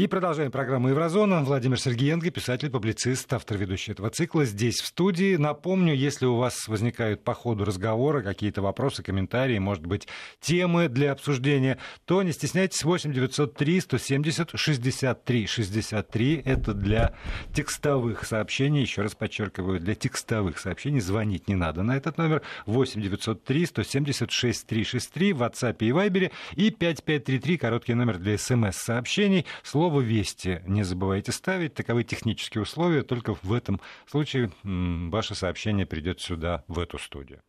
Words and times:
И 0.00 0.06
продолжаем 0.06 0.50
программу 0.50 0.88
«Еврозона». 0.88 1.42
Владимир 1.42 1.78
Сергеенко, 1.78 2.30
писатель, 2.30 2.70
публицист, 2.70 3.30
автор 3.34 3.58
ведущий 3.58 3.92
этого 3.92 4.08
цикла, 4.08 4.46
здесь 4.46 4.80
в 4.80 4.86
студии. 4.86 5.36
Напомню, 5.36 5.94
если 5.94 6.24
у 6.24 6.36
вас 6.36 6.68
возникают 6.68 7.22
по 7.22 7.34
ходу 7.34 7.66
разговора 7.66 8.22
какие-то 8.22 8.62
вопросы, 8.62 9.02
комментарии, 9.02 9.58
может 9.58 9.84
быть, 9.84 10.08
темы 10.40 10.88
для 10.88 11.12
обсуждения, 11.12 11.76
то 12.06 12.22
не 12.22 12.32
стесняйтесь, 12.32 12.82
8 12.82 13.12
903 13.12 13.80
170 13.80 14.50
63 14.54 15.46
63. 15.46 16.42
Это 16.46 16.72
для 16.72 17.14
текстовых 17.52 18.24
сообщений, 18.24 18.80
еще 18.80 19.02
раз 19.02 19.14
подчеркиваю, 19.14 19.80
для 19.80 19.94
текстовых 19.94 20.58
сообщений 20.58 21.00
звонить 21.00 21.46
не 21.46 21.56
надо 21.56 21.82
на 21.82 21.94
этот 21.94 22.16
номер. 22.16 22.40
8 22.64 23.02
903 23.02 23.66
170 23.66 24.30
6363 24.30 25.32
в 25.34 25.42
WhatsApp 25.42 25.76
и 25.80 25.90
Viber 25.90 26.32
и 26.56 26.70
5533, 26.70 27.58
короткий 27.58 27.92
номер 27.92 28.16
для 28.16 28.38
смс-сообщений. 28.38 29.44
Слово 29.62 29.89
слово 29.90 30.02
«Вести» 30.02 30.62
не 30.66 30.84
забывайте 30.84 31.32
ставить. 31.32 31.74
Таковы 31.74 32.04
технические 32.04 32.62
условия. 32.62 33.02
Только 33.02 33.34
в 33.42 33.52
этом 33.52 33.80
случае 34.06 34.52
ваше 34.62 35.34
сообщение 35.34 35.84
придет 35.84 36.20
сюда, 36.20 36.62
в 36.68 36.78
эту 36.78 36.96
студию. 36.96 37.40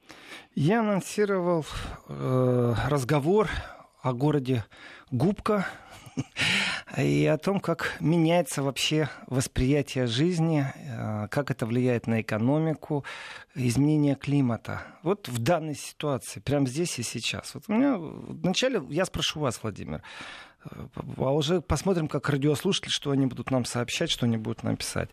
Я 0.56 0.80
анонсировал 0.80 1.66
э, 2.08 2.74
разговор 2.88 3.48
о 4.02 4.14
городе 4.14 4.66
Губка 5.12 5.68
и 6.98 7.28
о 7.28 7.38
том, 7.38 7.60
как 7.60 7.98
меняется 8.00 8.64
вообще 8.64 9.08
восприятие 9.28 10.08
жизни, 10.08 10.66
э, 10.76 11.28
как 11.30 11.52
это 11.52 11.68
влияет 11.68 12.08
на 12.08 12.22
экономику, 12.22 13.06
изменение 13.54 14.16
климата. 14.16 14.82
Вот 15.04 15.28
в 15.28 15.38
данной 15.38 15.76
ситуации, 15.76 16.40
прямо 16.40 16.66
здесь 16.66 16.98
и 16.98 17.04
сейчас. 17.04 17.54
Вот 17.54 17.66
у 17.68 17.74
меня 17.74 17.98
вначале 18.00 18.82
я 18.90 19.06
спрошу 19.06 19.42
вас, 19.42 19.60
Владимир, 19.62 20.02
а 21.18 21.32
уже 21.32 21.62
посмотрим, 21.62 22.08
как 22.08 22.30
радиослушатели, 22.30 22.90
что 22.90 23.12
они 23.12 23.26
будут 23.26 23.52
нам 23.52 23.66
сообщать, 23.66 24.10
что 24.10 24.26
они 24.26 24.38
будут 24.38 24.64
нам 24.64 24.78
писать. 24.78 25.10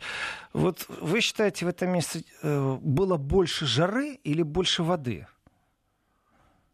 Вот 0.52 0.86
вы 0.88 1.20
считаете, 1.20 1.66
в 1.66 1.68
этом 1.68 1.90
месте 1.90 2.24
э, 2.42 2.78
было 2.80 3.16
больше 3.16 3.66
жары 3.66 4.14
или 4.24 4.42
больше 4.42 4.82
воды? 4.82 5.26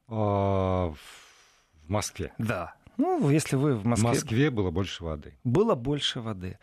А, 0.08 0.92
в 0.92 1.88
Москве. 1.88 2.32
Да. 2.38 2.74
Ну, 2.96 3.28
если 3.30 3.56
вы 3.56 3.74
в 3.74 3.84
Москве... 3.84 4.08
В 4.08 4.14
Москве 4.14 4.50
было 4.50 4.70
больше 4.70 5.04
воды. 5.04 5.34
Было 5.44 5.74
больше 5.74 6.20
воды. 6.20 6.58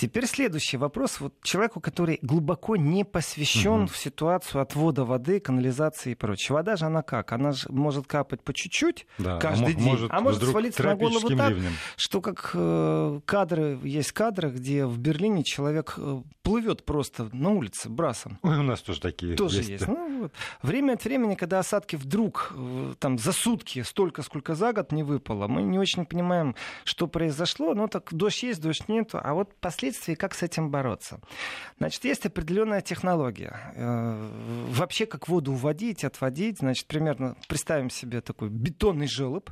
Теперь 0.00 0.24
следующий 0.24 0.78
вопрос. 0.78 1.20
Вот 1.20 1.34
человеку, 1.42 1.78
который 1.78 2.18
глубоко 2.22 2.74
не 2.76 3.04
посвящен 3.04 3.82
угу. 3.82 3.88
в 3.88 3.98
ситуацию 3.98 4.62
отвода 4.62 5.04
воды, 5.04 5.40
канализации 5.40 6.12
и 6.12 6.14
прочее. 6.14 6.56
Вода 6.56 6.76
же 6.76 6.86
она 6.86 7.02
как? 7.02 7.32
Она 7.32 7.52
же 7.52 7.66
может 7.68 8.06
капать 8.06 8.42
по 8.42 8.54
чуть-чуть 8.54 9.06
да, 9.18 9.38
каждый 9.38 9.74
а 9.74 9.74
день, 9.74 9.84
может, 9.84 10.10
а 10.10 10.20
может 10.22 10.42
свалиться 10.42 10.82
на 10.84 10.96
голову 10.96 11.28
так, 11.36 11.50
ливнем. 11.50 11.72
что 11.96 12.22
как 12.22 12.52
э, 12.54 13.20
кадры, 13.26 13.78
есть 13.82 14.12
кадры, 14.12 14.48
где 14.48 14.86
в 14.86 14.98
Берлине 14.98 15.44
человек 15.44 15.92
э, 15.98 16.22
плывет 16.42 16.86
просто 16.86 17.28
на 17.34 17.50
улице 17.50 17.90
брасом. 17.90 18.38
Ой, 18.40 18.56
у 18.56 18.62
нас 18.62 18.80
тоже 18.80 19.02
такие 19.02 19.36
тоже 19.36 19.58
есть. 19.58 19.68
есть. 19.68 19.86
Ну, 19.86 20.22
вот. 20.22 20.32
Время 20.62 20.94
от 20.94 21.04
времени, 21.04 21.34
когда 21.34 21.58
осадки 21.58 21.96
вдруг 21.96 22.54
э, 22.56 22.94
там 22.98 23.18
за 23.18 23.32
сутки 23.32 23.82
столько, 23.82 24.22
сколько 24.22 24.54
за 24.54 24.72
год 24.72 24.92
не 24.92 25.02
выпало, 25.02 25.46
мы 25.46 25.62
не 25.62 25.78
очень 25.78 26.06
понимаем, 26.06 26.54
что 26.84 27.06
произошло. 27.06 27.74
Ну 27.74 27.86
так 27.86 28.14
дождь 28.14 28.42
есть, 28.44 28.62
дождь 28.62 28.88
нет. 28.88 29.10
А 29.12 29.34
вот 29.34 29.54
последний 29.60 29.89
последствий, 29.90 30.14
как 30.14 30.34
с 30.34 30.42
этим 30.42 30.70
бороться. 30.70 31.20
Значит, 31.78 32.04
есть 32.04 32.26
определенная 32.26 32.80
технология. 32.80 33.72
Э, 33.74 34.28
вообще, 34.68 35.06
как 35.06 35.28
воду 35.28 35.52
уводить, 35.52 36.04
отводить. 36.04 36.58
Значит, 36.58 36.86
примерно 36.86 37.36
представим 37.48 37.90
себе 37.90 38.20
такой 38.20 38.48
бетонный 38.48 39.08
желоб. 39.08 39.50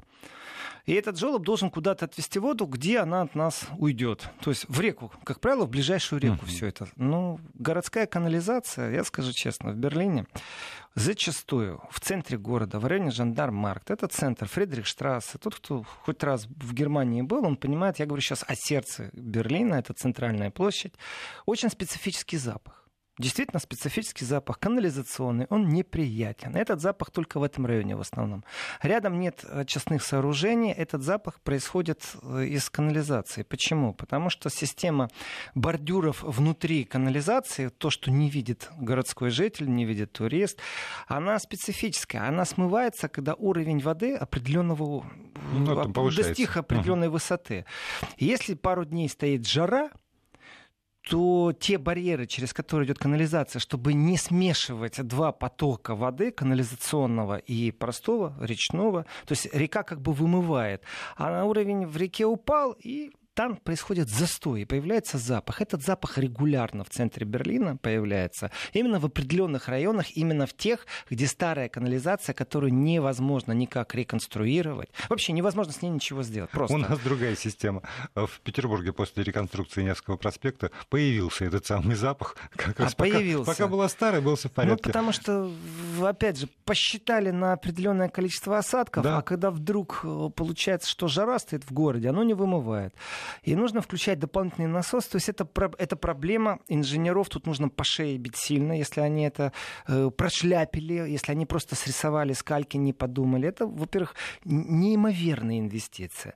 И 0.86 0.92
этот 0.94 1.18
желоб 1.18 1.42
должен 1.42 1.70
куда-то 1.70 2.06
отвести 2.06 2.38
воду, 2.38 2.66
где 2.66 3.00
она 3.00 3.22
от 3.22 3.34
нас 3.34 3.66
уйдет. 3.78 4.30
То 4.40 4.50
есть 4.50 4.64
в 4.68 4.80
реку, 4.80 5.12
как 5.24 5.40
правило, 5.40 5.66
в 5.66 5.68
ближайшую 5.68 6.20
реку 6.20 6.46
uh-huh. 6.46 6.48
все 6.48 6.66
это. 6.66 6.86
Ну, 6.96 7.40
городская 7.54 8.06
канализация, 8.06 8.90
я 8.92 9.04
скажу 9.04 9.32
честно, 9.32 9.72
в 9.72 9.76
Берлине 9.76 10.24
зачастую 10.98 11.80
в 11.90 12.00
центре 12.00 12.38
города, 12.38 12.78
в 12.78 12.86
районе 12.86 13.10
Жандармаркт, 13.10 13.90
это 13.90 14.08
центр 14.08 14.46
Фридрихштрассе. 14.46 15.38
Тот, 15.38 15.54
кто 15.56 15.82
хоть 15.82 16.22
раз 16.22 16.46
в 16.46 16.74
Германии 16.74 17.22
был, 17.22 17.46
он 17.46 17.56
понимает, 17.56 17.98
я 17.98 18.06
говорю 18.06 18.22
сейчас 18.22 18.44
о 18.46 18.54
сердце 18.54 19.10
Берлина, 19.12 19.74
это 19.76 19.94
центральная 19.94 20.50
площадь, 20.50 20.94
очень 21.46 21.70
специфический 21.70 22.36
запах. 22.36 22.87
Действительно 23.18 23.60
специфический 23.60 24.24
запах, 24.24 24.58
канализационный, 24.58 25.46
он 25.50 25.68
неприятен. 25.68 26.56
Этот 26.56 26.80
запах 26.80 27.10
только 27.10 27.40
в 27.40 27.42
этом 27.42 27.66
районе 27.66 27.96
в 27.96 28.00
основном. 28.00 28.44
Рядом 28.82 29.18
нет 29.18 29.44
частных 29.66 30.02
сооружений, 30.02 30.72
этот 30.72 31.02
запах 31.02 31.40
происходит 31.40 32.02
э, 32.22 32.44
из 32.44 32.70
канализации. 32.70 33.42
Почему? 33.42 33.94
Потому 33.94 34.30
что 34.30 34.50
система 34.50 35.08
бордюров 35.54 36.22
внутри 36.22 36.84
канализации, 36.84 37.68
то, 37.68 37.90
что 37.90 38.10
не 38.10 38.30
видит 38.30 38.70
городской 38.78 39.30
житель, 39.30 39.68
не 39.68 39.84
видит 39.84 40.12
турист, 40.12 40.58
она 41.06 41.38
специфическая. 41.38 42.28
Она 42.28 42.44
смывается, 42.44 43.08
когда 43.08 43.34
уровень 43.34 43.80
воды 43.80 44.14
определенного 44.14 45.04
ну, 45.52 46.10
достиг 46.10 46.56
определенной 46.56 47.08
угу. 47.08 47.14
высоты. 47.14 47.64
Если 48.18 48.54
пару 48.54 48.84
дней 48.84 49.08
стоит 49.08 49.46
жара, 49.46 49.90
то 51.08 51.54
те 51.58 51.78
барьеры, 51.78 52.26
через 52.26 52.52
которые 52.52 52.86
идет 52.86 52.98
канализация, 52.98 53.60
чтобы 53.60 53.94
не 53.94 54.18
смешивать 54.18 55.02
два 55.06 55.32
потока 55.32 55.94
воды, 55.94 56.30
канализационного 56.30 57.38
и 57.38 57.70
простого, 57.70 58.34
речного, 58.40 59.06
то 59.26 59.32
есть 59.32 59.48
река 59.54 59.82
как 59.82 60.02
бы 60.02 60.12
вымывает, 60.12 60.82
а 61.16 61.30
на 61.30 61.44
уровень 61.46 61.86
в 61.86 61.96
реке 61.96 62.26
упал, 62.26 62.72
и 62.72 63.12
там 63.38 63.54
происходит 63.54 64.08
застой, 64.08 64.62
и 64.62 64.64
появляется 64.64 65.16
запах. 65.16 65.62
Этот 65.62 65.84
запах 65.84 66.18
регулярно 66.18 66.82
в 66.82 66.90
центре 66.90 67.24
Берлина 67.24 67.76
появляется. 67.76 68.50
Именно 68.72 68.98
в 68.98 69.06
определенных 69.06 69.68
районах, 69.68 70.16
именно 70.16 70.44
в 70.44 70.54
тех, 70.54 70.88
где 71.08 71.28
старая 71.28 71.68
канализация, 71.68 72.34
которую 72.34 72.74
невозможно 72.74 73.52
никак 73.52 73.94
реконструировать. 73.94 74.90
Вообще 75.08 75.32
невозможно 75.32 75.72
с 75.72 75.82
ней 75.82 75.90
ничего 75.90 76.24
сделать. 76.24 76.50
Просто. 76.50 76.74
У 76.74 76.78
нас 76.78 76.98
другая 76.98 77.36
система. 77.36 77.82
В 78.16 78.40
Петербурге 78.42 78.92
после 78.92 79.22
реконструкции 79.22 79.84
Невского 79.84 80.16
проспекта 80.16 80.72
появился 80.88 81.44
этот 81.44 81.64
самый 81.64 81.94
запах. 81.94 82.34
Как 82.56 82.80
раз 82.80 82.94
а 82.94 82.96
пока, 82.96 83.12
появился. 83.12 83.52
Пока 83.52 83.68
была 83.68 83.88
старая, 83.88 84.20
был 84.20 84.34
все 84.34 84.48
в 84.48 84.52
порядке. 84.52 84.82
Ну, 84.84 84.88
потому 84.88 85.12
что, 85.12 85.48
опять 86.02 86.40
же, 86.40 86.48
посчитали 86.64 87.30
на 87.30 87.52
определенное 87.52 88.08
количество 88.08 88.58
осадков, 88.58 89.04
да. 89.04 89.18
а 89.18 89.22
когда 89.22 89.52
вдруг 89.52 90.00
э, 90.02 90.30
получается, 90.34 90.90
что 90.90 91.06
жара 91.06 91.38
стоит 91.38 91.62
в 91.62 91.72
городе, 91.72 92.08
оно 92.08 92.24
не 92.24 92.34
вымывает. 92.34 92.96
И 93.42 93.54
нужно 93.54 93.80
включать 93.80 94.18
дополнительный 94.18 94.68
насос. 94.68 95.06
То 95.06 95.16
есть 95.16 95.28
это, 95.28 95.48
это 95.78 95.96
проблема 95.96 96.60
инженеров. 96.68 97.28
Тут 97.28 97.46
нужно 97.46 97.68
по 97.68 97.84
шее 97.84 98.18
бить 98.18 98.36
сильно, 98.36 98.72
если 98.72 99.00
они 99.00 99.24
это 99.24 99.52
э, 99.86 100.10
прошляпили, 100.16 100.94
если 101.08 101.32
они 101.32 101.46
просто 101.46 101.74
срисовали 101.74 102.32
с 102.32 102.42
кальки, 102.42 102.76
не 102.76 102.92
подумали. 102.92 103.48
Это, 103.48 103.66
во-первых, 103.66 104.14
неимоверная 104.44 105.58
инвестиция. 105.58 106.34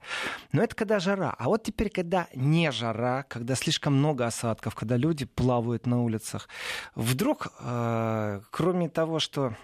Но 0.52 0.62
это 0.62 0.74
когда 0.74 0.98
жара. 0.98 1.34
А 1.38 1.44
вот 1.44 1.64
теперь, 1.64 1.90
когда 1.90 2.28
не 2.34 2.70
жара, 2.70 3.24
когда 3.28 3.54
слишком 3.54 3.94
много 3.94 4.26
осадков, 4.26 4.74
когда 4.74 4.96
люди 4.96 5.24
плавают 5.24 5.86
на 5.86 6.02
улицах, 6.02 6.48
вдруг, 6.94 7.48
э, 7.60 8.40
кроме 8.50 8.88
того, 8.88 9.18
что 9.18 9.56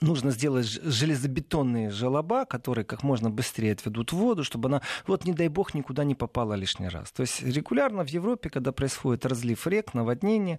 нужно 0.00 0.30
сделать 0.30 0.66
железобетонные 0.66 1.90
желоба, 1.90 2.44
которые 2.44 2.84
как 2.84 3.02
можно 3.02 3.30
быстрее 3.30 3.72
отведут 3.72 4.12
воду, 4.12 4.44
чтобы 4.44 4.68
она, 4.68 4.82
вот 5.06 5.24
не 5.24 5.32
дай 5.32 5.48
бог, 5.48 5.74
никуда 5.74 6.04
не 6.04 6.14
попала 6.14 6.54
лишний 6.54 6.88
раз. 6.88 7.12
То 7.12 7.22
есть 7.22 7.42
регулярно 7.42 8.04
в 8.04 8.08
Европе, 8.08 8.50
когда 8.50 8.72
происходит 8.72 9.26
разлив 9.26 9.66
рек, 9.66 9.94
наводнение, 9.94 10.58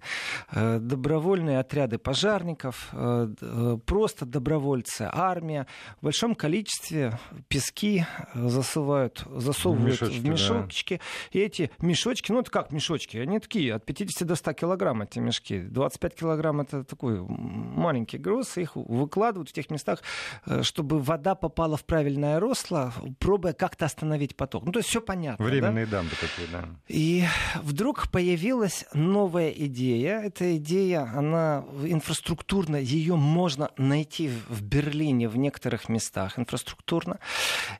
э, 0.52 0.78
добровольные 0.78 1.58
отряды 1.58 1.98
пожарников, 1.98 2.88
э, 2.92 3.28
э, 3.40 3.78
просто 3.84 4.26
добровольцы, 4.26 5.08
армия 5.12 5.66
в 6.00 6.04
большом 6.04 6.34
количестве 6.34 7.18
пески 7.48 8.06
засывают, 8.34 9.24
засовывают 9.30 10.00
мешочки, 10.00 10.18
в 10.18 10.24
мешочки. 10.24 10.94
Да. 10.94 11.38
И 11.38 11.42
эти 11.42 11.70
мешочки, 11.80 12.32
ну 12.32 12.40
это 12.40 12.50
как 12.50 12.72
мешочки, 12.72 13.18
они 13.18 13.38
такие, 13.38 13.74
от 13.74 13.84
50 13.84 14.26
до 14.26 14.34
100 14.34 14.52
килограмм 14.54 15.02
эти 15.02 15.18
мешки. 15.18 15.60
25 15.60 16.14
килограмм 16.14 16.60
это 16.60 16.84
такой 16.84 17.20
маленький 17.20 18.18
груз, 18.18 18.56
их 18.56 18.76
выкладывают 18.76 19.25
закладывают 19.26 19.50
в 19.50 19.52
тех 19.52 19.70
местах, 19.70 20.02
э, 20.46 20.62
чтобы 20.62 21.00
вода 21.00 21.34
попала 21.34 21.76
в 21.76 21.84
правильное 21.84 22.38
русло, 22.38 22.92
пробуя 23.18 23.52
как-то 23.52 23.84
остановить 23.84 24.36
поток. 24.36 24.64
Ну, 24.64 24.72
то 24.72 24.78
есть 24.78 24.88
все 24.88 25.00
понятно. 25.00 25.44
Временные 25.44 25.86
да? 25.86 25.98
дамбы 25.98 26.12
такие, 26.20 26.48
да. 26.52 26.68
И 26.88 27.24
вдруг 27.62 28.08
появилась 28.10 28.86
новая 28.94 29.50
идея. 29.50 30.20
Эта 30.20 30.56
идея, 30.56 31.10
она 31.14 31.64
инфраструктурно, 31.82 32.76
ее 32.76 33.16
можно 33.16 33.70
найти 33.76 34.30
в 34.48 34.62
Берлине 34.62 35.28
в 35.28 35.36
некоторых 35.36 35.88
местах 35.88 36.38
инфраструктурно. 36.38 37.18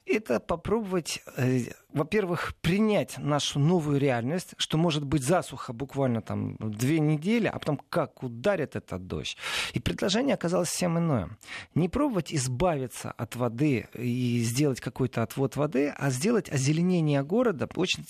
Это 0.04 0.40
попробовать 0.40 1.22
э, 1.37 1.72
во-первых, 1.96 2.54
принять 2.60 3.16
нашу 3.16 3.58
новую 3.58 3.98
реальность, 3.98 4.54
что 4.58 4.76
может 4.76 5.02
быть 5.02 5.25
засуха 5.25 5.72
буквально 5.72 6.20
там 6.20 6.56
две 6.58 7.00
недели, 7.00 7.46
а 7.46 7.58
потом 7.58 7.81
как 7.88 8.22
ударит 8.22 8.76
этот 8.76 9.06
дождь. 9.06 9.38
И 9.72 9.81
предложение 9.81 10.34
оказалось 10.34 10.69
всем 10.69 10.98
иное. 10.98 11.31
Не 11.75 11.88
пробовать 11.88 12.34
избавиться 12.34 13.12
от 13.12 13.34
воды 13.37 13.88
и 13.94 14.43
сделать 14.43 14.81
какой-то 14.81 15.22
отвод 15.22 15.56
воды, 15.56 15.88
а 15.96 16.10
сделать 16.10 16.52
озеленение 16.52 17.22
города. 17.22 17.66
Очень 17.75 18.04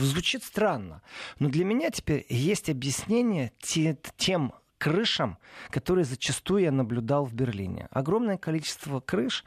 звучит 0.00 0.44
странно. 0.44 1.02
Но 1.40 1.48
для 1.48 1.64
меня 1.64 1.90
теперь 1.90 2.24
есть 2.28 2.70
объяснение 2.70 3.52
тем 3.58 4.52
крышам, 4.78 5.38
которые 5.70 6.04
зачастую 6.04 6.62
я 6.62 6.70
наблюдал 6.70 7.24
в 7.24 7.32
Берлине. 7.32 7.88
Огромное 7.90 8.36
количество 8.36 9.00
крыш 9.00 9.44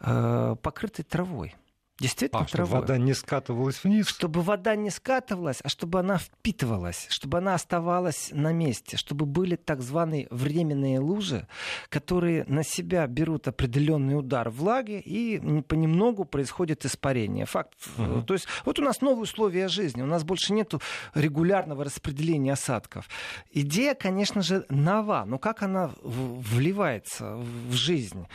э, 0.00 0.56
покрыты 0.62 1.02
травой. 1.02 1.54
Действительно, 2.00 2.42
а, 2.42 2.46
чтобы 2.46 2.66
вода 2.66 2.96
не 2.96 3.12
скатывалась 3.12 3.82
вниз? 3.82 4.06
Чтобы 4.06 4.42
вода 4.42 4.76
не 4.76 4.90
скатывалась, 4.90 5.58
а 5.64 5.68
чтобы 5.68 5.98
она 5.98 6.18
впитывалась, 6.18 7.06
чтобы 7.10 7.38
она 7.38 7.54
оставалась 7.54 8.30
на 8.32 8.52
месте, 8.52 8.96
чтобы 8.96 9.26
были 9.26 9.56
так 9.56 9.82
званые 9.82 10.28
временные 10.30 11.00
лужи, 11.00 11.48
которые 11.88 12.44
на 12.44 12.62
себя 12.62 13.04
берут 13.08 13.48
определенный 13.48 14.16
удар 14.16 14.48
влаги 14.48 15.00
и 15.00 15.40
понемногу 15.62 16.24
происходит 16.24 16.84
испарение. 16.84 17.46
Факт. 17.46 17.74
Угу. 17.98 18.22
То 18.22 18.34
есть 18.34 18.46
вот 18.64 18.78
у 18.78 18.82
нас 18.82 19.00
новые 19.00 19.22
условия 19.22 19.66
жизни, 19.66 20.00
у 20.00 20.06
нас 20.06 20.22
больше 20.22 20.52
нет 20.52 20.74
регулярного 21.14 21.82
распределения 21.82 22.52
осадков. 22.52 23.08
Идея, 23.50 23.94
конечно 23.94 24.42
же, 24.42 24.64
нова, 24.68 25.24
но 25.26 25.38
как 25.38 25.64
она 25.64 25.90
вливается 26.02 27.34
в 27.36 27.72
жизнь? 27.72 28.26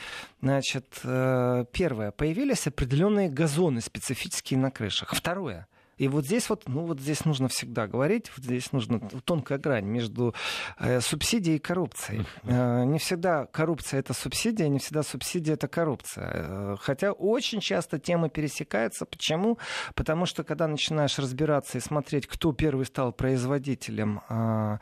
Значит, 0.41 0.99
э, 1.05 1.63
первое, 1.71 2.11
появились 2.11 2.67
определенные 2.67 3.29
газы 3.29 3.52
зоны 3.53 3.81
специфические 3.81 4.59
на 4.59 4.71
крышах. 4.71 5.13
Второе. 5.13 5.67
И 5.97 6.07
вот 6.07 6.25
здесь 6.25 6.49
вот, 6.49 6.63
ну 6.67 6.85
вот 6.85 6.99
здесь 6.99 7.23
нужно 7.23 7.47
всегда 7.47 7.87
говорить, 7.87 8.31
вот 8.35 8.43
здесь 8.43 8.71
нужна 8.71 8.99
тонкая 9.25 9.59
грань 9.59 9.85
между 9.85 10.33
э, 10.79 11.01
субсидией 11.01 11.57
и 11.57 11.59
коррупцией. 11.59 12.25
Э, 12.43 12.83
не 12.83 12.97
всегда 12.97 13.45
коррупция 13.45 13.99
это 13.99 14.13
субсидия, 14.13 14.67
не 14.69 14.79
всегда 14.79 15.03
субсидия 15.03 15.53
это 15.53 15.67
коррупция. 15.67 16.31
Э, 16.33 16.75
хотя 16.79 17.11
очень 17.11 17.59
часто 17.59 17.99
темы 17.99 18.29
пересекаются. 18.29 19.05
Почему? 19.05 19.59
Потому 19.93 20.25
что 20.25 20.43
когда 20.43 20.67
начинаешь 20.67 21.19
разбираться 21.19 21.77
и 21.77 21.81
смотреть, 21.81 22.25
кто 22.25 22.53
первый 22.53 22.85
стал 22.85 23.13
производителем 23.13 24.21
э, 24.29 24.77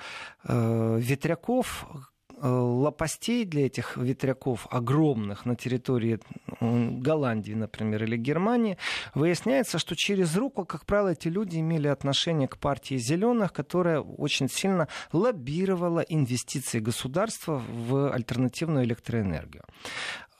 э, 0.45 0.97
ветряков, 0.99 1.85
лопастей 2.41 3.45
для 3.45 3.67
этих 3.67 3.97
ветряков 3.97 4.67
огромных 4.69 5.45
на 5.45 5.55
территории 5.55 6.19
Голландии, 6.59 7.53
например, 7.53 8.03
или 8.03 8.17
Германии, 8.17 8.77
выясняется, 9.13 9.79
что 9.79 9.95
через 9.95 10.35
руку, 10.35 10.65
как 10.65 10.85
правило, 10.85 11.09
эти 11.09 11.27
люди 11.27 11.59
имели 11.59 11.87
отношение 11.87 12.47
к 12.47 12.57
партии 12.57 12.95
зеленых, 12.95 13.53
которая 13.53 13.99
очень 13.99 14.49
сильно 14.49 14.87
лоббировала 15.11 15.99
инвестиции 15.99 16.79
государства 16.79 17.61
в 17.67 18.11
альтернативную 18.11 18.85
электроэнергию. 18.85 19.63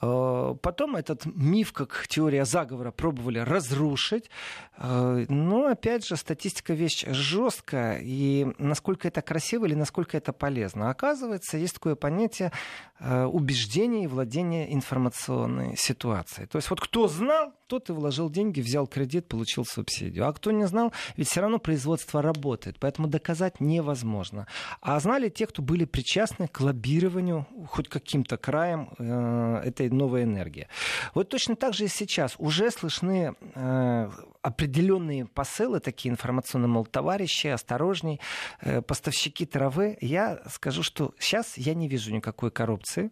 Э, 0.02 0.54
потом 0.60 0.96
этот 0.96 1.24
миф, 1.26 1.72
как 1.72 2.06
теория 2.08 2.44
заговора, 2.44 2.90
пробовали 2.90 3.38
разрушить. 3.38 4.30
Э, 4.76 5.24
но, 5.28 5.66
опять 5.66 6.06
же, 6.06 6.16
статистика 6.16 6.74
вещь 6.74 7.04
жесткая. 7.06 8.00
И 8.02 8.48
насколько 8.58 9.06
это 9.08 9.22
красиво 9.22 9.66
или 9.66 9.74
насколько 9.74 10.16
это 10.16 10.32
полезно. 10.32 10.90
Оказывается, 10.90 11.56
есть 11.56 11.74
такое 11.74 11.94
понятие 11.94 12.50
э, 12.98 13.24
убеждения 13.24 14.04
и 14.04 14.08
владения 14.08 14.74
информационной 14.74 15.76
ситуацией. 15.76 16.48
То 16.48 16.56
есть 16.56 16.68
вот 16.68 16.80
кто 16.80 17.06
знал, 17.06 17.52
тот 17.68 17.88
и 17.88 17.92
вложил 17.92 18.28
деньги, 18.28 18.60
взял 18.60 18.86
кредит, 18.86 19.28
получил 19.28 19.64
субсидию. 19.64 20.26
А 20.26 20.32
кто 20.32 20.50
не 20.50 20.66
знал, 20.66 20.92
ведь 21.16 21.28
все 21.28 21.40
равно 21.40 21.58
производство 21.58 22.20
работает. 22.20 22.76
Поэтому 22.80 23.08
доказать 23.08 23.60
невозможно. 23.60 24.46
А 24.80 24.98
знали 25.00 25.28
те, 25.28 25.46
кто 25.46 25.62
были 25.62 25.84
причастны 25.84 26.48
к 26.48 26.60
лоббированию 26.60 27.46
хоть 27.68 27.88
каким-то 27.88 28.36
краем 28.36 28.90
этой 28.98 29.91
новая 29.92 30.24
энергия. 30.24 30.68
Вот 31.14 31.28
точно 31.28 31.56
так 31.56 31.74
же 31.74 31.84
и 31.84 31.88
сейчас 31.88 32.34
уже 32.38 32.70
слышны 32.70 33.34
э, 33.54 34.10
определенные 34.42 35.26
посылы, 35.26 35.80
такие 35.80 36.10
информационные, 36.12 36.68
мол, 36.68 36.86
товарищи, 36.86 37.46
осторожней, 37.46 38.20
э, 38.60 38.82
поставщики 38.82 39.46
травы. 39.46 39.96
Я 40.00 40.42
скажу, 40.50 40.82
что 40.82 41.14
сейчас 41.18 41.56
я 41.56 41.74
не 41.74 41.88
вижу 41.88 42.12
никакой 42.12 42.50
коррупции. 42.50 43.10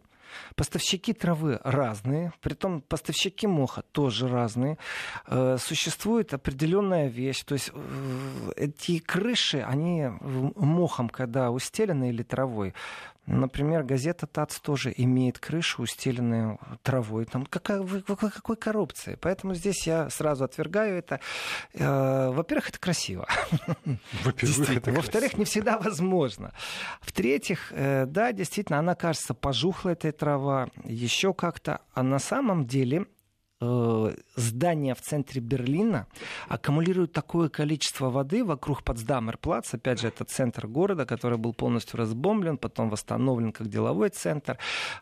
Поставщики 0.55 1.13
травы 1.13 1.61
разные, 1.65 2.33
притом 2.41 2.81
поставщики 2.81 3.47
моха 3.47 3.83
тоже 3.83 4.29
разные. 4.29 4.79
Э, 5.27 5.57
существует 5.59 6.35
определенная 6.35 7.09
вещь, 7.09 7.43
то 7.45 7.55
есть 7.55 7.71
э, 7.73 8.53
эти 8.57 8.99
крыши, 8.99 9.59
они 9.59 10.09
мохом, 10.21 11.09
когда 11.09 11.51
устелены 11.51 12.11
или 12.11 12.23
травой, 12.23 12.75
Например, 13.27 13.83
газета 13.83 14.27
ТАЦ 14.27 14.61
тоже 14.61 14.93
имеет 14.97 15.39
крышу, 15.39 15.83
устеленную 15.83 16.59
травой. 16.83 17.27
Там 17.27 17.47
какая, 17.47 17.83
какой, 18.01 18.31
какой 18.31 18.57
коррупции? 18.57 19.17
Поэтому 19.21 19.55
здесь 19.55 19.87
я 19.87 20.11
сразу 20.11 20.45
отвергаю 20.45 20.99
это. 20.99 21.21
Э, 21.75 22.31
во-первых, 22.31 22.71
это 22.71 22.79
красиво. 22.81 23.29
Во-вторых, 24.25 25.39
не 25.39 25.45
всегда 25.45 25.79
возможно. 25.79 26.53
В-третьих, 27.01 27.73
э, 27.73 28.07
да, 28.07 28.33
действительно, 28.33 28.79
она 28.79 28.95
кажется 28.95 29.35
пожухла, 29.35 29.91
эта 29.91 30.13
трава, 30.13 30.69
еще 30.85 31.33
как-то. 31.33 31.83
А 31.95 32.03
на 32.03 32.19
самом 32.19 32.67
деле 32.67 33.07
здания 33.61 34.95
в 34.95 35.01
центре 35.01 35.41
Берлина 35.41 36.07
аккумулируют 36.49 37.13
такое 37.13 37.49
количество 37.49 38.11
воды 38.11 38.45
вокруг 38.45 38.83
Потсдамерплац, 38.83 39.75
опять 39.75 40.01
же, 40.01 40.09
это 40.09 40.25
центр 40.25 40.67
города, 40.67 41.05
который 41.05 41.39
был 41.39 41.53
полностью 41.53 41.99
разбомблен, 41.99 42.57
потом 42.57 42.89
восстановлен 42.89 43.53
как 43.53 43.69
деловой 43.69 44.09
центр. 44.09 44.59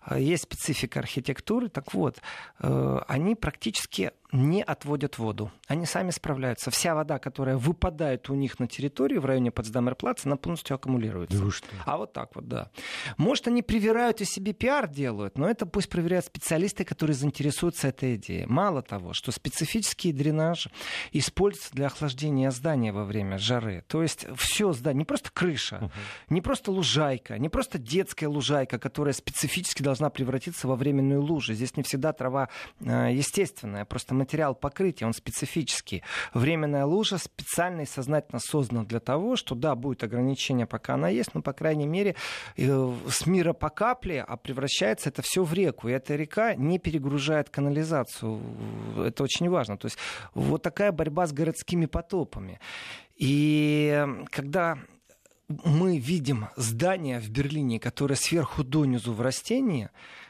Э, 0.06 0.20
есть 0.20 0.44
специфика 0.44 1.00
архитектуры, 1.00 1.69
так 1.69 1.94
вот, 1.94 2.20
э, 2.60 3.00
они 3.06 3.34
практически 3.34 4.12
не 4.32 4.62
отводят 4.62 5.19
воду. 5.19 5.50
Они 5.69 5.87
сами 5.87 6.11
справляются. 6.11 6.70
Вся 6.70 6.94
вода, 6.94 7.19
которая 7.19 7.56
выпадает 7.56 8.28
у 8.28 8.34
них 8.34 8.58
на 8.58 8.66
территории 8.66 9.16
в 9.16 9.25
районе 9.25 9.50
Потсдамерплац, 9.50 10.26
она 10.26 10.37
полностью 10.37 10.75
аккумулируется. 10.75 11.38
Да 11.38 11.44
а 11.87 11.96
вот 11.96 12.12
так 12.12 12.34
вот, 12.34 12.46
да. 12.46 12.70
Может, 13.16 13.49
они 13.49 13.62
привирают 13.62 14.20
и 14.20 14.25
себе 14.25 14.52
пиар 14.52 14.88
делают, 14.88 15.38
но 15.38 15.49
это 15.49 15.64
пусть 15.64 15.88
проверяют 15.88 16.26
специалисты, 16.26 16.84
которые 16.84 17.14
заинтересуются 17.14 17.88
этой 17.88 18.16
идеей. 18.16 18.46
Мало 18.49 18.81
того, 18.81 19.12
что 19.12 19.31
специфический 19.31 20.11
дренаж 20.11 20.69
используется 21.12 21.75
для 21.75 21.89
охлаждения 21.89 22.50
здания 22.50 22.93
во 22.93 23.05
время 23.05 23.37
жары. 23.37 23.85
То 23.89 24.03
есть 24.03 24.27
все 24.37 24.73
здание, 24.73 25.00
не 25.00 25.05
просто 25.05 25.31
крыша, 25.31 25.77
uh-huh. 25.77 25.91
не 26.31 26.41
просто 26.41 26.73
лужайка, 26.73 27.39
не 27.39 27.50
просто 27.50 27.77
детская 27.77 28.27
лужайка, 28.27 28.79
которая 28.79 29.12
специфически 29.12 29.83
должна 29.83 30.09
превратиться 30.09 30.67
во 30.67 30.77
временную 30.77 31.21
лужу. 31.21 31.53
Здесь 31.53 31.77
не 31.77 31.83
всегда 31.83 32.15
трава 32.15 32.49
э, 32.81 33.11
естественная, 33.12 33.85
просто 33.85 34.15
материал 34.15 34.55
покрытия, 34.55 35.05
он 35.05 35.12
специфический. 35.12 36.03
Временная 36.33 36.87
лужа 36.87 37.19
специально 37.19 37.83
и 37.83 37.87
сознательно 37.87 38.41
создана 38.41 38.85
для 38.85 39.00
того, 39.00 39.37
что, 39.37 39.55
да, 39.55 39.75
будет 39.75 40.05
ограничение, 40.05 40.67
пока 40.67 40.95
она 40.95 41.11
есть, 41.11 41.35
но, 41.35 41.43
по 41.43 41.52
крайней 41.52 41.87
мере, 41.87 42.17
э, 42.57 42.95
с 43.11 43.26
мира 43.26 43.52
по 43.52 43.69
капле, 43.69 44.23
а 44.23 44.38
превращается 44.38 45.11
это 45.11 45.21
все 45.21 45.45
в 45.45 45.52
реку. 45.52 45.88
И 45.88 45.93
эта 45.93 46.17
река 46.17 46.55
не 46.55 46.78
перегружает 46.78 47.50
канализацию. 47.50 48.38
Это 48.97 49.23
очень 49.23 49.49
важно. 49.49 49.76
То 49.76 49.87
есть 49.87 49.99
вот 50.35 50.62
такая 50.62 50.92
борьба 50.92 51.26
с 51.26 51.33
городскими 51.33 51.87
потопами. 51.87 52.61
И 53.16 54.07
когда 54.30 54.78
мы 55.49 55.99
видим 55.99 56.49
здание 56.57 57.21
в 57.21 57.30
Берлине, 57.30 57.80
которое 57.80 58.16
сверху 58.16 58.64
донизу 58.64 59.14
в 59.14 59.21
растении, 59.21 59.88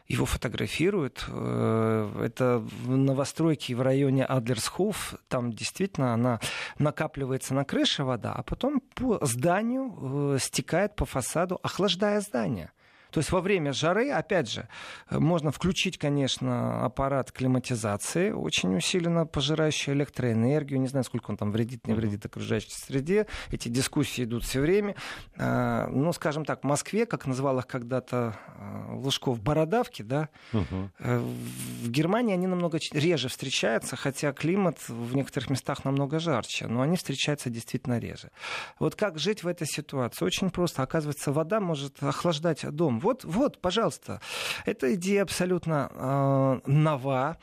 его 0.09 0.25
фотографируют. 0.25 1.25
Э, 1.29 2.23
это 2.25 2.67
новостройки 2.87 3.75
в 3.75 3.83
районе 3.83 4.25
Адлерсхоф. 4.25 5.15
Там 5.29 5.53
действительно 5.53 6.15
она 6.15 6.41
накапливается 6.79 7.55
на 7.55 7.65
крыше 7.65 8.05
вода, 8.05 8.33
а 8.33 8.43
потом 8.43 8.81
по 8.95 9.19
зданию 9.25 10.35
э, 10.35 10.39
стекает 10.41 10.97
по 10.97 11.05
фасаду, 11.05 11.61
охлаждая 11.63 12.21
здание. 12.21 12.73
То 13.11 13.21
есть 13.21 13.33
во 13.33 13.41
время 13.41 13.73
жары, 13.73 14.11
опять 14.11 14.51
же, 14.51 14.69
можно 15.11 15.51
включить, 15.51 15.99
конечно, 15.99 16.85
аппарат 16.85 17.33
климатизации, 17.33 18.31
очень 18.31 18.77
усиленно 18.77 19.27
пожирающий 19.27 19.93
электроэнергию. 19.93 20.81
Не 20.81 20.89
знаю, 20.89 21.05
сколько 21.05 21.31
он 21.31 21.37
там 21.37 21.51
вредит, 21.51 21.87
не 21.87 21.95
вредит 21.95 22.27
окружающей 22.27 22.71
среде. 22.71 23.27
Эти 23.51 23.69
дискуссии 23.69 24.25
идут 24.25 24.45
все 24.45 24.61
время. 24.61 24.95
А, 25.37 25.89
ну, 25.89 26.13
скажем 26.13 26.45
так, 26.45 26.63
в 26.63 26.65
Москве, 26.65 27.07
как 27.07 27.27
называл 27.27 27.59
их 27.59 27.67
когда-то 27.67 28.37
а, 28.47 28.95
Лужков, 28.95 29.41
бородавки, 29.41 30.03
да, 30.03 30.29
угу. 30.53 30.91
в 30.99 31.91
Германии 31.91 32.35
они 32.35 32.47
намного 32.47 32.79
реже 32.93 33.29
встречаются, 33.29 33.97
хотя 33.97 34.33
климат 34.33 34.79
в 34.89 35.15
некоторых 35.15 35.51
местах 35.51 35.85
намного 35.85 36.19
жарче, 36.19 36.67
но 36.67 36.83
они 36.83 36.97
встречаются 36.97 37.51
действительно 37.51 37.99
реже. 37.99 38.31
Вот 38.79 38.95
как 38.95 39.19
жить 39.19 39.43
в 39.43 39.49
этой 39.49 39.67
ситуации? 39.67 40.25
Очень 40.25 40.51
просто. 40.51 40.83
Оказывается, 40.83 41.33
вода 41.33 41.61
может 41.61 42.03
охлаждать 42.03 42.69
дом 42.71 42.98
вот, 42.99 43.25
вот, 43.25 43.61
пожалуйста. 43.61 44.21
Эта 44.67 44.95
идея 44.95 45.23
абсолютно 45.23 45.91
э, 45.93 46.71
нова. 46.71 47.39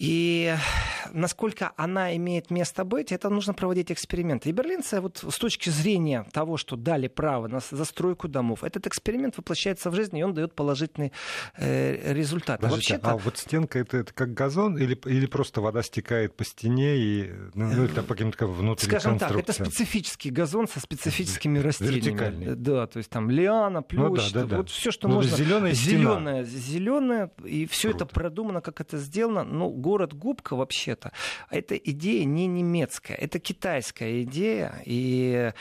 И 0.00 0.56
насколько 1.12 1.72
она 1.76 2.16
имеет 2.16 2.50
место 2.50 2.84
быть, 2.84 3.12
это 3.12 3.28
нужно 3.28 3.54
проводить 3.54 3.92
эксперименты. 3.92 4.48
И 4.48 4.52
берлинцы 4.52 5.00
вот 5.00 5.22
с 5.28 5.38
точки 5.38 5.68
зрения 5.68 6.26
того, 6.32 6.56
что 6.56 6.76
дали 6.76 7.06
право 7.06 7.46
на 7.48 7.60
застройку 7.60 8.26
домов, 8.26 8.64
этот 8.64 8.86
эксперимент 8.86 9.36
воплощается 9.36 9.90
в 9.90 9.94
жизнь, 9.94 10.16
и 10.16 10.24
он 10.24 10.32
дает 10.32 10.54
положительный 10.54 11.12
э, 11.56 12.12
результат. 12.14 12.62
Вообще 12.62 12.98
а 13.02 13.16
вот 13.16 13.36
стенка 13.36 13.78
это, 13.78 13.98
это 13.98 14.14
как 14.14 14.32
газон 14.32 14.78
или, 14.78 14.98
или 15.04 15.26
просто 15.26 15.60
вода 15.60 15.82
стекает 15.82 16.34
по 16.34 16.44
стене 16.44 16.96
и 16.96 17.32
ну, 17.54 17.70
ну 17.72 17.84
это 17.84 18.02
по 18.02 18.14
каким-то 18.14 18.46
внутренним 18.46 19.00
Скажем 19.00 19.18
так, 19.18 19.36
это 19.36 19.52
специфический 19.52 20.30
газон 20.30 20.66
со 20.66 20.80
специфическими 20.80 21.58
растениями. 21.58 22.54
Да, 22.54 22.86
то 22.86 22.98
есть 22.98 23.10
там 23.10 23.30
лиана, 23.30 23.82
плющ, 23.82 24.00
ну, 24.00 24.16
да, 24.16 24.22
да, 24.32 24.44
да. 24.46 24.56
вот 24.58 24.70
все, 24.70 24.90
что 24.90 25.08
ну, 25.08 25.16
можно. 25.16 25.36
Зеленая, 25.36 25.72
зеленая, 25.72 26.44
зеленая, 26.44 27.30
и 27.44 27.66
все 27.66 27.90
это 27.90 28.06
продумано, 28.06 28.62
как 28.62 28.80
это 28.80 28.96
сделано. 28.96 29.44
Ну, 29.44 29.70
город 29.90 30.12
Губка 30.12 30.54
вообще-то, 30.54 31.10
эта 31.50 31.74
идея 31.76 32.24
не 32.24 32.46
немецкая, 32.46 33.14
это 33.14 33.40
китайская 33.40 34.22
идея, 34.22 34.80
и 34.84 35.52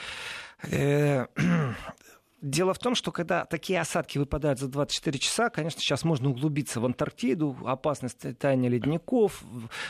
э, 0.62 1.26
Дело 2.42 2.74
в 2.74 2.80
том, 2.80 2.96
что 2.96 3.12
когда 3.12 3.46
такие 3.46 3.80
осадки 3.80 4.18
выпадают 4.18 4.60
за 4.60 4.68
24 4.68 5.20
часа, 5.20 5.50
конечно, 5.50 5.82
сейчас 5.82 6.04
можно 6.04 6.30
углубиться 6.30 6.80
в 6.80 6.86
Антарктиду, 6.86 7.58
опасность 7.66 8.38
таяния 8.38 8.70
ледников, 8.70 9.44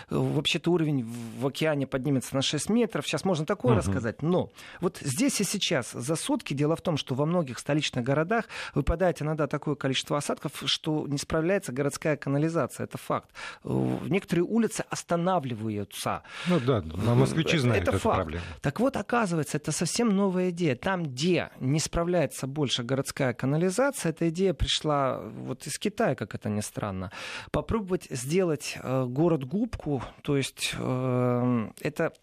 вообще-то 0.10 0.72
уровень 0.72 1.04
в 1.04 1.46
океане 1.46 1.86
поднимется 1.86 2.36
на 2.36 2.42
6 2.42 2.70
метров, 2.70 3.06
сейчас 3.06 3.24
можно 3.24 3.46
такое 3.46 3.74
угу. 3.74 3.80
рассказать, 3.80 4.22
но 4.22 4.52
вот 4.82 4.98
здесь 5.02 5.40
и 5.42 5.44
сейчас 5.44 5.92
за 5.92 6.16
сутки, 6.16 6.54
дело 6.54 6.76
в 6.76 6.82
том, 6.82 6.98
что 6.98 7.16
во 7.16 7.26
многих 7.26 7.60
столичных 7.60 8.04
городах 8.04 8.46
выпадает 8.74 9.22
иногда 9.22 9.48
такое 9.48 9.76
количество 9.76 10.18
осадков, 10.18 10.64
что 10.66 11.08
не 11.08 11.18
справляется 11.18 11.72
городская 11.72 12.18
канализация, 12.18 12.86
это 12.86 12.98
факт. 12.98 13.30
Некоторые 13.64 14.46
улицы 14.46 14.84
останавливаются. 14.90 16.24
Ну 16.48 16.60
да, 16.60 16.82
москвичи 17.14 17.58
знают 17.58 17.84
это 17.84 17.92
эту 17.92 18.00
факт. 18.00 18.16
проблему. 18.16 18.44
Так 18.62 18.80
вот, 18.80 18.98
оказывается, 18.98 19.58
это 19.58 19.72
совсем 19.72 20.10
новая 20.10 20.50
идея. 20.50 20.76
Там, 20.76 21.04
где 21.04 21.50
не 21.60 21.80
справляется 21.80 22.39
развивается 22.40 22.48
больше 22.48 22.84
городская 22.84 23.34
канализация. 23.34 24.12
Эта 24.12 24.30
идея 24.30 24.54
пришла 24.54 25.20
вот 25.20 25.68
из 25.68 25.78
Китая, 25.78 26.16
как 26.16 26.36
это 26.36 26.50
ни 26.50 26.62
странно. 26.62 27.12
Попробовать 27.52 28.08
сделать 28.10 28.78
э, 28.82 29.06
город-губку, 29.06 30.02
то 30.24 30.38
есть 30.38 30.76
э, 30.78 31.70
это 31.82 32.14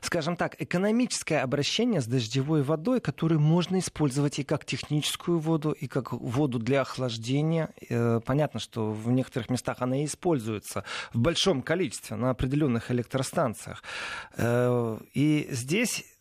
скажем 0.00 0.36
так, 0.36 0.56
экономическое 0.62 1.42
обращение 1.42 2.00
с 2.00 2.06
дождевой 2.06 2.62
водой, 2.62 3.00
которую 3.00 3.40
можно 3.40 3.78
использовать 3.78 4.38
и 4.38 4.44
как 4.44 4.64
техническую 4.64 5.38
воду, 5.38 5.72
и 5.72 5.86
как 5.86 6.12
воду 6.12 6.58
для 6.58 6.80
охлаждения. 6.80 7.68
Э, 7.90 8.20
понятно, 8.24 8.60
что 8.60 8.90
в 8.90 9.10
некоторых 9.10 9.50
местах 9.50 9.76
она 9.80 9.96
и 10.00 10.04
используется 10.04 10.84
в 11.12 11.18
большом 11.18 11.62
количестве 11.62 12.16
на 12.16 12.30
определенных 12.30 12.90
электростанциях. 12.90 13.82
Э, 14.36 14.98
и 15.14 15.48
здесь 15.50 16.17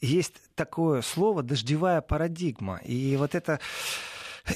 есть 0.00 0.34
такое 0.54 1.02
слово 1.02 1.42
«дождевая 1.42 2.00
парадигма». 2.00 2.80
И 2.84 3.16
вот 3.16 3.34
это 3.34 3.60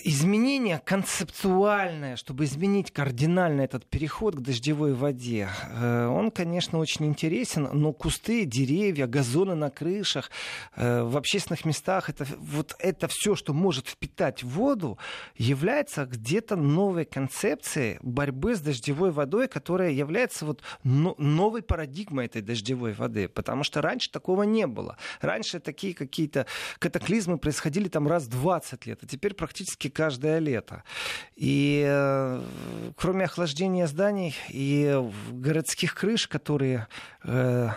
изменение 0.05 0.81
концептуальное, 0.85 2.17
чтобы 2.17 2.45
изменить 2.45 2.91
кардинально 2.91 3.63
этот 3.63 3.87
переход 3.87 4.37
к 4.37 4.41
дождевой 4.41 4.95
воде, 4.95 5.49
э, 5.71 6.07
он, 6.07 6.31
конечно, 6.31 6.79
очень 6.79 7.07
интересен, 7.07 7.69
но 7.73 7.93
кусты, 7.93 8.45
деревья, 8.45 9.07
газоны 9.07 9.55
на 9.55 9.71
крышах, 9.71 10.31
э, 10.77 11.03
в 11.03 11.17
общественных 11.17 11.65
местах, 11.65 12.11
это, 12.11 12.27
вот 12.39 12.75
это 12.79 13.09
все, 13.09 13.35
что 13.35 13.53
может 13.53 13.89
впитать 13.89 14.43
воду, 14.43 14.99
является 15.37 16.07
где-то 16.07 16.57
новой 16.57 17.05
концепцией 17.05 17.99
борьбы 18.03 18.57
с 18.57 18.61
дождевой 18.61 19.11
водой, 19.11 19.49
которая 19.49 19.91
является 19.91 20.47
вот 20.47 20.63
новой 20.83 21.63
парадигмой 21.63 22.27
этой 22.27 22.43
дождевой 22.43 22.93
воды, 22.93 23.29
потому 23.29 23.65
что 23.65 23.83
раньше 23.83 24.11
такого 24.11 24.43
не 24.43 24.67
было. 24.67 24.97
Раньше 25.21 25.61
такие 25.61 25.95
какие-то 25.95 26.47
катаклизмы 26.79 27.39
происходили 27.39 27.89
там 27.89 28.09
раз 28.09 28.25
в 28.25 28.31
20 28.31 28.87
лет, 28.87 29.01
а 29.03 29.07
теперь 29.07 29.35
практически 29.35 29.74
практически 29.75 29.89
каждое 29.89 30.39
лето. 30.39 30.83
И 31.37 31.85
э, 31.87 32.43
кроме 32.97 33.25
охлаждения 33.25 33.87
зданий 33.87 34.35
и 34.49 35.03
городских 35.31 35.95
крыш, 35.95 36.29
которые 36.29 36.87
э, 37.25 37.69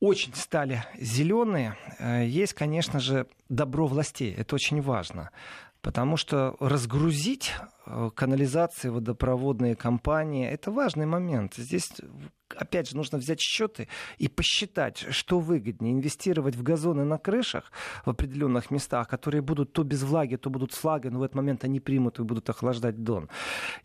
очень 0.00 0.34
стали 0.34 0.84
зеленые, 1.00 1.76
э, 1.98 2.26
есть, 2.26 2.54
конечно 2.54 3.00
же, 3.00 3.26
добро 3.48 3.86
властей. 3.86 4.34
Это 4.34 4.54
очень 4.54 4.80
важно. 4.80 5.30
Потому 5.80 6.16
что 6.16 6.56
разгрузить 6.60 7.52
канализации, 8.14 8.88
водопроводные 8.88 9.76
компании, 9.76 10.48
это 10.48 10.70
важный 10.70 11.06
момент. 11.06 11.54
Здесь 11.56 11.90
опять 12.56 12.88
же, 12.88 12.96
нужно 12.96 13.18
взять 13.18 13.40
счеты 13.40 13.88
и 14.18 14.28
посчитать, 14.28 15.06
что 15.10 15.40
выгоднее. 15.40 15.92
Инвестировать 15.92 16.54
в 16.54 16.62
газоны 16.62 17.04
на 17.04 17.18
крышах 17.18 17.72
в 18.04 18.10
определенных 18.10 18.70
местах, 18.70 19.08
которые 19.08 19.42
будут 19.42 19.72
то 19.72 19.82
без 19.82 20.02
влаги, 20.02 20.36
то 20.36 20.50
будут 20.50 20.72
с 20.72 20.82
влагой, 20.82 21.10
но 21.10 21.20
в 21.20 21.22
этот 21.22 21.36
момент 21.36 21.64
они 21.64 21.80
примут 21.80 22.18
и 22.18 22.22
будут 22.22 22.48
охлаждать 22.50 23.02
дон. 23.02 23.28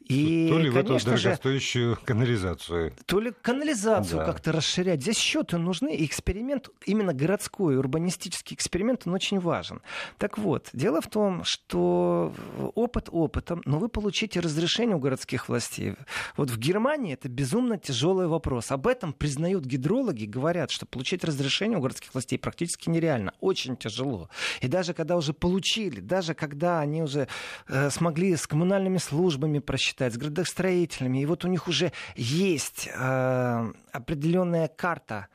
И, 0.08 0.50
то 0.50 0.60
ли 0.60 0.70
в 0.70 0.77
эту 0.77 1.00
дорогостоящую 1.00 1.96
же, 1.96 2.01
канализацию. 2.03 2.94
То 3.06 3.20
ли 3.20 3.34
канализацию 3.41 4.20
да. 4.20 4.25
как-то 4.25 4.51
расширять. 4.51 5.01
Здесь 5.01 5.18
счеты 5.18 5.58
нужны, 5.58 5.96
и 5.96 6.06
эксперимент, 6.06 6.70
именно 6.86 7.13
городской, 7.13 7.77
урбанистический 7.77 8.56
эксперимент, 8.56 9.03
он 9.06 9.13
очень 9.13 9.39
важен. 9.39 9.82
Так 10.18 10.38
вот, 10.38 10.70
дело 10.74 11.01
в 11.01 11.08
том, 11.08 11.44
что 11.44 12.34
опыт 12.75 13.10
опытом, 13.12 13.62
но 13.65 13.79
вы 13.79 13.88
получите 13.89 14.39
разрешение 14.39 14.96
у 14.96 15.00
городских 15.00 15.50
властей. 15.50 15.96
Вот 16.38 16.50
в 16.50 16.58
Германии 16.58 17.13
это 17.13 17.27
безумно 17.27 17.77
тяжелый 17.77 18.27
вопрос. 18.27 18.72
Об 18.72 18.88
этом 18.88 19.13
признают 19.13 19.65
гидрологи, 19.65 20.25
говорят, 20.25 20.72
что 20.72 20.86
получить 20.86 21.24
разрешение 21.24 21.77
у 21.77 21.81
городских 21.81 22.13
властей 22.13 22.38
практически 22.38 22.89
нереально, 22.89 23.34
очень 23.39 23.75
тяжело. 23.75 24.29
И 24.62 24.67
даже 24.67 24.93
когда 24.93 25.17
уже 25.17 25.34
получили, 25.34 26.00
даже 26.00 26.34
когда 26.34 26.79
они 26.79 27.03
уже 27.03 27.27
э, 27.67 27.89
смогли 27.89 28.36
с 28.36 28.48
коммунальными 28.48 28.98
службами 28.98 29.60
просчитать, 29.60 30.13
с 30.13 30.17
градостроителями, 30.17 31.22
и 31.22 31.25
вот 31.25 31.46
у 31.46 31.48
них 31.48 31.67
уже 31.67 31.91
есть 32.15 32.89
э, 32.93 33.74
определенная 33.91 34.67
карта 34.67 35.27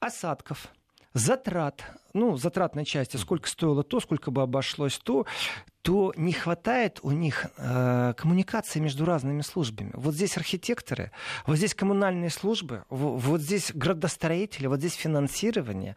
осадков, 0.00 0.68
затрат, 1.14 1.84
ну, 2.12 2.36
затратной 2.36 2.84
части, 2.84 3.16
сколько 3.16 3.48
стоило 3.48 3.82
то, 3.82 4.00
сколько 4.00 4.30
бы 4.30 4.42
обошлось 4.42 4.98
то, 4.98 5.26
то 5.82 6.12
не 6.16 6.32
хватает 6.32 7.00
у 7.02 7.10
них 7.10 7.46
э, 7.56 8.14
коммуникации 8.16 8.78
между 8.78 9.04
разными 9.04 9.42
службами. 9.42 9.90
Вот 9.94 10.14
здесь 10.14 10.36
архитекторы, 10.36 11.10
вот 11.46 11.56
здесь 11.56 11.74
коммунальные 11.74 12.30
службы, 12.30 12.84
вот, 12.88 13.20
вот 13.20 13.40
здесь 13.40 13.72
градостроители, 13.74 14.68
вот 14.68 14.78
здесь 14.78 14.94
финансирование. 14.94 15.96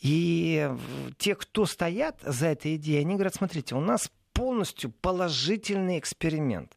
И 0.00 0.70
те, 1.18 1.34
кто 1.34 1.66
стоят 1.66 2.18
за 2.22 2.46
этой 2.48 2.76
идеей, 2.76 3.00
они 3.00 3.14
говорят, 3.14 3.34
смотрите, 3.34 3.74
у 3.74 3.80
нас 3.80 4.10
полностью 4.34 4.90
положительный 4.90 5.98
эксперимент. 5.98 6.76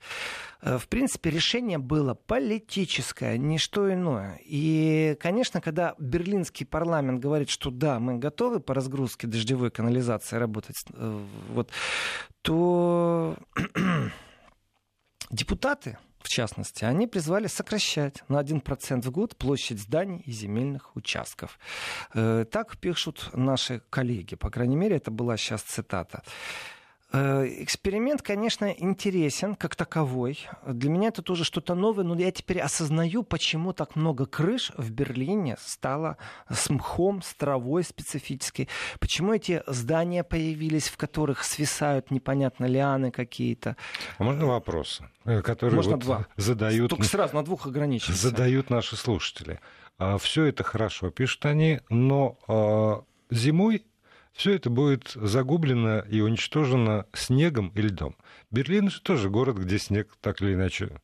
Э, 0.62 0.78
в 0.78 0.88
принципе, 0.88 1.30
решение 1.30 1.78
было 1.78 2.14
политическое, 2.14 3.38
не 3.38 3.58
что 3.58 3.92
иное. 3.92 4.40
И, 4.46 5.18
конечно, 5.20 5.60
когда 5.60 5.96
берлинский 5.98 6.66
парламент 6.66 7.20
говорит, 7.20 7.50
что 7.50 7.70
да, 7.72 8.00
мы 8.00 8.20
готовы 8.20 8.60
по 8.60 8.74
разгрузке 8.74 9.28
дождевой 9.28 9.72
канализации 9.72 10.38
работать, 10.38 10.76
э, 10.94 11.20
вот, 11.50 11.72
то 12.42 13.36
депутаты, 15.32 15.98
в 16.20 16.30
частности, 16.30 16.86
они 16.86 17.08
призвали 17.08 17.48
сокращать 17.48 18.24
на 18.28 18.42
1% 18.42 19.02
в 19.02 19.12
год 19.12 19.36
площадь 19.36 19.80
зданий 19.80 20.22
и 20.26 20.32
земельных 20.32 20.96
участков. 20.96 21.60
Э, 22.14 22.46
так 22.50 22.78
пишут 22.78 23.30
наши 23.34 23.82
коллеги. 23.90 24.36
По 24.36 24.50
крайней 24.50 24.76
мере, 24.76 24.98
это 24.98 25.10
была 25.10 25.38
сейчас 25.38 25.64
цитата. 25.64 26.22
Э, 27.14 27.48
эксперимент, 27.60 28.22
конечно, 28.22 28.66
интересен 28.66 29.56
как 29.56 29.78
таковой. 29.78 30.46
Для 30.66 30.90
меня 30.90 31.08
это 31.08 31.22
тоже 31.22 31.46
что-то 31.46 31.74
новое, 31.74 32.04
но 32.04 32.16
я 32.16 32.32
теперь 32.32 32.60
осознаю, 32.60 33.24
почему 33.24 33.72
так 33.72 33.96
много 33.96 34.26
крыш 34.26 34.74
в 34.76 34.92
Берлине 34.92 35.56
стало 35.60 36.18
с 36.50 36.70
мхом, 36.70 37.22
с 37.22 37.34
травой 37.34 37.86
специфической. 37.86 38.68
Почему 39.00 39.34
эти 39.34 39.64
здания 39.68 40.26
появились, 40.26 40.90
в 40.90 40.98
которых 40.98 41.46
свисают 41.46 42.12
непонятно 42.12 42.66
лианы 42.66 43.12
какие-то. 43.12 43.78
А 44.18 44.24
можно 44.24 44.46
вопрос, 44.46 45.00
э, 45.24 45.42
который 45.42 45.76
можно 45.76 45.94
вот 45.94 46.02
два. 46.02 46.28
задают... 46.36 46.90
Только 46.90 47.06
сразу 47.06 47.36
на 47.36 47.44
двух 47.44 47.68
ограничимся. 47.68 48.20
Задают 48.20 48.70
наши 48.70 48.98
слушатели. 48.98 49.62
А 49.98 50.18
Все 50.18 50.46
это 50.46 50.64
хорошо, 50.64 51.10
пишут 51.10 51.46
они, 51.46 51.80
но 51.90 52.38
а, 52.48 53.04
зимой 53.32 53.86
все 54.38 54.53
это 54.53 54.70
будет 54.70 55.10
загублено 55.15 56.00
и 56.00 56.22
уничтожено 56.22 57.08
снегом 57.12 57.70
и 57.70 57.82
льдом. 57.82 58.15
Берлин 58.51 58.89
же 58.89 59.01
тоже 59.01 59.29
город, 59.29 59.58
где 59.58 59.79
снег 59.79 60.15
так 60.22 60.41
или 60.41 60.53
иначе 60.53 61.01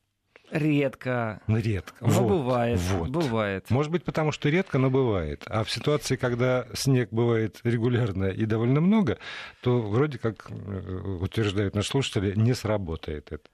Редко. 0.50 1.40
Ну, 1.48 1.58
редко. 1.58 1.96
Но 2.00 2.12
вот, 2.12 2.28
бывает. 2.28 2.78
Вот. 2.78 3.08
Бывает. 3.08 3.70
Может 3.70 3.90
быть, 3.90 4.04
потому 4.04 4.30
что 4.30 4.48
редко, 4.48 4.78
но 4.78 4.88
бывает. 4.88 5.42
А 5.46 5.64
в 5.64 5.70
ситуации, 5.70 6.14
когда 6.14 6.66
снег 6.74 7.08
бывает 7.10 7.58
регулярно 7.64 8.26
и 8.26 8.44
довольно 8.44 8.80
много, 8.80 9.18
то 9.62 9.80
вроде 9.80 10.18
как, 10.18 10.46
э, 10.50 11.16
утверждают 11.20 11.74
наши 11.74 11.88
слушатели, 11.88 12.34
не 12.36 12.54
сработает 12.54 13.32
это. 13.32 13.50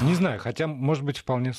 Не 0.00 0.14
знаю, 0.14 0.40
хотя, 0.40 0.66
может 0.68 1.04
быть, 1.04 1.18
вполне 1.18 1.52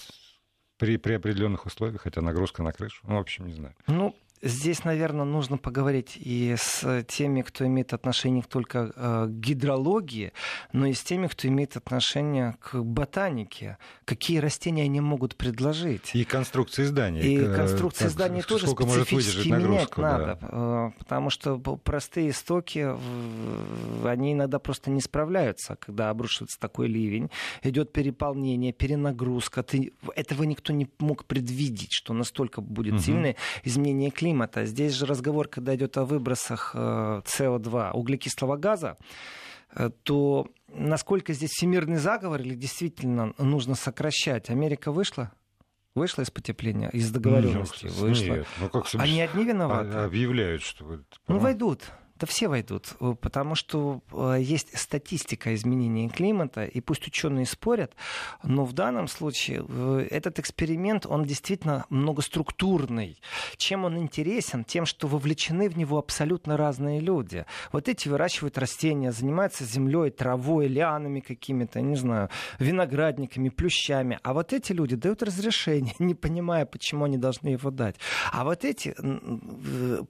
при, 0.80 0.98
при 0.98 1.14
определенных 1.14 1.68
условиях, 1.68 2.02
хотя 2.02 2.22
нагрузка 2.22 2.64
на 2.64 2.72
крышу. 2.72 3.02
Ну, 3.04 3.18
в 3.18 3.20
общем, 3.20 3.46
не 3.46 3.54
знаю. 3.54 3.76
Ну, 3.86 4.16
Здесь, 4.46 4.84
наверное, 4.84 5.26
нужно 5.26 5.58
поговорить 5.58 6.18
и 6.18 6.54
с 6.56 7.04
теми, 7.08 7.42
кто 7.42 7.66
имеет 7.66 7.94
отношение 7.94 8.36
не 8.36 8.42
только 8.44 8.94
э, 8.96 9.26
к 9.28 9.32
гидрологии, 9.32 10.34
но 10.72 10.86
и 10.86 10.94
с 10.94 11.02
теми, 11.02 11.26
кто 11.26 11.48
имеет 11.48 11.76
отношение 11.76 12.56
к 12.60 12.76
ботанике. 12.76 13.80
Какие 14.06 14.38
растения 14.38 14.84
они 14.84 15.02
могут 15.02 15.36
предложить? 15.36 16.12
И 16.14 16.24
конструкции 16.26 16.84
зданий. 16.84 17.22
И 17.22 17.56
конструкции 17.56 18.04
как, 18.04 18.12
зданий 18.12 18.44
тоже 18.44 18.68
специфически 18.68 19.48
менять 19.48 19.98
надо. 19.98 20.38
Да. 20.40 20.48
Э, 20.52 20.92
потому 21.00 21.32
что 21.32 21.58
простые 21.58 22.32
стоки, 22.32 22.88
они 24.06 24.34
иногда 24.34 24.60
просто 24.60 24.92
не 24.92 25.02
справляются, 25.02 25.76
когда 25.78 26.12
обрушивается 26.12 26.60
такой 26.60 26.88
ливень. 26.88 27.32
Идет 27.64 27.92
переполнение, 27.92 28.74
перенагрузка. 28.74 29.64
Ты, 29.64 29.94
этого 30.16 30.44
никто 30.44 30.72
не 30.72 30.88
мог 31.00 31.26
предвидеть, 31.26 31.94
что 31.94 32.14
настолько 32.14 32.62
будет 32.62 32.94
угу. 32.94 33.02
сильное 33.02 33.36
изменение 33.64 34.12
климата 34.12 34.35
климата. 34.36 34.66
Здесь 34.66 34.94
же 34.94 35.06
разговор, 35.06 35.48
когда 35.48 35.76
идет 35.76 35.98
о 35.98 36.06
выбросах 36.06 36.76
СО2, 36.76 37.90
э, 37.90 37.92
углекислого 37.94 38.58
газа, 38.58 38.98
э, 39.76 39.90
то 40.04 40.48
насколько 40.68 41.34
здесь 41.34 41.52
всемирный 41.52 41.98
заговор 41.98 42.42
или 42.42 42.54
действительно 42.54 43.34
нужно 43.38 43.76
сокращать? 43.76 44.50
Америка 44.50 44.92
вышла? 44.92 45.32
Вышла 45.96 46.24
из 46.24 46.32
потепления, 46.32 46.90
из 46.90 47.10
договоренности? 47.12 47.86
Нет, 47.86 47.94
вышла. 47.94 48.34
Нет, 48.34 48.48
ну 48.60 48.70
как 48.70 48.86
Они 48.96 49.22
одни 49.22 49.46
виноваты? 49.46 49.98
Объявляют, 49.98 50.62
что... 50.62 51.00
Ну, 51.30 51.40
войдут. 51.40 51.84
Да 52.18 52.26
все 52.28 52.48
войдут, 52.48 52.96
э, 53.02 53.14
потому 53.20 53.56
что 53.56 54.02
э, 54.14 54.38
есть 54.40 54.78
статистика 54.78 55.54
изменения 55.54 56.08
климата, 56.08 56.64
и 56.64 56.80
пусть 56.80 57.06
ученые 57.08 57.46
спорят, 57.46 57.94
но 58.42 58.64
в 58.64 58.72
данном 58.72 59.10
случае 59.10 59.66
э, 59.68 60.08
этот 60.10 60.40
эксперимент, 60.40 61.06
он 61.06 61.26
действительно 61.26 61.86
многоструктурный. 61.90 63.20
Чем 63.58 63.84
он 63.84 63.98
интересен? 63.98 64.64
Тем, 64.64 64.86
что 64.86 65.08
вовлечены 65.08 65.68
в 65.68 65.78
него 65.78 65.98
абсолютно 65.98 66.56
разные 66.56 67.02
люди. 67.02 67.46
Вот 67.74 67.90
эти 67.90 68.08
выращивают 68.08 68.58
растения, 68.58 69.12
занимаются 69.12 69.66
землей, 69.66 70.10
травой, 70.10 70.68
лианами 70.68 71.20
какими-то, 71.20 71.82
не 71.82 71.98
знаю, 71.98 72.30
виноградниками, 72.60 73.50
плющами. 73.50 74.20
А 74.24 74.34
вот 74.34 74.54
эти 74.54 74.72
люди 74.72 74.96
дают 74.96 75.22
разрешение, 75.22 75.96
не 76.00 76.16
понимая, 76.16 76.66
почему 76.66 77.04
они 77.04 77.18
должны 77.18 77.50
его 77.50 77.72
дать. 77.72 77.98
А 78.32 78.46
вот 78.46 78.64
эти 78.64 78.96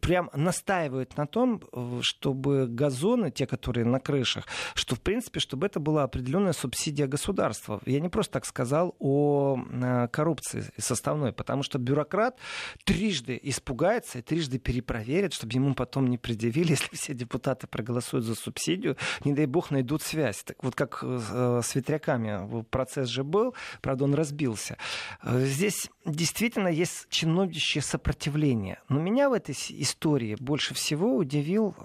прям 0.02 0.30
настаивают 0.36 1.18
на 1.18 1.26
том, 1.26 1.64
чтобы 2.02 2.68
газоны, 2.68 3.32
те, 3.32 3.46
которые 3.46 3.86
на 3.86 4.00
крышах, 4.00 4.46
что, 4.74 4.96
в 4.96 5.02
принципе, 5.02 5.40
чтобы 5.40 5.68
это 5.68 5.80
была 5.80 6.04
определенная 6.04 6.54
субсидия 6.54 7.08
государства. 7.08 7.82
Я 7.86 8.00
не 8.00 8.10
просто 8.10 8.34
так 8.34 8.46
сказал 8.46 8.96
о 9.00 9.58
э, 9.58 10.08
коррупции 10.10 10.66
составной, 10.78 11.34
потому 11.34 11.64
что 11.64 11.80
бюрократ 11.80 12.38
трижды 12.84 13.40
испугается 13.42 14.20
и 14.20 14.22
трижды 14.22 14.60
перепроверит, 14.60 15.34
чтобы 15.34 15.54
ему 15.54 15.74
потом 15.76 16.08
не 16.08 16.18
предъявили, 16.18 16.72
если 16.76 16.96
все 16.96 17.14
депутаты 17.14 17.68
проголосуют 17.68 18.26
за 18.26 18.36
субсидию, 18.36 18.98
не 19.24 19.34
дай 19.34 19.46
бог 19.46 19.72
найдут 19.72 20.02
связь. 20.02 20.44
Так 20.44 20.64
вот 20.64 20.76
как 20.76 21.00
э, 21.02 21.62
с 21.64 21.76
ветряками 21.76 22.64
процесс 22.64 23.10
же 23.10 23.24
был, 23.24 23.56
правда, 23.82 24.06
он 24.06 24.14
разбился. 24.14 24.78
Э, 25.24 25.46
здесь 25.46 25.90
действительно 26.06 26.68
есть 26.68 27.08
чиновничье 27.10 27.82
сопротивление. 27.82 28.80
Но 28.90 29.00
меня 29.00 29.30
в 29.30 29.34
этой 29.34 29.56
истории 29.70 30.36
больше 30.40 30.74
всего 30.74 31.16
удивил 31.16 31.76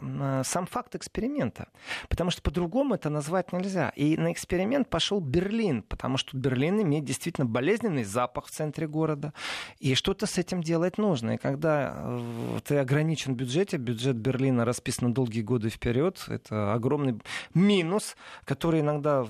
сам 0.44 0.66
факт 0.66 0.94
эксперимента. 0.94 1.68
Потому 2.08 2.30
что 2.30 2.42
по-другому 2.42 2.94
это 2.94 3.10
назвать 3.10 3.52
нельзя. 3.52 3.90
И 3.90 4.16
на 4.16 4.32
эксперимент 4.32 4.88
пошел 4.88 5.20
Берлин, 5.20 5.82
потому 5.82 6.16
что 6.16 6.36
Берлин 6.36 6.82
имеет 6.82 7.04
действительно 7.04 7.46
болезненный 7.46 8.04
запах 8.04 8.46
в 8.46 8.50
центре 8.50 8.86
города. 8.86 9.32
И 9.78 9.94
что-то 9.94 10.26
с 10.26 10.38
этим 10.38 10.62
делать 10.62 10.98
нужно. 10.98 11.32
И 11.32 11.36
когда 11.36 11.94
э, 11.96 12.58
ты 12.64 12.78
ограничен 12.78 13.34
в 13.34 13.36
бюджете, 13.36 13.76
бюджет 13.76 14.16
Берлина 14.16 14.64
расписан 14.64 15.08
на 15.08 15.14
долгие 15.14 15.42
годы 15.42 15.68
вперед, 15.68 16.24
это 16.28 16.72
огромный 16.72 17.20
минус, 17.54 18.16
который 18.44 18.80
иногда 18.80 19.26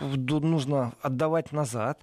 нужно 0.00 0.92
отдавать 1.02 1.52
назад. 1.52 2.02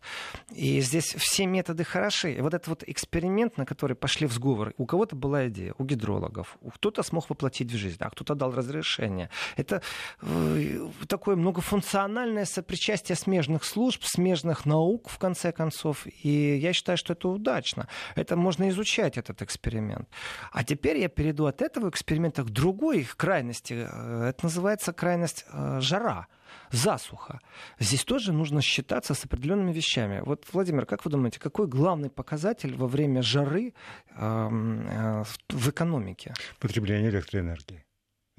И 0.51 0.81
здесь 0.81 1.15
все 1.15 1.45
методы 1.45 1.83
хороши. 1.83 2.33
И 2.33 2.41
вот 2.41 2.53
этот 2.53 2.67
вот 2.67 2.83
эксперимент, 2.87 3.57
на 3.57 3.65
который 3.65 3.95
пошли 3.95 4.27
в 4.27 4.33
сговор, 4.33 4.73
у 4.77 4.85
кого-то 4.85 5.15
была 5.15 5.47
идея, 5.47 5.73
у 5.77 5.83
гидрологов, 5.83 6.57
кто-то 6.75 7.03
смог 7.03 7.29
воплотить 7.29 7.71
в 7.71 7.75
жизнь 7.75 7.88
а 7.99 8.09
кто-то 8.09 8.35
дал 8.35 8.53
разрешение. 8.53 9.29
Это 9.57 9.81
э, 10.21 10.87
такое 11.07 11.35
многофункциональное 11.35 12.45
сопричастие 12.45 13.15
смежных 13.15 13.63
служб, 13.63 14.03
смежных 14.03 14.65
наук, 14.65 15.09
в 15.09 15.17
конце 15.17 15.51
концов. 15.51 16.05
И 16.23 16.57
я 16.57 16.73
считаю, 16.73 16.97
что 16.97 17.13
это 17.13 17.29
удачно. 17.29 17.87
Это 18.15 18.35
можно 18.35 18.69
изучать, 18.69 19.17
этот 19.17 19.41
эксперимент. 19.41 20.07
А 20.51 20.63
теперь 20.63 20.97
я 20.97 21.09
перейду 21.09 21.45
от 21.45 21.61
этого 21.61 21.89
эксперимента 21.89 22.43
к 22.43 22.49
другой 22.49 23.07
крайности. 23.17 23.87
Э, 23.91 24.29
это 24.29 24.45
называется 24.45 24.93
крайность 24.93 25.45
э, 25.51 25.79
жара 25.81 26.27
засуха. 26.71 27.39
Здесь 27.79 28.03
тоже 28.03 28.33
нужно 28.33 28.61
считаться 28.61 29.13
с 29.13 29.25
определенными 29.25 29.71
вещами. 29.71 30.21
Вот, 30.25 30.45
Владимир, 30.53 30.85
как 30.85 31.05
вы 31.05 31.11
думаете, 31.11 31.39
какой 31.39 31.67
главный 31.67 32.09
показатель 32.09 32.75
во 32.75 32.87
время 32.87 33.21
жары 33.21 33.73
э, 34.09 34.13
э, 34.15 35.23
в 35.49 35.69
экономике? 35.69 36.33
Потребление 36.59 37.09
электроэнергии 37.09 37.85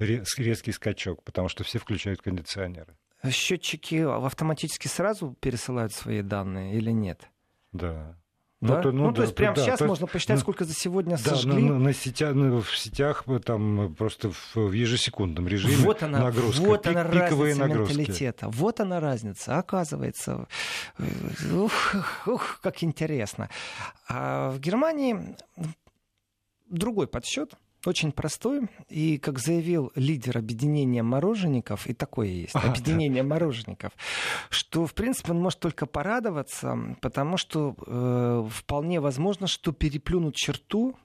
резкий 0.01 0.71
скачок, 0.71 1.23
потому 1.23 1.47
что 1.47 1.63
все 1.63 1.79
включают 1.79 2.21
кондиционеры. 2.21 2.95
Счетчики 3.29 3.95
автоматически 3.95 4.87
сразу 4.87 5.35
пересылают 5.39 5.93
свои 5.93 6.21
данные 6.21 6.75
или 6.75 6.91
нет? 6.91 7.29
Да. 7.71 8.17
Да? 8.61 8.77
Ну, 8.77 8.81
то, 8.83 8.91
ну, 8.91 9.05
ну, 9.07 9.13
то 9.13 9.23
есть 9.23 9.33
прямо 9.33 9.55
да, 9.55 9.63
сейчас 9.63 9.79
то 9.79 9.85
можно 9.85 10.05
посчитать, 10.05 10.37
ну, 10.37 10.41
сколько 10.41 10.65
за 10.65 10.73
сегодня 10.75 11.17
да, 11.17 11.31
сожгли. 11.31 11.63
На, 11.63 11.79
на, 11.79 11.93
сетя, 11.93 12.31
на, 12.31 12.61
в 12.61 12.77
сетях 12.77 13.25
там 13.43 13.95
просто 13.95 14.29
в, 14.29 14.55
в 14.55 14.71
ежесекундном 14.71 15.47
режиме 15.47 15.77
вот 15.77 16.03
она, 16.03 16.19
нагрузка, 16.19 16.61
вот 16.61 16.85
она 16.85 17.03
пик, 17.05 17.23
пиковые 17.23 17.53
разница 17.53 17.67
нагрузки. 17.67 17.97
менталитета. 17.97 18.49
Вот 18.49 18.79
она 18.79 18.99
разница, 18.99 19.57
оказывается. 19.57 20.47
Ух, 21.51 21.95
ух, 22.27 22.59
как 22.61 22.83
интересно. 22.83 23.49
А 24.07 24.51
в 24.51 24.59
Германии 24.59 25.35
другой 26.69 27.07
подсчет 27.07 27.55
очень 27.87 28.11
простой. 28.11 28.67
И, 28.89 29.17
как 29.17 29.39
заявил 29.39 29.91
лидер 29.95 30.37
объединения 30.37 31.03
мороженников, 31.03 31.87
и 31.87 31.93
такое 31.93 32.27
есть, 32.27 32.55
а, 32.55 32.59
объединение 32.69 33.23
да. 33.23 33.29
мороженников, 33.29 33.91
что, 34.49 34.85
в 34.85 34.93
принципе, 34.93 35.31
он 35.31 35.41
может 35.41 35.59
только 35.59 35.85
порадоваться, 35.85 36.95
потому 37.01 37.37
что 37.37 37.75
э, 37.85 38.47
вполне 38.51 38.99
возможно, 38.99 39.47
что 39.47 39.71
переплюнут 39.71 40.35
черту 40.35 40.95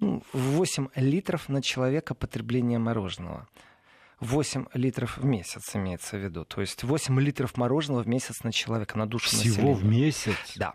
ну, 0.00 0.22
8 0.32 0.88
литров 0.94 1.48
на 1.48 1.62
человека 1.62 2.14
потребления 2.14 2.78
мороженого. 2.78 3.48
8 4.20 4.66
литров 4.74 5.18
в 5.18 5.24
месяц 5.24 5.76
имеется 5.76 6.16
в 6.16 6.20
виду. 6.20 6.44
То 6.44 6.60
есть 6.60 6.82
8 6.82 7.20
литров 7.20 7.56
мороженого 7.56 8.02
в 8.02 8.08
месяц 8.08 8.42
на 8.42 8.52
человека, 8.52 8.98
на 8.98 9.06
душу 9.06 9.28
Всего 9.28 9.44
населения. 9.44 9.74
в 9.74 9.84
месяц? 9.84 10.36
Да. 10.56 10.72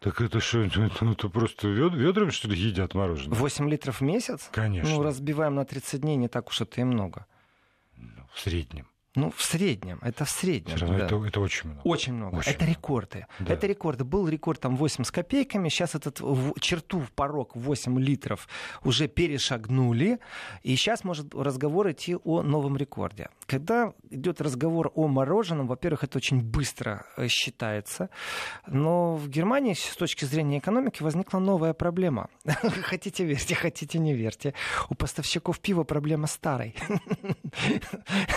Так 0.00 0.20
это 0.20 0.38
что, 0.40 0.60
это, 0.60 0.88
это 1.04 1.28
просто 1.28 1.68
вед, 1.68 1.92
ведрами, 1.94 2.30
что 2.30 2.48
ли, 2.48 2.56
едят 2.56 2.94
мороженое? 2.94 3.36
8 3.36 3.68
литров 3.68 4.00
в 4.00 4.04
месяц? 4.04 4.48
Конечно. 4.52 4.94
Ну, 4.94 5.02
разбиваем 5.02 5.56
на 5.56 5.64
30 5.64 6.00
дней, 6.00 6.16
не 6.16 6.28
так 6.28 6.48
уж 6.48 6.60
это 6.60 6.80
и 6.80 6.84
много. 6.84 7.26
Ну, 7.96 8.22
в 8.32 8.38
среднем. 8.38 8.88
Ну, 9.18 9.32
в 9.36 9.42
среднем, 9.42 9.98
это 10.02 10.24
в 10.24 10.30
среднем. 10.30 10.76
Все 10.76 10.86
равно 10.86 10.98
да. 10.98 11.06
это, 11.06 11.26
это 11.26 11.40
очень 11.40 11.70
много. 11.70 11.80
Очень 11.88 12.12
много. 12.12 12.36
Очень 12.36 12.50
это 12.52 12.64
много. 12.64 12.78
рекорды. 12.78 13.26
Да. 13.40 13.52
Это 13.52 13.66
рекорды. 13.66 14.04
Был 14.04 14.28
рекорд 14.28 14.60
там 14.60 14.76
8 14.76 15.02
с 15.02 15.10
копейками, 15.10 15.68
сейчас 15.68 15.96
этот 15.96 16.20
в, 16.20 16.60
черту 16.60 17.00
в 17.00 17.10
порог 17.10 17.56
8 17.56 17.98
литров 17.98 18.46
уже 18.84 19.08
перешагнули, 19.08 20.20
и 20.62 20.76
сейчас 20.76 21.02
может 21.02 21.34
разговор 21.34 21.90
идти 21.90 22.14
о 22.14 22.42
новом 22.42 22.76
рекорде. 22.76 23.28
Когда 23.46 23.92
идет 24.08 24.40
разговор 24.40 24.92
о 24.94 25.08
мороженом, 25.08 25.66
во-первых, 25.66 26.04
это 26.04 26.18
очень 26.18 26.40
быстро 26.40 27.04
э, 27.16 27.26
считается, 27.26 28.10
но 28.68 29.16
в 29.16 29.28
Германии 29.28 29.74
с 29.74 29.96
точки 29.96 30.26
зрения 30.26 30.58
экономики 30.58 31.02
возникла 31.02 31.40
новая 31.40 31.72
проблема. 31.72 32.28
Хотите 32.82 33.24
верьте, 33.24 33.56
хотите 33.56 33.98
не 33.98 34.14
верьте. 34.14 34.54
У 34.90 34.94
поставщиков 34.94 35.58
пива 35.58 35.82
проблема 35.82 36.28
старой. 36.28 36.76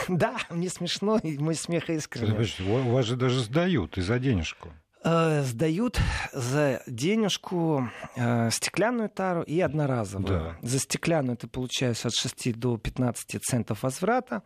Да, 0.07 0.35
мне 0.49 0.69
смешно, 0.71 1.19
и 1.21 1.37
мой 1.37 1.55
смех 1.55 1.89
искренний. 1.89 2.31
У 2.61 2.91
вас 2.91 3.05
же 3.05 3.15
даже 3.15 3.39
сдают 3.41 3.97
и 3.97 4.01
за 4.01 4.17
денежку. 4.19 4.69
Э, 5.03 5.41
сдают 5.41 5.99
за 6.31 6.83
денежку 6.85 7.89
э, 8.15 8.51
стеклянную 8.51 9.09
тару 9.09 9.41
и 9.41 9.59
одноразовую. 9.59 10.27
Да. 10.27 10.57
За 10.61 10.77
стеклянную 10.77 11.37
ты 11.37 11.47
получаешь 11.47 12.05
от 12.05 12.13
6 12.13 12.53
до 12.53 12.77
15 12.77 13.41
центов 13.41 13.81
возврата. 13.81 14.43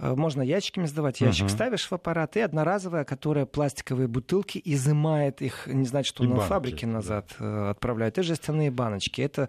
Э, 0.00 0.16
можно 0.16 0.42
ящиками 0.42 0.86
сдавать. 0.86 1.20
Ящик 1.20 1.44
угу. 1.44 1.52
ставишь 1.52 1.88
в 1.88 1.92
аппарат. 1.92 2.36
И 2.36 2.40
одноразовая, 2.40 3.04
которая 3.04 3.46
пластиковые 3.46 4.08
бутылки 4.08 4.60
изымает 4.64 5.40
их, 5.42 5.68
не 5.68 5.86
знаю, 5.86 6.04
что 6.04 6.24
и 6.24 6.26
на 6.26 6.36
банки, 6.36 6.48
фабрике 6.48 6.86
назад 6.88 7.32
да. 7.38 7.70
отправляют. 7.70 8.18
И 8.18 8.22
жестяные 8.22 8.72
баночки. 8.72 9.22
Это 9.22 9.48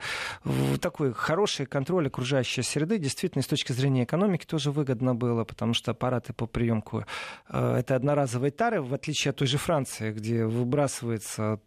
такой 0.79 1.11
хороший 1.13 1.65
контроль 1.65 2.05
окружающей 2.05 2.61
среды. 2.61 2.99
Действительно, 2.99 3.41
с 3.41 3.47
точки 3.47 3.71
зрения 3.71 4.03
экономики 4.03 4.45
тоже 4.45 4.69
выгодно 4.69 5.15
было, 5.15 5.43
потому 5.43 5.73
что 5.73 5.89
аппараты 5.89 6.33
по 6.33 6.45
приемку 6.45 7.03
это 7.49 7.95
одноразовые 7.95 8.51
тары, 8.51 8.81
в 8.83 8.93
отличие 8.93 9.31
от 9.31 9.37
той 9.37 9.47
же 9.47 9.57
Франции, 9.57 10.11
где 10.11 10.34
выбрасывается 10.43 11.59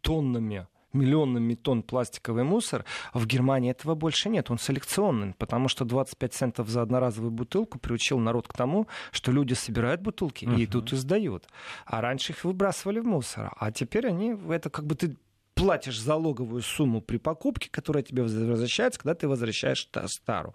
тоннами 0.00 0.66
миллионами 0.92 1.54
тонн 1.54 1.82
пластиковый 1.82 2.44
мусор, 2.44 2.84
в 3.14 3.26
Германии 3.26 3.70
этого 3.70 3.94
больше 3.94 4.28
нет. 4.28 4.50
Он 4.50 4.58
селекционный, 4.58 5.34
потому 5.38 5.68
что 5.68 5.84
25 5.84 6.32
центов 6.32 6.68
за 6.68 6.82
одноразовую 6.82 7.30
бутылку 7.30 7.78
приучил 7.78 8.18
народ 8.18 8.48
к 8.48 8.52
тому, 8.52 8.86
что 9.12 9.32
люди 9.32 9.54
собирают 9.54 10.00
бутылки 10.00 10.44
uh-huh. 10.44 10.60
и 10.60 10.64
идут 10.64 10.92
и 10.92 10.96
сдают. 10.96 11.46
А 11.86 12.00
раньше 12.00 12.32
их 12.32 12.44
выбрасывали 12.44 13.00
в 13.00 13.06
мусор. 13.06 13.52
А 13.58 13.70
теперь 13.72 14.06
они, 14.06 14.36
это 14.48 14.70
как 14.70 14.86
бы 14.86 14.94
ты 14.94 15.16
платишь 15.60 16.00
залоговую 16.00 16.62
сумму 16.62 17.02
при 17.02 17.18
покупке, 17.18 17.68
которая 17.70 18.02
тебе 18.02 18.22
возвращается, 18.22 18.98
когда 18.98 19.14
ты 19.14 19.28
возвращаешь 19.28 19.88
стару. 20.06 20.54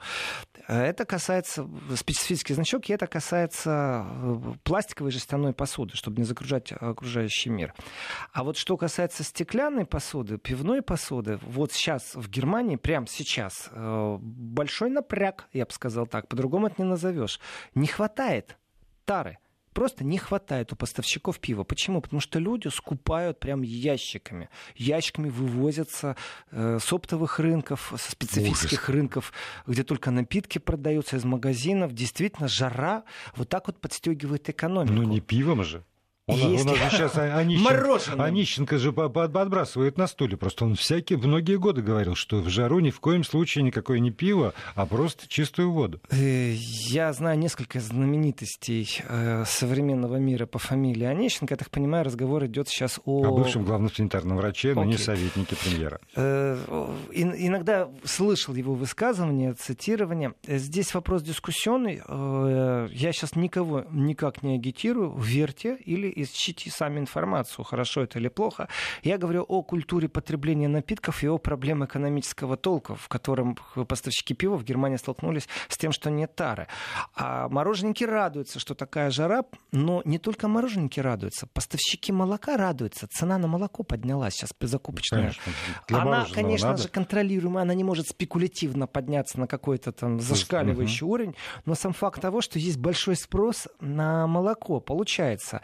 Это 0.67 1.05
касается, 1.05 1.69
специфический 1.95 2.55
значок, 2.55 2.89
и 2.89 2.93
это 2.93 3.05
касается 3.05 4.05
э, 4.07 4.53
пластиковой 4.63 5.11
жестяной 5.11 5.53
посуды, 5.53 5.95
чтобы 5.95 6.17
не 6.17 6.23
загружать 6.23 6.71
окружающий 6.71 7.49
мир. 7.49 7.73
А 8.33 8.43
вот 8.43 8.57
что 8.57 8.77
касается 8.77 9.23
стеклянной 9.23 9.85
посуды, 9.85 10.39
пивной 10.39 10.81
посуды, 10.81 11.39
вот 11.43 11.71
сейчас 11.71 12.15
в 12.15 12.27
Германии, 12.29 12.75
прямо 12.75 13.05
сейчас, 13.07 13.69
э, 13.71 14.17
большой 14.19 14.89
напряг, 14.89 15.47
я 15.53 15.65
бы 15.65 15.71
сказал 15.71 16.07
так, 16.07 16.27
по-другому 16.27 16.67
это 16.67 16.81
не 16.81 16.87
назовешь. 16.87 17.39
Не 17.75 17.87
хватает 17.87 18.57
тары 19.05 19.37
просто 19.75 20.03
не 20.03 20.17
хватает 20.17 20.73
у 20.73 20.75
поставщиков 20.75 21.37
пива. 21.39 21.63
Почему? 21.63 22.01
Потому 22.01 22.21
что 22.21 22.39
люди 22.39 22.69
скупают 22.69 23.39
прям 23.39 23.61
ящиками. 23.61 24.49
Ящиками 24.75 25.29
вывозятся 25.29 26.15
э, 26.51 26.79
с 26.81 26.93
оптовых 26.93 27.39
рынков, 27.39 27.93
со 27.95 28.11
специфических 28.11 28.83
Ужас. 28.83 28.89
рынков, 28.89 29.33
где 29.67 29.83
только 29.83 30.11
напитки 30.11 30.57
продаются 30.57 31.17
из 31.17 31.25
магазинов. 31.25 31.93
Действительно, 31.93 32.47
жара 32.47 33.03
вот 33.35 33.49
так 33.49 33.67
вот 33.67 33.79
подстегивает 33.79 34.49
экономику. 34.49 34.93
Ну 34.93 35.03
не 35.03 35.19
пивом 35.19 35.63
же. 35.63 35.83
Он, 36.27 36.39
есть. 36.39 36.65
у 36.65 36.69
нас 36.69 36.77
же 36.77 36.89
сейчас 36.89 37.17
Онищенко, 37.17 38.23
Онищенко 38.23 38.77
же 38.79 38.91
подбрасывает 38.91 39.95
на 39.99 40.07
стуле. 40.07 40.37
Просто 40.37 40.65
он 40.65 40.73
всякие, 40.73 41.19
многие 41.19 41.59
годы 41.59 41.83
говорил, 41.83 42.15
что 42.15 42.37
в 42.37 42.49
жару 42.49 42.79
ни 42.79 42.89
в 42.89 42.99
коем 42.99 43.23
случае 43.23 43.63
никакое 43.63 43.99
не 43.99 44.09
пиво, 44.09 44.55
а 44.73 44.87
просто 44.87 45.27
чистую 45.27 45.71
воду. 45.71 46.01
Э, 46.09 46.53
я 46.89 47.13
знаю 47.13 47.37
несколько 47.37 47.79
знаменитостей 47.79 49.03
э, 49.07 49.43
современного 49.45 50.15
мира 50.15 50.47
по 50.47 50.57
фамилии 50.57 51.05
Онищенко. 51.05 51.53
Я 51.53 51.57
так 51.57 51.69
понимаю, 51.69 52.03
разговор 52.03 52.43
идет 52.47 52.69
сейчас 52.69 52.99
о... 53.05 53.23
О 53.23 53.31
бывшем 53.31 53.63
главном 53.63 53.93
санитарном 53.93 54.37
враче, 54.37 54.73
но 54.73 54.83
не 54.83 54.97
советнике 54.97 55.55
премьера. 55.55 55.99
Э, 56.15 56.57
иногда 57.11 57.87
слышал 58.03 58.55
его 58.55 58.73
высказывания, 58.73 59.53
цитирование. 59.53 60.33
Здесь 60.47 60.95
вопрос 60.95 61.21
дискуссионный. 61.21 62.01
Я 62.91 63.13
сейчас 63.13 63.35
никого 63.35 63.85
никак 63.91 64.41
не 64.41 64.55
агитирую. 64.55 65.15
Верьте 65.17 65.77
или 65.85 66.14
ищите 66.15 66.69
сами 66.69 66.99
информацию, 66.99 67.65
хорошо 67.65 68.03
это 68.03 68.19
или 68.19 68.27
плохо. 68.27 68.67
Я 69.03 69.17
говорю 69.17 69.43
о 69.43 69.61
культуре 69.63 70.09
потребления 70.09 70.67
напитков 70.67 71.23
и 71.23 71.27
о 71.27 71.37
проблеме 71.37 71.85
экономического 71.85 72.57
толка, 72.57 72.95
в 72.95 73.07
котором 73.07 73.57
поставщики 73.87 74.33
пива 74.33 74.55
в 74.55 74.63
Германии 74.63 74.97
столкнулись 74.97 75.47
с 75.69 75.77
тем, 75.77 75.91
что 75.91 76.09
нет 76.09 76.35
тары. 76.35 76.67
А 77.15 77.49
мороженники 77.49 78.03
радуются, 78.03 78.59
что 78.59 78.75
такая 78.75 79.11
жара, 79.11 79.43
но 79.71 80.01
не 80.05 80.19
только 80.19 80.47
мороженники 80.47 80.99
радуются, 80.99 81.47
поставщики 81.47 82.11
молока 82.11 82.57
радуются. 82.57 83.07
Цена 83.07 83.37
на 83.37 83.47
молоко 83.47 83.83
поднялась 83.83 84.33
сейчас 84.33 84.51
закупочная. 84.59 85.33
Конечно. 85.87 86.01
Она, 86.01 86.25
конечно 86.33 86.69
надо. 86.69 86.83
же, 86.83 86.87
контролируемая, 86.89 87.63
она 87.63 87.73
не 87.73 87.83
может 87.83 88.07
спекулятивно 88.07 88.87
подняться 88.87 89.39
на 89.39 89.47
какой-то 89.47 89.91
там 89.91 90.19
зашкаливающий 90.19 91.05
угу. 91.05 91.13
уровень, 91.13 91.35
но 91.65 91.75
сам 91.75 91.93
факт 91.93 92.21
того, 92.21 92.41
что 92.41 92.59
есть 92.59 92.77
большой 92.77 93.15
спрос 93.15 93.67
на 93.79 94.27
молоко, 94.27 94.79
получается. 94.79 95.61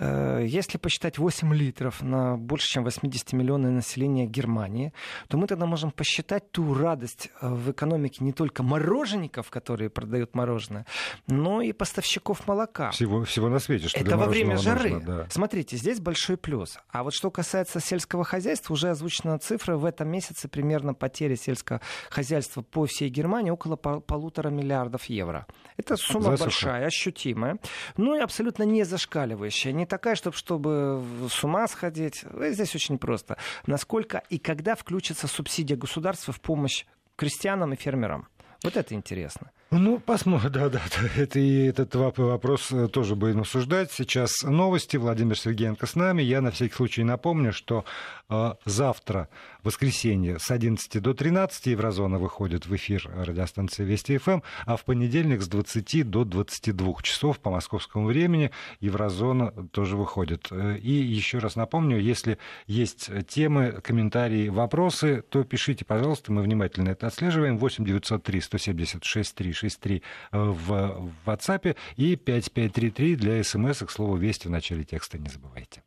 Э, 0.00 0.42
если 0.46 0.78
посчитать 0.78 1.18
8 1.18 1.54
литров 1.54 2.00
на 2.02 2.36
больше, 2.36 2.66
чем 2.68 2.84
80 2.84 3.34
миллионов 3.34 3.70
населения 3.72 4.24
Германии, 4.24 4.92
то 5.28 5.36
мы 5.36 5.46
тогда 5.46 5.66
можем 5.66 5.90
посчитать 5.90 6.50
ту 6.50 6.72
радость 6.72 7.30
э, 7.40 7.48
в 7.48 7.70
экономике 7.70 8.24
не 8.24 8.32
только 8.32 8.62
мороженников, 8.62 9.50
которые 9.50 9.90
продают 9.90 10.34
мороженое, 10.34 10.86
но 11.26 11.60
и 11.60 11.72
поставщиков 11.72 12.46
молока. 12.48 12.90
Всего, 12.92 13.24
всего 13.24 13.50
на 13.50 13.58
свете, 13.58 13.88
что 13.88 14.00
Это 14.00 14.16
во 14.16 14.26
время 14.26 14.56
жары. 14.56 14.90
Нужно, 14.90 15.06
да. 15.06 15.26
Смотрите, 15.30 15.76
здесь 15.76 16.00
большой 16.00 16.38
плюс. 16.38 16.78
А 16.88 17.02
вот 17.02 17.12
что 17.12 17.30
касается 17.30 17.78
сельского 17.80 18.24
хозяйства, 18.24 18.72
уже 18.72 18.88
озвучена 18.88 19.38
цифра. 19.38 19.76
В 19.76 19.84
этом 19.84 20.08
месяце 20.08 20.48
примерно 20.48 20.94
потери 20.94 21.34
сельского 21.34 21.82
хозяйства 22.08 22.62
по 22.62 22.86
всей 22.86 23.10
Германии 23.10 23.50
около 23.50 23.76
полутора 23.76 24.48
миллиардов 24.48 25.04
евро. 25.04 25.46
Это 25.76 25.96
сумма 25.96 26.36
Засуха. 26.36 26.44
большая, 26.44 26.86
ощутимая, 26.86 27.58
но 27.98 28.16
и 28.16 28.20
абсолютно 28.20 28.62
не 28.62 28.84
зашкаливающая 28.84 29.72
не 29.72 29.86
такая, 29.90 30.14
чтобы, 30.14 30.36
чтобы 30.36 31.28
с 31.28 31.44
ума 31.44 31.68
сходить. 31.68 32.24
Э, 32.24 32.52
здесь 32.52 32.74
очень 32.74 32.98
просто. 32.98 33.36
Насколько 33.66 34.22
и 34.30 34.38
когда 34.38 34.74
включится 34.74 35.26
субсидия 35.26 35.76
государства 35.76 36.32
в 36.32 36.40
помощь 36.40 36.86
крестьянам 37.16 37.74
и 37.74 37.76
фермерам? 37.76 38.28
Вот 38.62 38.76
это 38.76 38.94
интересно. 38.94 39.50
Ну, 39.72 40.00
посмотрим, 40.00 40.50
да, 40.52 40.68
да, 40.68 40.80
да. 40.90 41.22
Это 41.22 41.38
и 41.38 41.66
этот 41.66 41.94
вопрос 41.94 42.72
э, 42.72 42.88
тоже 42.88 43.14
будем 43.14 43.40
обсуждать. 43.40 43.92
Сейчас 43.92 44.42
новости. 44.42 44.96
Владимир 44.96 45.38
Сергеенко 45.38 45.86
с 45.86 45.94
нами. 45.94 46.22
Я 46.22 46.40
на 46.40 46.50
всякий 46.50 46.74
случай 46.74 47.04
напомню, 47.04 47.52
что 47.52 47.84
э, 48.28 48.54
завтра, 48.64 49.28
воскресенье, 49.62 50.40
с 50.40 50.50
11 50.50 51.00
до 51.00 51.14
13 51.14 51.66
Еврозона 51.66 52.18
выходит 52.18 52.66
в 52.66 52.74
эфир 52.74 53.08
радиостанции 53.14 53.84
Вести 53.84 54.18
ФМ, 54.18 54.40
а 54.66 54.76
в 54.76 54.84
понедельник 54.84 55.40
с 55.40 55.46
20 55.46 56.10
до 56.10 56.24
22 56.24 56.94
часов 57.02 57.38
по 57.38 57.50
московскому 57.50 58.06
времени 58.06 58.50
Еврозона 58.80 59.52
тоже 59.70 59.96
выходит. 59.96 60.48
Э, 60.50 60.78
и 60.78 60.90
еще 60.90 61.38
раз 61.38 61.54
напомню, 61.54 62.00
если 62.00 62.38
есть 62.66 63.08
темы, 63.28 63.80
комментарии, 63.84 64.48
вопросы, 64.48 65.22
то 65.28 65.44
пишите, 65.44 65.84
пожалуйста, 65.84 66.32
мы 66.32 66.42
внимательно 66.42 66.88
это 66.88 67.06
отслеживаем. 67.06 67.56
8 67.56 67.84
903 67.84 68.40
176 68.40 69.34
3 69.36 69.59
363 69.60 70.02
э, 70.32 70.38
в 70.38 71.12
WhatsApp 71.26 71.76
и 71.96 72.16
5533 72.16 73.16
для 73.16 73.44
смс 73.44 73.78
к 73.80 73.90
слову 73.90 74.16
«Вести» 74.16 74.48
в 74.48 74.50
начале 74.50 74.84
текста 74.84 75.18
не 75.18 75.28
забывайте. 75.28 75.82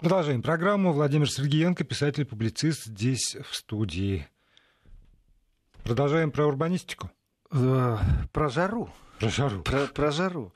Продолжаем 0.00 0.42
программу. 0.42 0.92
Владимир 0.92 1.30
Сергеенко, 1.30 1.84
писатель-публицист, 1.84 2.84
здесь 2.84 3.36
в 3.48 3.54
студии. 3.56 4.28
Продолжаем 5.82 6.30
про 6.30 6.46
урбанистику. 6.46 7.10
Э, 7.50 7.98
про 8.32 8.48
жару. 8.48 8.90
Про 9.18 9.28
жару. 9.28 9.62
Про, 9.62 9.86
про 9.86 10.10
жару. 10.10 10.52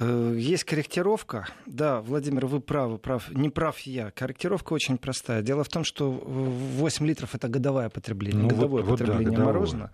Э, 0.00 0.34
есть 0.34 0.64
корректировка. 0.64 1.46
Да, 1.66 2.00
Владимир, 2.00 2.46
вы 2.46 2.60
правы, 2.60 2.98
прав. 2.98 3.30
Не 3.30 3.50
прав 3.50 3.78
я. 3.80 4.10
Корректировка 4.10 4.72
очень 4.72 4.96
простая. 4.96 5.42
Дело 5.42 5.62
в 5.62 5.68
том, 5.68 5.84
что 5.84 6.10
8 6.10 7.06
литров 7.06 7.34
это 7.34 7.48
годовое 7.48 7.90
потребление. 7.90 8.42
Ну, 8.42 8.48
годовое 8.48 8.82
вот, 8.82 8.98
потребление 8.98 9.30
вот 9.30 9.38
да, 9.38 9.44
мороженого. 9.44 9.90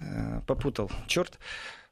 Э, 0.00 0.40
попутал. 0.46 0.90
Черт. 1.06 1.38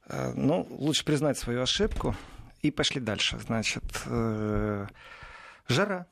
Э, 0.09 0.33
ну, 0.35 0.67
лучше 0.69 1.05
признать 1.05 1.39
свою 1.39 1.63
ошибку. 1.63 2.17
И 2.63 2.71
пошли 2.73 3.01
дальше. 3.01 3.39
Значит, 3.39 3.85
жара. 5.69 6.07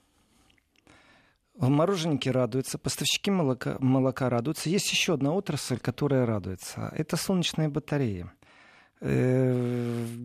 Мороженники 1.59 2.29
радуются, 2.29 2.79
поставщики 2.79 3.31
молока, 3.31 3.77
молока 3.79 4.29
радуются. 4.29 4.69
Есть 4.69 4.91
еще 4.91 5.15
одна 5.15 5.33
отрасль, 5.33 5.79
которая 5.79 6.27
радуется. 6.27 6.93
Это 6.95 7.17
солнечные 7.17 7.69
батареи. 7.69 8.27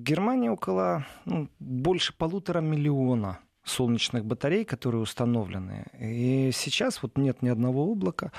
Германии 0.07 0.47
около 0.47 1.05
ну, 1.25 1.49
больше 1.59 2.13
полутора 2.13 2.61
миллиона 2.61 3.39
солнечных 3.65 4.23
батарей, 4.23 4.63
которые 4.63 5.01
установлены. 5.01 5.85
И 5.99 6.51
сейчас 6.53 7.03
вот 7.03 7.17
нет 7.17 7.41
ни 7.41 7.49
одного 7.49 7.83
облака. 7.91 8.31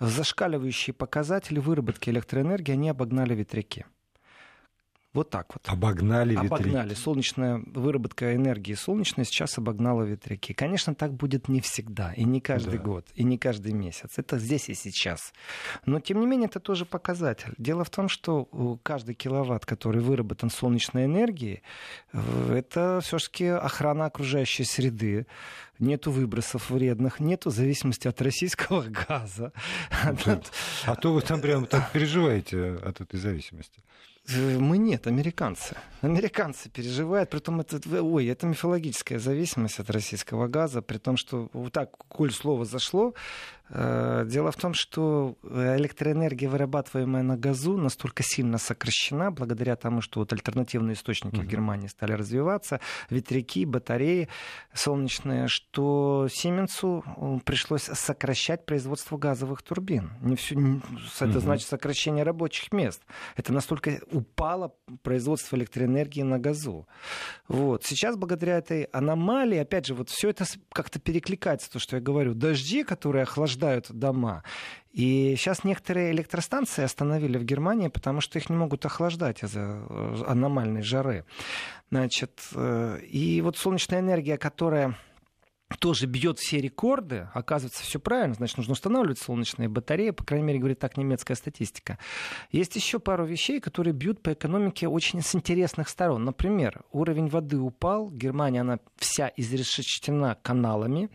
Зашкаливающие 0.00 0.92
показатели 0.92 1.60
выработки 1.60 2.10
электроэнергии, 2.10 2.72
они 2.72 2.88
обогнали 2.88 3.34
ветряки. 3.34 3.84
Вот 5.12 5.28
так 5.28 5.52
вот. 5.52 5.68
Обогнали 5.68 6.30
ветряки. 6.30 6.46
Обогнали. 6.46 6.94
Солнечная 6.94 7.62
выработка 7.66 8.34
энергии 8.34 8.72
солнечной 8.72 9.26
сейчас 9.26 9.58
обогнала 9.58 10.04
ветряки. 10.04 10.54
Конечно, 10.54 10.94
так 10.94 11.12
будет 11.12 11.48
не 11.48 11.60
всегда, 11.60 12.14
и 12.14 12.24
не 12.24 12.40
каждый 12.40 12.78
да. 12.78 12.84
год, 12.84 13.06
и 13.14 13.22
не 13.22 13.36
каждый 13.36 13.72
месяц. 13.72 14.12
Это 14.16 14.38
здесь 14.38 14.70
и 14.70 14.74
сейчас. 14.74 15.34
Но, 15.84 16.00
тем 16.00 16.20
не 16.20 16.26
менее, 16.26 16.46
это 16.46 16.60
тоже 16.60 16.86
показатель. 16.86 17.52
Дело 17.58 17.84
в 17.84 17.90
том, 17.90 18.08
что 18.08 18.48
каждый 18.82 19.14
киловатт, 19.14 19.66
который 19.66 20.00
выработан 20.00 20.48
солнечной 20.48 21.04
энергией, 21.04 21.62
э, 22.14 22.54
это 22.56 23.00
все-таки 23.02 23.46
охрана 23.46 24.06
окружающей 24.06 24.64
среды, 24.64 25.26
нету 25.78 26.10
выбросов 26.10 26.70
вредных, 26.70 27.20
нету 27.20 27.50
зависимости 27.50 28.08
от 28.08 28.22
российского 28.22 28.82
газа. 29.08 29.52
А 30.86 30.94
то 30.96 31.12
вы 31.12 31.20
там 31.20 31.42
прямо 31.42 31.66
так 31.66 31.92
переживаете 31.92 32.78
от 32.82 33.02
этой 33.02 33.20
зависимости. 33.20 33.82
Э, 34.28 34.58
мы 34.58 34.78
нет, 34.78 35.06
американцы. 35.06 35.76
Американцы 36.00 36.70
переживают, 36.70 37.30
при 37.30 37.38
том 37.38 37.60
это, 37.60 37.80
ой, 38.02 38.26
это 38.26 38.46
мифологическая 38.46 39.18
зависимость 39.18 39.80
от 39.80 39.90
российского 39.90 40.46
газа, 40.48 40.82
при 40.82 40.98
том, 40.98 41.16
что 41.16 41.48
вот 41.52 41.72
так, 41.72 41.96
коль 42.08 42.32
слово 42.32 42.64
зашло, 42.64 43.14
Э, 43.61 43.61
дело 43.72 44.52
в 44.52 44.56
том, 44.56 44.74
что 44.74 45.36
электроэнергия, 45.42 46.48
вырабатываемая 46.48 47.22
на 47.22 47.38
газу, 47.38 47.78
настолько 47.78 48.22
сильно 48.22 48.58
сокращена 48.58 49.30
благодаря 49.30 49.76
тому, 49.76 50.02
что 50.02 50.20
вот 50.20 50.32
альтернативные 50.32 50.94
источники 50.94 51.36
uh-huh. 51.36 51.44
в 51.44 51.46
Германии 51.46 51.86
стали 51.86 52.12
развиваться, 52.12 52.80
ветряки, 53.08 53.64
батареи 53.64 54.28
солнечные, 54.74 55.46
что 55.48 56.28
Сименсу 56.30 57.02
э, 57.06 57.38
пришлось 57.44 57.84
сокращать 57.84 58.66
производство 58.66 59.16
газовых 59.16 59.62
турбин. 59.62 60.10
Не 60.20 60.36
все, 60.36 60.54
это 60.54 61.24
uh-huh. 61.24 61.40
значит 61.40 61.68
сокращение 61.68 62.24
рабочих 62.24 62.72
мест. 62.72 63.02
Это 63.36 63.54
настолько 63.54 64.00
упало 64.10 64.74
производство 65.02 65.56
электроэнергии 65.56 66.22
на 66.22 66.38
газу. 66.38 66.86
Вот. 67.48 67.84
Сейчас 67.84 68.16
благодаря 68.16 68.58
этой 68.58 68.82
аномалии, 68.84 69.58
опять 69.58 69.86
же, 69.86 69.94
вот 69.94 70.10
все 70.10 70.28
это 70.28 70.44
как-то 70.72 70.98
перекликается, 70.98 71.70
то, 71.70 71.78
что 71.78 71.96
я 71.96 72.02
говорю, 72.02 72.34
дожди, 72.34 72.84
которые 72.84 73.22
охлаждают 73.22 73.61
охлаждают 73.62 73.90
дома. 73.90 74.42
И 74.92 75.34
сейчас 75.36 75.64
некоторые 75.64 76.12
электростанции 76.12 76.84
остановили 76.84 77.38
в 77.38 77.44
Германии, 77.44 77.88
потому 77.88 78.20
что 78.20 78.38
их 78.38 78.50
не 78.50 78.56
могут 78.56 78.84
охлаждать 78.84 79.42
из-за 79.42 79.60
э, 79.60 80.24
аномальной 80.26 80.82
жары. 80.82 81.24
Значит, 81.90 82.40
э, 82.54 83.00
и 83.10 83.40
вот 83.40 83.56
солнечная 83.56 84.00
энергия, 84.00 84.36
которая 84.36 84.96
тоже 85.78 86.06
бьет 86.06 86.38
все 86.38 86.60
рекорды, 86.60 87.28
оказывается, 87.32 87.82
все 87.82 87.98
правильно, 87.98 88.34
значит, 88.34 88.58
нужно 88.58 88.72
устанавливать 88.72 89.18
солнечные 89.18 89.70
батареи, 89.70 90.10
по 90.10 90.24
крайней 90.24 90.46
мере, 90.46 90.58
говорит 90.58 90.78
так 90.78 90.98
немецкая 90.98 91.34
статистика. 91.34 91.98
Есть 92.50 92.76
еще 92.76 92.98
пару 92.98 93.24
вещей, 93.24 93.60
которые 93.60 93.94
бьют 93.94 94.22
по 94.22 94.34
экономике 94.34 94.88
очень 94.88 95.22
с 95.22 95.34
интересных 95.34 95.88
сторон. 95.88 96.24
Например, 96.24 96.82
уровень 96.92 97.28
воды 97.28 97.58
упал, 97.58 98.10
Германия, 98.10 98.60
она 98.60 98.78
вся 98.96 99.32
изрешечена 99.36 100.36
каналами, 100.42 101.08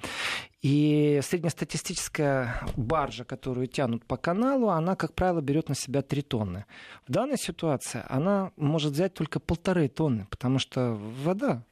и 0.62 1.20
среднестатистическая 1.24 2.62
баржа, 2.76 3.24
которую 3.24 3.68
тянут 3.68 4.06
по 4.06 4.18
каналу, 4.18 4.70
она, 4.70 4.96
как 4.96 5.14
правило, 5.14 5.42
берет 5.42 5.70
на 5.70 5.76
себя 5.76 6.02
3 6.02 6.22
тонны. 6.24 6.66
В 7.08 7.12
данной 7.12 7.38
ситуации 7.38 8.04
она 8.10 8.52
может 8.56 8.94
взять 8.94 9.14
только 9.14 9.40
полторы 9.40 9.88
тонны, 9.88 10.28
потому 10.30 10.58
что 10.60 10.94
вода 11.24 11.64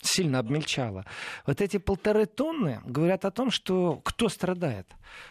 сильно 0.00 0.38
обмельчала. 0.38 1.04
Вот 1.46 1.60
эти 1.60 1.78
полторы 1.78 2.26
тонны 2.26 2.80
говорят 2.84 3.24
о 3.24 3.30
том, 3.30 3.50
что 3.50 4.00
кто 4.04 4.28
страдает. 4.28 4.86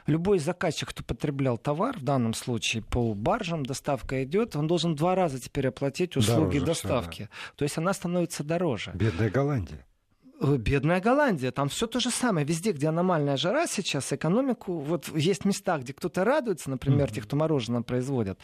Любой 0.05 0.39
заказчик, 0.39 0.89
кто 0.89 1.03
потреблял 1.03 1.57
товар, 1.57 1.97
в 1.97 2.03
данном 2.03 2.33
случае 2.33 2.83
по 2.83 3.13
баржам 3.13 3.65
доставка 3.65 4.23
идет, 4.23 4.55
он 4.55 4.67
должен 4.67 4.95
два 4.95 5.15
раза 5.15 5.39
теперь 5.39 5.67
оплатить 5.67 6.17
услуги 6.17 6.59
дороже 6.59 6.65
доставки. 6.65 7.13
Все, 7.13 7.23
да. 7.23 7.55
То 7.55 7.63
есть 7.63 7.77
она 7.77 7.93
становится 7.93 8.43
дороже. 8.43 8.91
Бедная 8.93 9.29
Голландия. 9.29 9.85
Э, 10.41 10.57
бедная 10.57 10.99
Голландия, 10.99 11.51
там 11.51 11.69
все 11.69 11.87
то 11.87 11.99
же 11.99 12.09
самое. 12.09 12.45
Везде, 12.45 12.73
где 12.73 12.87
аномальная 12.89 13.37
жара 13.37 13.67
сейчас, 13.67 14.11
экономику, 14.11 14.79
вот 14.79 15.07
есть 15.15 15.45
места, 15.45 15.77
где 15.77 15.93
кто-то 15.93 16.25
радуется, 16.25 16.69
например, 16.69 17.07
mm-hmm. 17.07 17.13
те, 17.13 17.21
кто 17.21 17.35
мороженое 17.37 17.81
производят, 17.81 18.37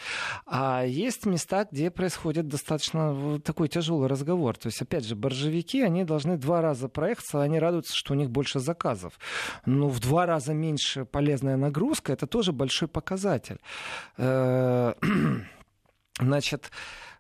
а 0.46 0.86
есть 0.86 1.26
места, 1.26 1.68
где 1.70 1.92
происходит 1.92 2.48
достаточно 2.48 3.40
такой 3.42 3.68
тяжелый 3.68 4.08
разговор. 4.08 4.58
То 4.58 4.68
есть, 4.68 4.82
опять 4.82 5.06
же, 5.06 5.16
боржевики, 5.16 5.82
они 5.82 6.06
должны 6.06 6.38
два 6.38 6.62
раза 6.62 6.88
проехаться, 6.88 7.42
они 7.42 7.60
радуются, 7.60 7.96
что 7.96 8.14
у 8.14 8.18
них 8.18 8.30
больше 8.30 8.60
заказов. 8.60 9.20
Но 9.66 9.90
в 9.90 10.00
два 10.00 10.26
раза 10.26 10.54
меньше 10.54 11.04
полезная 11.04 11.58
нагрузка, 11.58 12.14
это 12.14 12.26
тоже 12.26 12.54
большой 12.54 12.88
показатель. 12.88 13.60
Э, 14.18 14.94
значит, 16.20 16.72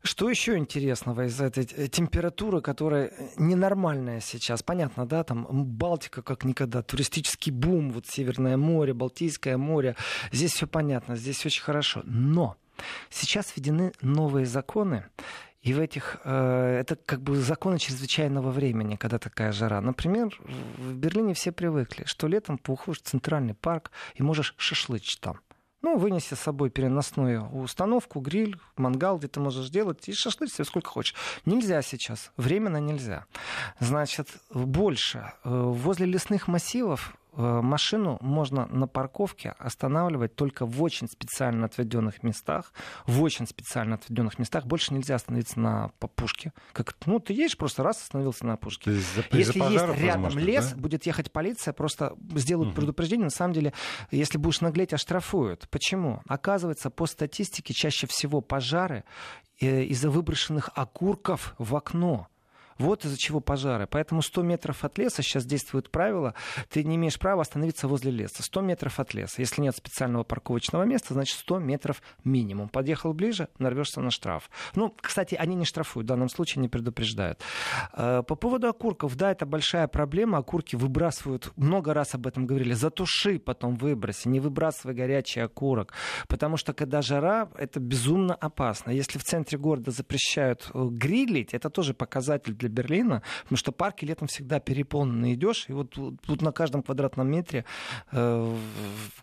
что 0.04 0.30
еще 0.30 0.58
интересного 0.58 1.26
из 1.26 1.40
этой 1.40 1.66
температуры, 1.66 2.62
которая 2.62 3.12
ненормальная 3.38 4.20
сейчас? 4.20 4.64
Понятно, 4.64 5.06
да, 5.06 5.24
там 5.24 5.46
Балтика 5.50 6.22
как 6.22 6.44
никогда, 6.44 6.82
туристический 6.82 7.52
бум, 7.52 7.92
вот 7.92 8.08
Северное 8.08 8.58
море, 8.58 8.94
Балтийское 8.94 9.58
море. 9.58 9.96
Здесь 10.32 10.54
все 10.54 10.68
понятно, 10.68 11.16
здесь 11.16 11.46
очень 11.46 11.62
хорошо. 11.62 12.02
Но 12.06 12.58
сейчас 13.10 13.54
введены 13.56 13.94
новые 14.02 14.46
законы, 14.46 15.06
и 15.62 15.74
в 15.74 15.80
этих... 15.80 16.18
Э, 16.24 16.80
это 16.80 16.96
как 16.96 17.22
бы 17.22 17.36
законы 17.38 17.78
чрезвычайного 17.78 18.50
времени, 18.50 18.96
когда 18.96 19.20
такая 19.20 19.52
жара. 19.52 19.80
Например, 19.80 20.36
в 20.78 20.96
Берлине 20.96 21.36
все 21.36 21.52
привыкли, 21.52 22.04
что 22.06 22.28
летом 22.28 22.60
уходишь 22.68 23.02
в 23.02 23.06
центральный 23.06 23.54
парк 23.54 23.92
и 24.16 24.24
можешь 24.24 24.56
шашлычить 24.58 25.22
там. 25.22 25.40
Ну, 25.82 25.98
вынеси 25.98 26.36
с 26.36 26.39
собой 26.39 26.70
переносную 26.70 27.50
установку, 27.52 28.20
гриль, 28.20 28.60
мангал, 28.78 29.17
где 29.17 29.28
ты 29.28 29.39
можешь 29.39 29.70
делать, 29.70 30.08
и 30.08 30.13
шашлык 30.13 30.52
себе 30.52 30.65
сколько 30.65 30.89
хочешь. 30.89 31.15
Нельзя 31.46 31.82
сейчас, 31.82 32.32
временно 32.38 32.78
нельзя. 32.78 33.26
Значит, 33.80 34.28
больше. 34.54 35.34
Э, 35.44 35.50
возле 35.50 36.06
лесных 36.06 36.48
массивов 36.48 37.15
машину 37.36 38.17
можно 38.22 38.65
на 38.67 38.88
парковке 38.88 39.56
останавливать 39.58 40.36
только 40.36 40.65
в 40.65 40.82
очень 40.82 41.08
специально 41.08 41.65
отведенных 41.65 42.24
местах. 42.24 42.74
В 43.06 43.22
очень 43.22 43.48
специально 43.48 43.96
отведенных 43.96 44.39
местах. 44.39 44.65
Больше 44.65 44.94
нельзя 44.94 45.15
остановиться 45.15 45.60
на 45.60 45.89
пушке. 46.15 46.54
Как, 46.74 46.96
ну, 47.06 47.20
ты 47.20 47.34
едешь, 47.34 47.58
просто 47.58 47.84
раз 47.84 48.02
остановился 48.02 48.46
на 48.46 48.58
пушке. 48.58 48.91
Есть 48.91 49.15
Если 49.32 49.60
пожаров, 49.60 49.96
есть 49.96 50.08
рядом 50.08 50.38
лес, 50.38 50.72
да? 50.72 50.78
будет 50.78 51.06
ехать 51.06 51.32
полиция, 51.32 51.74
просто 51.74 52.15
сделают 52.36 52.70
угу. 52.70 52.78
предупреждение. 52.78 53.26
На 53.26 53.32
самом 53.32 53.54
деле, 53.54 53.74
если 54.12 54.38
будешь 54.38 54.62
наглеть, 54.62 54.94
оштрафуют. 54.94 55.67
Почему? 55.70 56.22
Оказывается, 56.28 56.89
по 56.89 57.06
статистике, 57.06 57.74
чаще 57.74 58.08
всего 58.08 58.41
пожары 58.41 59.04
э, 59.60 59.84
из-за 59.84 60.10
выброшенных 60.10 60.70
окурков 60.76 61.56
в 61.58 61.76
окно. 61.76 62.28
Вот 62.82 63.06
из-за 63.06 63.17
чего 63.17 63.39
пожары. 63.39 63.88
Поэтому 63.88 64.24
100 64.24 64.41
метров 64.41 64.84
от 64.84 64.98
леса 64.98 65.22
сейчас 65.22 65.46
действует 65.46 65.91
правило, 65.91 66.34
ты 66.70 66.84
не 66.84 66.96
имеешь 66.96 67.20
права 67.20 67.44
остановиться 67.44 67.88
возле 67.88 68.12
леса. 68.12 68.41
100 68.41 68.62
метров 68.62 69.00
от 69.00 69.13
леса. 69.13 69.36
Если 69.38 69.62
нет 69.62 69.76
специального 69.76 70.24
парковочного 70.24 70.84
места, 70.84 71.13
значит 71.13 71.38
100 71.38 71.60
метров 71.60 72.02
минимум. 72.24 72.70
Подъехал 72.70 73.13
ближе, 73.13 73.50
нарвешься 73.60 74.02
на 74.02 74.10
штраф. 74.10 74.50
Ну, 74.74 74.94
кстати, 75.00 75.36
они 75.36 75.56
не 75.56 75.65
штрафуют, 75.65 76.06
в 76.06 76.10
данном 76.10 76.28
случае 76.30 76.62
не 76.63 76.70
предупреждают. 76.70 77.39
Э, 77.94 78.24
по 78.24 78.36
поводу 78.36 78.67
окурков, 78.67 79.15
да, 79.15 79.32
это 79.32 79.46
большая 79.46 79.88
проблема. 79.88 80.39
Окурки 80.39 80.76
выбрасывают, 80.76 81.52
много 81.56 81.94
раз 81.94 82.15
об 82.15 82.26
этом 82.26 82.48
говорили, 82.48 82.74
затуши, 82.74 83.38
потом 83.38 83.76
выброси, 83.76 84.28
не 84.28 84.39
выбрасывай 84.39 84.96
горячий 84.96 85.41
окурок. 85.41 85.94
Потому 86.28 86.58
что 86.58 86.74
когда 86.74 87.04
жара, 87.04 87.50
это 87.58 87.80
безумно 87.80 88.34
опасно. 88.34 88.89
Если 88.91 89.20
в 89.20 89.24
центре 89.24 89.60
города 89.60 89.91
запрещают 89.91 90.70
э, 90.74 90.88
грилить, 90.89 91.54
это 91.54 91.70
тоже 91.70 91.94
показатель 91.94 92.54
для 92.54 92.70
Берлина, 92.72 93.22
потому 93.44 93.58
что 93.58 93.72
парки 93.72 94.06
летом 94.06 94.28
всегда 94.28 94.60
переполнены. 94.60 95.34
Идешь, 95.34 95.66
и 95.68 95.74
вот 95.74 95.92
тут 95.92 96.42
на 96.42 96.52
каждом 96.52 96.84
квадратном 96.84 97.30
метре 97.30 97.66
э, 98.12 98.58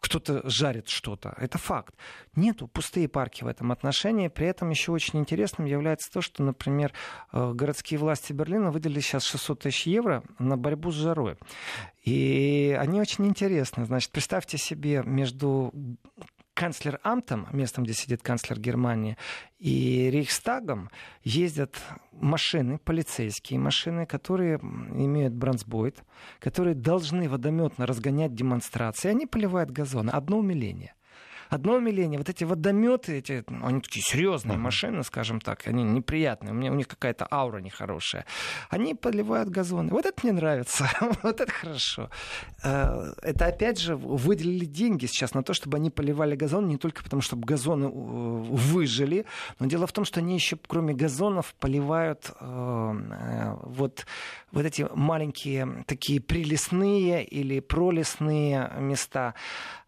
кто-то 0.01 0.49
жарит 0.49 0.89
что-то. 0.89 1.35
Это 1.39 1.59
факт. 1.59 1.95
Нету 2.35 2.69
пустые 2.69 3.09
парки 3.09 3.45
в 3.45 3.47
этом 3.47 3.73
отношении. 3.73 4.29
При 4.29 4.47
этом 4.47 4.71
еще 4.71 4.93
очень 4.93 5.19
интересным 5.19 5.67
является 5.67 6.11
то, 6.11 6.21
что, 6.21 6.43
например, 6.43 6.93
э, 7.33 7.53
городские 7.55 7.99
власти 7.99 8.33
Берлина 8.33 8.71
выделили 8.71 9.01
сейчас 9.01 9.25
600 9.25 9.61
тысяч 9.61 9.87
евро 9.87 10.23
на 10.39 10.57
борьбу 10.57 10.91
с 10.91 10.95
жарой. 10.95 11.37
И 12.05 12.77
они 12.79 13.01
очень 13.01 13.27
интересны. 13.27 13.85
Значит, 13.85 14.13
представьте 14.13 14.57
себе 14.59 15.03
между 15.05 15.73
канцлер 16.59 16.99
Амтом, 17.05 17.47
местом, 17.53 17.85
где 17.85 17.92
сидит 17.92 18.21
канцлер 18.21 18.59
Германии, 18.59 19.16
и 19.61 20.11
Рейхстагом 20.11 20.90
ездят 21.23 21.77
машины, 22.11 22.79
полицейские 22.79 23.61
машины, 23.61 24.07
которые 24.07 24.57
имеют 24.57 25.35
бронзбойт, 25.35 26.03
которые 26.40 26.75
должны 26.75 27.29
водометно 27.29 27.87
разгонять 27.87 28.35
демонстрации. 28.35 29.09
Они 29.09 29.27
поливают 29.27 29.71
газоны. 29.71 30.11
Одно 30.11 30.38
умиление. 30.38 30.94
Одно 31.49 31.75
умиление, 31.75 32.19
вот 32.19 32.29
эти 32.29 32.45
водометы, 32.45 33.19
эти, 33.19 33.45
они 33.63 33.81
такие 33.81 34.03
серьезные 34.03 34.57
uh-huh. 34.57 34.63
машины, 34.63 35.03
скажем 35.05 35.41
так, 35.41 35.67
они 35.67 35.83
неприятные, 35.83 36.53
у, 36.53 36.55
меня, 36.55 36.73
у 36.73 36.75
них 36.75 36.89
какая-то 36.89 37.27
аура 37.31 37.59
нехорошая. 37.59 38.25
Они 38.71 38.95
поливают 38.95 39.49
газоны. 39.49 39.91
Вот 39.91 40.07
это 40.07 40.21
мне 40.23 40.33
нравится, 40.33 40.89
вот 41.23 41.41
это 41.41 41.51
хорошо. 41.51 42.11
Э, 42.63 43.13
это 43.23 43.47
опять 43.47 43.79
же 43.79 43.97
выделили 43.97 44.65
деньги 44.65 45.07
сейчас 45.07 45.35
на 45.35 45.43
то, 45.43 45.55
чтобы 45.55 45.77
они 45.77 45.91
поливали 45.91 46.37
газоны, 46.37 46.67
не 46.67 46.77
только 46.77 47.03
потому, 47.03 47.23
чтобы 47.23 47.47
газоны 47.47 47.89
выжили, 47.89 49.25
но 49.59 49.67
дело 49.67 49.87
в 49.87 49.93
том, 49.93 50.05
что 50.05 50.21
они 50.21 50.35
еще, 50.35 50.59
кроме 50.67 50.95
газонов, 50.95 51.55
поливают 51.59 52.31
э, 52.41 53.55
вот, 53.63 54.07
вот 54.53 54.65
эти 54.65 54.87
маленькие 54.95 55.85
такие 55.87 56.21
прилесные 56.21 57.25
или 57.25 57.61
пролесные 57.61 58.71
места. 58.79 59.35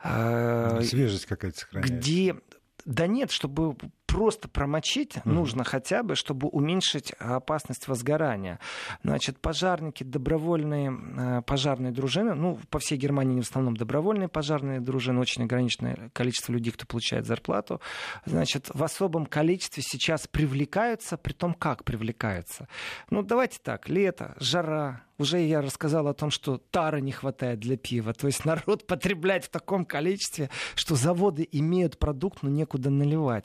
Свежесть 0.03 1.27
какая-то 1.27 1.59
сохраняется. 1.59 1.97
Где 1.97 2.37
да 2.85 3.07
нет, 3.07 3.31
чтобы 3.31 3.77
просто 4.07 4.49
промочить 4.49 5.17
mm-hmm. 5.17 5.29
нужно 5.29 5.65
хотя 5.65 6.03
бы, 6.03 6.17
чтобы 6.17 6.49
уменьшить 6.49 7.13
опасность 7.19 7.87
возгорания. 7.87 8.59
Значит, 9.05 9.39
пожарники, 9.39 10.03
добровольные 10.03 10.93
э, 10.93 11.43
пожарные 11.43 11.93
дружины, 11.93 12.35
ну, 12.35 12.59
по 12.71 12.81
всей 12.81 12.99
Германии 12.99 13.41
в 13.41 13.45
основном 13.45 13.77
добровольные 13.77 14.29
пожарные 14.29 14.81
дружины, 14.81 15.21
очень 15.21 15.45
ограниченное 15.45 16.11
количество 16.13 16.53
людей, 16.53 16.73
кто 16.73 16.87
получает 16.87 17.27
зарплату, 17.27 17.81
значит, 18.27 18.69
в 18.73 18.83
особом 18.83 19.27
количестве 19.27 19.83
сейчас 19.87 20.27
привлекаются, 20.27 21.17
при 21.17 21.33
том, 21.33 21.55
как 21.55 21.85
привлекаются. 21.85 22.69
Ну, 23.11 23.23
давайте 23.23 23.59
так, 23.63 23.89
лето, 23.89 24.35
жара, 24.41 25.03
уже 25.21 25.41
я 25.41 25.61
рассказал 25.61 26.09
о 26.09 26.15
том, 26.15 26.31
что 26.31 26.59
тары 26.59 27.01
не 27.01 27.13
хватает 27.13 27.61
для 27.61 27.77
пива. 27.77 28.13
То 28.13 28.27
есть 28.27 28.45
народ 28.45 28.87
потребляет 28.89 29.45
в 29.45 29.51
таком 29.51 29.85
количестве, 29.85 30.51
что 30.75 30.95
заводы 30.95 31.47
имеют 31.53 31.99
продукт, 31.99 32.43
но 32.43 32.49
некуда 32.49 32.91
наливать. 32.91 33.45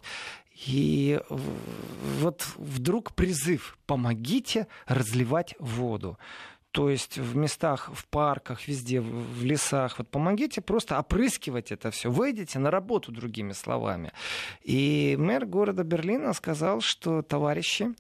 И 0.68 1.20
вот 2.22 2.48
вдруг 2.56 3.14
призыв 3.14 3.78
«помогите 3.86 4.68
разливать 4.88 5.56
воду». 5.60 6.18
То 6.76 6.90
есть 6.90 7.18
в 7.18 7.38
местах, 7.38 7.90
в 7.94 8.06
парках, 8.08 8.68
везде, 8.68 9.00
в 9.00 9.46
лесах. 9.46 9.98
Вот 9.98 10.10
помогите 10.10 10.60
просто 10.60 11.00
опрыскивать 11.00 11.72
это 11.72 11.90
все. 11.90 12.12
Выйдите 12.12 12.60
на 12.60 12.70
работу, 12.70 13.14
другими 13.14 13.54
словами. 13.54 14.12
И 14.62 15.16
мэр 15.18 15.46
города 15.46 15.86
Берлина 15.86 16.34
сказал, 16.34 16.82
что, 16.82 17.22
товарищи, 17.22 17.96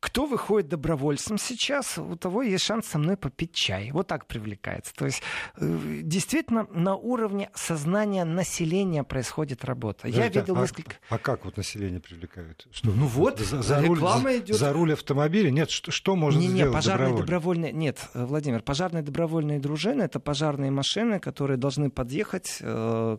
кто 0.00 0.24
выходит 0.24 0.68
добровольцем 0.68 1.36
сейчас, 1.36 1.98
у 1.98 2.16
того 2.16 2.42
есть 2.42 2.64
шанс 2.64 2.86
со 2.86 2.98
мной 2.98 3.18
попить 3.18 3.52
чай. 3.52 3.90
Вот 3.92 4.06
так 4.06 4.26
привлекается. 4.26 4.94
То 4.94 5.04
есть 5.04 5.22
э, 5.56 6.00
действительно 6.02 6.66
на 6.70 6.96
уровне 6.96 7.50
сознания 7.54 8.24
населения 8.24 9.04
происходит 9.04 9.62
работа. 9.62 10.02
Подожди, 10.02 10.18
Я 10.18 10.28
видел 10.28 10.56
а, 10.56 10.62
несколько... 10.62 10.96
А 11.10 11.18
как 11.18 11.44
вот 11.44 11.58
население 11.58 12.00
привлекают? 12.00 12.66
Что, 12.72 12.90
ну 12.92 13.06
вот, 13.06 13.40
за, 13.40 13.60
за 13.60 13.80
реклама 13.82 14.30
руль, 14.30 14.38
идет. 14.38 14.56
За 14.56 14.72
руль 14.72 14.94
автомобиля? 14.94 15.50
Нет, 15.50 15.70
что, 15.70 15.90
что 15.90 16.16
можно 16.16 16.40
не, 16.40 16.46
не, 16.46 16.54
сделать 16.54 16.72
пожарные 16.72 17.14
добровольные... 17.14 17.72
Нет, 17.72 17.98
э, 18.14 18.24
Владимир, 18.24 18.62
пожарные 18.62 19.02
добровольные 19.02 19.60
дружины— 19.60 20.02
это 20.04 20.18
пожарные 20.18 20.70
машины, 20.70 21.20
которые 21.20 21.58
должны 21.58 21.90
подъехать, 21.90 22.56
э, 22.60 23.18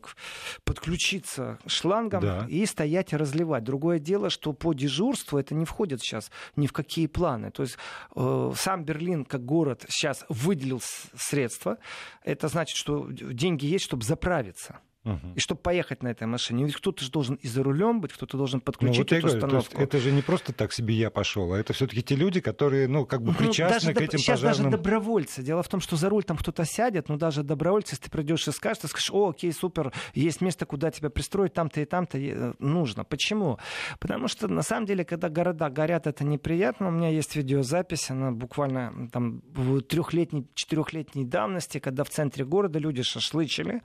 подключиться 0.64 1.60
шлангом 1.68 2.22
да. 2.22 2.48
и 2.50 2.66
стоять 2.66 3.14
и 3.14 3.18
разливать. 3.18 3.64
Другое 3.64 4.00
дело, 4.00 4.32
что 4.32 4.52
по 4.54 4.74
дежурству 4.74 5.38
это 5.38 5.54
не 5.54 5.66
входит 5.66 6.02
сейчас 6.02 6.32
ни 6.56 6.71
в 6.72 6.74
какие 6.74 7.08
планы. 7.08 7.52
То 7.52 7.64
есть 7.64 7.78
э, 8.16 8.52
сам 8.56 8.86
Берлин 8.86 9.26
как 9.26 9.44
город 9.46 9.86
сейчас 9.90 10.26
выделил 10.30 10.82
средства. 11.16 11.78
Это 12.24 12.48
значит, 12.48 12.78
что 12.78 13.12
деньги 13.12 13.66
есть, 13.66 13.86
чтобы 13.86 14.04
заправиться. 14.04 14.80
Угу. 15.04 15.34
И 15.36 15.40
чтобы 15.40 15.62
поехать 15.62 16.04
на 16.04 16.10
этой 16.10 16.28
машине. 16.28 16.66
Ведь 16.66 16.76
кто-то 16.76 17.04
же 17.04 17.10
должен 17.10 17.36
и 17.36 17.48
за 17.48 17.64
рулем 17.64 18.02
быть, 18.02 18.14
кто-то 18.14 18.38
должен 18.38 18.62
подключить 18.62 18.98
ну, 18.98 19.04
вот 19.04 19.12
эту 19.12 19.22
говорю, 19.22 19.58
установку. 19.58 19.82
это 19.82 19.98
же 19.98 20.12
не 20.12 20.22
просто 20.22 20.54
так 20.54 20.72
себе 20.72 20.94
я 20.94 21.10
пошел, 21.10 21.54
а 21.54 21.58
это 21.58 21.74
все-таки 21.74 22.04
те 22.04 22.16
люди, 22.16 22.40
которые, 22.40 22.88
ну, 22.88 23.08
как 23.08 23.24
бы 23.24 23.34
причастны 23.34 23.90
ну, 23.90 23.94
даже, 23.94 23.94
к 23.94 24.02
этим 24.02 24.20
сейчас 24.20 24.42
пожарным... 24.42 24.72
даже 24.72 24.78
добровольцы. 24.78 25.42
Дело 25.42 25.64
в 25.64 25.68
том, 25.68 25.82
что 25.82 25.96
за 25.96 26.08
руль 26.08 26.24
там 26.24 26.38
кто-то 26.38 26.66
сядет, 26.66 27.10
но 27.10 27.18
даже 27.18 27.42
добровольцы, 27.42 27.94
если 27.94 28.04
ты 28.04 28.12
придешь 28.12 28.48
и 28.48 28.52
скажешь, 28.52 28.84
ты 28.84 28.88
скажешь, 28.90 29.10
о, 29.12 29.30
окей, 29.30 29.52
супер, 29.52 29.92
есть 30.14 30.40
место, 30.40 30.68
куда 30.68 30.92
тебя 30.92 31.10
пристроить, 31.10 31.54
там-то 31.54 31.82
и 31.82 31.86
там-то 31.86 32.20
э, 32.20 32.54
нужно. 32.60 33.04
Почему? 33.04 33.58
Потому 34.00 34.28
что, 34.28 34.48
на 34.48 34.62
самом 34.62 34.86
деле, 34.86 35.04
когда 35.04 35.30
города 35.30 35.68
горят, 35.72 36.06
это 36.06 36.24
неприятно. 36.24 36.90
У 36.90 36.92
меня 36.92 37.10
есть 37.10 37.36
видеозапись, 37.36 38.12
она 38.12 38.32
буквально 38.32 39.10
там 39.12 39.42
трехлетней, 39.90 40.46
четырехлетней 40.54 41.26
давности, 41.26 41.80
когда 41.80 42.04
в 42.04 42.10
центре 42.10 42.46
города 42.46 42.78
люди 42.78 43.02
шашлычили 43.02 43.82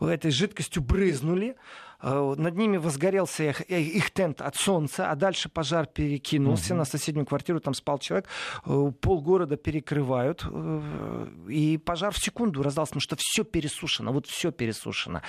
в 0.00 0.06
этой 0.06 0.30
жидкости 0.30 0.53
жидкостью 0.54 0.82
брызнули, 0.82 1.56
над 2.04 2.56
ними 2.56 2.76
возгорелся 2.76 3.44
их, 3.44 3.62
э, 3.70 3.80
их 3.80 4.10
тент 4.10 4.40
от 4.40 4.56
солнца, 4.56 5.10
а 5.10 5.14
дальше 5.14 5.48
пожар 5.48 5.86
перекинулся 5.86 6.74
угу. 6.74 6.78
на 6.78 6.84
соседнюю 6.84 7.26
квартиру, 7.26 7.60
там 7.60 7.74
спал 7.74 7.98
человек, 7.98 8.28
э, 8.66 8.92
полгорода 9.00 9.56
перекрывают, 9.56 10.44
и 11.48 11.78
пожар 11.78 12.12
в 12.12 12.18
секунду 12.18 12.62
раздался, 12.62 12.90
потому 12.90 13.00
что 13.00 13.16
все 13.18 13.44
пересушено, 13.44 14.12
вот 14.12 14.26
все 14.26 14.52
пересушено. 14.52 15.22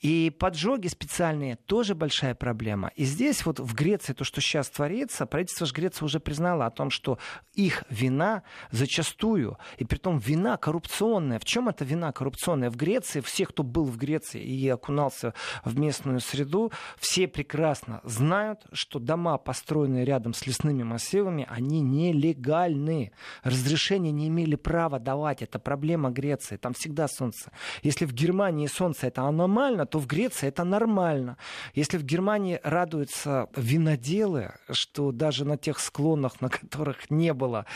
И 0.00 0.30
поджоги 0.38 0.88
специальные 0.88 1.56
тоже 1.56 1.94
большая 1.94 2.34
проблема. 2.34 2.92
И 2.94 3.04
здесь 3.04 3.44
вот 3.44 3.58
в 3.58 3.74
Греции 3.74 4.12
то, 4.12 4.24
что 4.24 4.40
сейчас 4.40 4.70
творится, 4.70 5.26
правительство 5.26 5.66
же 5.66 5.74
Греции 5.74 6.04
уже 6.04 6.20
признало 6.20 6.66
о 6.66 6.70
том, 6.70 6.90
что 6.90 7.18
их 7.54 7.84
вина 7.90 8.42
зачастую, 8.70 9.58
и 9.78 9.84
при 9.84 9.98
том 9.98 10.18
вина 10.18 10.56
коррупционная. 10.56 11.38
В 11.38 11.44
чем 11.44 11.68
эта 11.68 11.84
вина 11.84 12.12
коррупционная? 12.12 12.70
В 12.70 12.76
Греции, 12.76 13.20
все, 13.20 13.46
кто 13.46 13.62
был 13.62 13.84
в 13.84 13.96
Греции 13.96 14.42
и 14.42 14.68
окунался 14.68 15.34
в 15.64 15.78
местную 15.78 16.19
природную 16.20 16.40
среду, 16.40 16.72
все 16.98 17.26
прекрасно 17.28 18.00
знают, 18.04 18.60
что 18.72 18.98
дома, 18.98 19.38
построенные 19.38 20.04
рядом 20.04 20.34
с 20.34 20.46
лесными 20.46 20.82
массивами, 20.82 21.46
они 21.48 21.80
нелегальны. 21.80 23.12
Разрешения 23.42 24.12
не 24.12 24.28
имели 24.28 24.56
права 24.56 24.98
давать. 24.98 25.42
Это 25.42 25.58
проблема 25.58 26.10
Греции. 26.10 26.56
Там 26.56 26.72
всегда 26.74 27.08
солнце. 27.08 27.50
Если 27.82 28.04
в 28.04 28.12
Германии 28.12 28.66
солнце 28.66 29.06
это 29.08 29.22
аномально, 29.22 29.86
то 29.86 29.98
в 29.98 30.06
Греции 30.06 30.48
это 30.48 30.64
нормально. 30.64 31.36
Если 31.74 31.98
в 31.98 32.04
Германии 32.04 32.60
радуются 32.62 33.48
виноделы, 33.56 34.52
что 34.70 35.12
даже 35.12 35.44
на 35.44 35.56
тех 35.56 35.78
склонах, 35.78 36.40
на 36.40 36.48
которых 36.48 37.10
не 37.10 37.32
было 37.32 37.66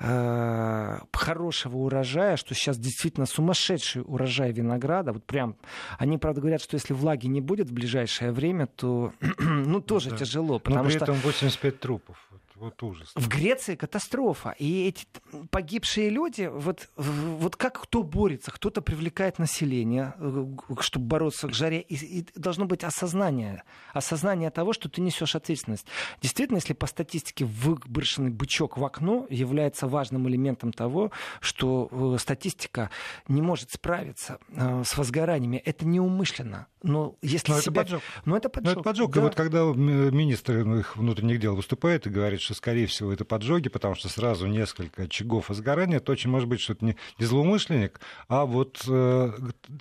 э, 0.00 0.98
хорошего 1.12 1.78
урожая, 1.78 2.36
что 2.36 2.54
сейчас 2.54 2.78
действительно 2.78 3.26
сумасшедший 3.26 4.02
урожай 4.06 4.52
винограда, 4.52 5.12
вот 5.12 5.24
прям, 5.24 5.56
они, 5.98 6.18
правда, 6.18 6.40
говорят, 6.40 6.62
что 6.62 6.74
если 6.74 6.94
влаги 6.94 7.26
не 7.26 7.40
будет 7.40 7.68
в 7.68 7.72
ближайшее 7.84 8.32
время, 8.32 8.66
то 8.66 9.12
ну, 9.38 9.80
тоже 9.80 10.10
да. 10.10 10.16
тяжело. 10.16 10.58
Потому 10.58 10.84
Но 10.84 10.88
при 10.88 10.96
что... 10.96 11.04
этом 11.04 11.16
85 11.16 11.80
трупов. 11.80 12.16
Вот 12.56 12.80
ужас. 12.84 13.10
В 13.16 13.28
Греции 13.28 13.74
катастрофа. 13.74 14.54
И 14.58 14.86
эти 14.86 15.06
погибшие 15.50 16.08
люди, 16.08 16.48
вот, 16.52 16.88
вот 16.96 17.56
как 17.56 17.82
кто 17.82 18.04
борется? 18.04 18.52
Кто-то 18.52 18.80
привлекает 18.80 19.40
население, 19.40 20.14
э, 20.18 20.46
чтобы 20.78 21.06
бороться 21.06 21.48
к 21.48 21.52
жаре. 21.52 21.80
И, 21.80 21.94
и 22.20 22.26
должно 22.36 22.66
быть 22.66 22.84
осознание. 22.84 23.64
Осознание 23.92 24.50
того, 24.50 24.72
что 24.72 24.88
ты 24.88 25.00
несешь 25.00 25.34
ответственность. 25.34 25.86
Действительно, 26.22 26.58
если 26.58 26.74
по 26.74 26.86
статистике 26.86 27.44
выброшенный 27.44 28.30
бычок 28.30 28.78
в 28.78 28.84
окно 28.84 29.26
является 29.30 29.88
важным 29.88 30.28
элементом 30.28 30.72
того, 30.72 31.10
что 31.40 31.88
э, 31.90 32.18
статистика 32.20 32.90
не 33.26 33.42
может 33.42 33.72
справиться 33.72 34.38
э, 34.50 34.84
с 34.84 34.96
возгораниями, 34.96 35.56
это 35.56 35.84
неумышленно. 35.86 36.68
Но 36.84 37.16
если 37.20 37.50
Но 37.50 37.60
себя... 37.60 37.82
это 37.82 37.90
поджог. 37.90 38.02
Но 38.26 38.36
это 38.36 38.48
поджог. 38.48 38.64
Но 38.66 38.70
это 38.72 38.82
поджог. 38.82 39.12
Да. 39.12 39.20
И 39.20 39.22
вот 39.24 39.34
когда 39.34 39.64
министр 39.64 40.58
их 40.78 40.96
внутренних 40.96 41.40
дел 41.40 41.56
выступает 41.56 42.06
и 42.06 42.10
говорит, 42.10 42.43
что, 42.44 42.54
скорее 42.54 42.86
всего, 42.86 43.12
это 43.12 43.24
поджоги, 43.24 43.68
потому 43.68 43.94
что 43.94 44.08
сразу 44.08 44.46
несколько 44.46 45.04
очагов 45.04 45.48
возгорания, 45.48 46.00
то 46.00 46.12
очень 46.12 46.30
может 46.30 46.48
быть, 46.48 46.60
что 46.60 46.74
это 46.74 46.84
не, 46.84 46.96
не 47.18 47.26
злоумышленник, 47.26 48.00
а 48.28 48.44
вот 48.44 48.82
э, 48.88 49.32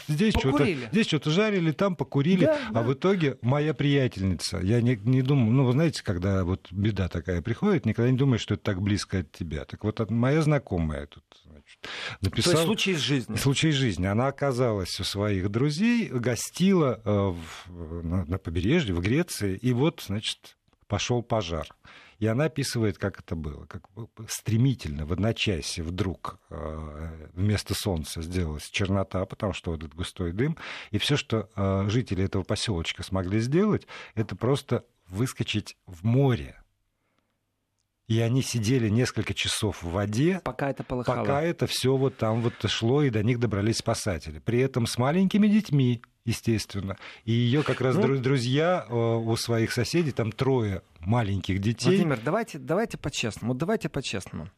здесь 0.08 0.34
что-то 0.38 0.66
здесь 0.66 1.08
что-то 1.08 1.30
жарили, 1.30 1.72
там 1.72 1.96
покурили, 1.96 2.46
да, 2.46 2.58
а 2.70 2.74
да. 2.74 2.84
в 2.84 2.94
итоге 2.94 3.38
моя 3.42 3.74
приятельница, 3.74 4.60
я 4.60 4.82
не, 4.82 4.96
не 4.96 5.22
думаю, 5.22 5.52
ну, 5.52 5.66
вы 5.66 5.74
знаете, 5.74 6.04
когда 6.04 6.44
вот 6.44 6.72
беда 6.72 7.08
такая 7.10 7.42
приходит, 7.42 7.86
никогда 7.86 8.10
не 8.10 8.18
думаешь, 8.18 8.42
что 8.42 8.56
это 8.56 8.64
так 8.64 8.82
близко 8.82 9.20
от 9.20 9.32
тебя. 9.32 9.66
Так 9.66 9.84
вот, 9.84 10.10
моя 10.10 10.42
знакомая 10.42 11.08
тут 11.08 11.24
написал... 12.22 12.54
То 12.54 12.58
есть 12.58 12.66
случай 12.66 12.92
из 12.92 13.00
жизни. 13.00 13.36
Случай 13.36 13.70
из 13.70 13.76
жизни. 13.76 14.06
Она 14.06 14.28
оказалась 14.28 15.00
у 15.00 15.04
своих 15.04 15.50
друзей, 15.50 16.08
гостила 16.08 17.02
э, 17.04 17.10
в, 17.10 18.04
на, 18.04 18.26
на 18.26 18.38
побережье, 18.38 18.94
в 18.94 19.02
Греции, 19.02 19.58
и 19.58 19.74
вот, 19.74 20.04
значит, 20.06 20.58
пошел 20.88 21.24
пожар. 21.24 21.68
И 22.24 22.26
она 22.26 22.46
описывает, 22.46 22.98
как 22.98 23.20
это 23.20 23.36
было, 23.36 23.66
как 23.66 23.84
стремительно, 24.30 25.06
в 25.06 25.12
одночасье 25.12 25.84
вдруг 25.84 26.40
э, 26.50 27.28
вместо 27.34 27.74
солнца 27.74 28.22
сделалась 28.22 28.70
чернота, 28.70 29.26
потому 29.26 29.52
что 29.52 29.72
вот 29.72 29.82
этот 29.84 29.94
густой 29.94 30.32
дым. 30.32 30.58
И 30.92 31.00
все, 31.00 31.18
что 31.18 31.50
э, 31.54 31.90
жители 31.90 32.24
этого 32.24 32.44
поселочка 32.44 33.04
смогли 33.04 33.42
сделать, 33.42 33.88
это 34.16 34.38
просто 34.38 34.86
выскочить 35.10 35.76
в 35.86 36.06
море 36.06 36.63
и 38.08 38.20
они 38.20 38.42
сидели 38.42 38.90
несколько 38.90 39.34
часов 39.34 39.82
в 39.82 39.92
воде, 39.92 40.42
пока 40.44 40.70
это 40.70 40.84
полыхало. 40.84 41.22
Пока 41.22 41.42
это 41.42 41.68
все 41.68 41.96
вот 41.96 42.18
там 42.18 42.42
вот 42.42 42.54
шло, 42.70 43.04
и 43.04 43.10
до 43.10 43.24
них 43.24 43.40
добрались 43.40 43.78
спасатели. 43.78 44.40
При 44.40 44.60
этом 44.60 44.88
с 44.88 44.98
маленькими 44.98 45.48
детьми, 45.48 46.02
естественно. 46.26 46.98
И 47.24 47.32
ее 47.32 47.64
как 47.64 47.82
раз 47.82 47.96
ну, 47.96 48.18
друзья 48.18 48.86
э, 48.88 48.94
у 48.94 49.36
своих 49.38 49.72
соседей, 49.72 50.12
там 50.12 50.32
трое 50.32 50.82
маленьких 51.00 51.60
детей. 51.60 51.90
Владимир, 51.90 52.20
давайте, 52.24 52.60
давайте 52.60 52.98
по-честному. 52.98 53.54
Вот 53.54 53.60
давайте 53.60 53.90
по-честному. 53.90 54.50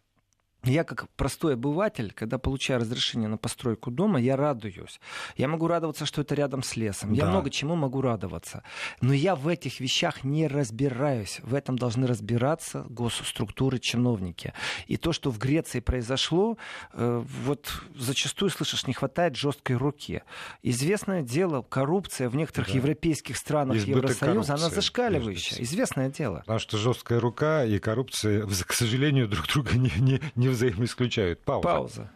Я 0.65 0.83
как 0.83 1.09
простой 1.11 1.53
обыватель, 1.53 2.11
когда 2.13 2.37
получаю 2.37 2.79
разрешение 2.79 3.29
на 3.29 3.37
постройку 3.37 3.91
дома, 3.91 4.19
я 4.19 4.35
радуюсь. 4.35 4.99
Я 5.37 5.47
могу 5.47 5.67
радоваться, 5.67 6.05
что 6.05 6.21
это 6.21 6.33
рядом 6.35 6.63
с 6.63 6.75
лесом. 6.75 7.13
Да. 7.13 7.25
Я 7.25 7.29
много 7.29 7.49
чему 7.49 7.75
могу 7.75 8.01
радоваться. 8.01 8.63
Но 8.99 9.13
я 9.13 9.35
в 9.35 9.47
этих 9.47 9.79
вещах 9.79 10.23
не 10.23 10.47
разбираюсь. 10.47 11.39
В 11.43 11.53
этом 11.53 11.77
должны 11.77 12.07
разбираться 12.07 12.85
госструктуры, 12.89 13.79
чиновники. 13.79 14.53
И 14.87 14.97
то, 14.97 15.13
что 15.13 15.31
в 15.31 15.37
Греции 15.37 15.79
произошло, 15.79 16.57
э, 16.93 17.23
вот 17.43 17.71
зачастую, 17.95 18.49
слышишь, 18.49 18.87
не 18.87 18.93
хватает 18.93 19.35
жесткой 19.35 19.75
руки. 19.75 20.23
Известное 20.63 21.21
дело, 21.21 21.61
коррупция 21.61 22.29
в 22.29 22.35
некоторых 22.35 22.69
да. 22.69 22.75
европейских 22.75 23.37
странах 23.37 23.77
Избыток 23.77 23.95
Евросоюза, 23.97 24.25
коррупции, 24.25 24.53
она 24.53 24.69
зашкаливающая. 24.69 25.63
Известное 25.63 26.09
дело. 26.09 26.39
Потому 26.39 26.59
что 26.59 26.77
жесткая 26.77 27.19
рука 27.19 27.63
и 27.63 27.77
коррупция, 27.77 28.47
к 28.67 28.73
сожалению, 28.73 29.27
друг 29.27 29.47
друга 29.47 29.77
не, 29.77 29.91
не, 29.99 30.21
не 30.35 30.54
взаимоисключают. 30.55 31.41
Пауза. 31.43 31.63
Пауза. 31.63 32.11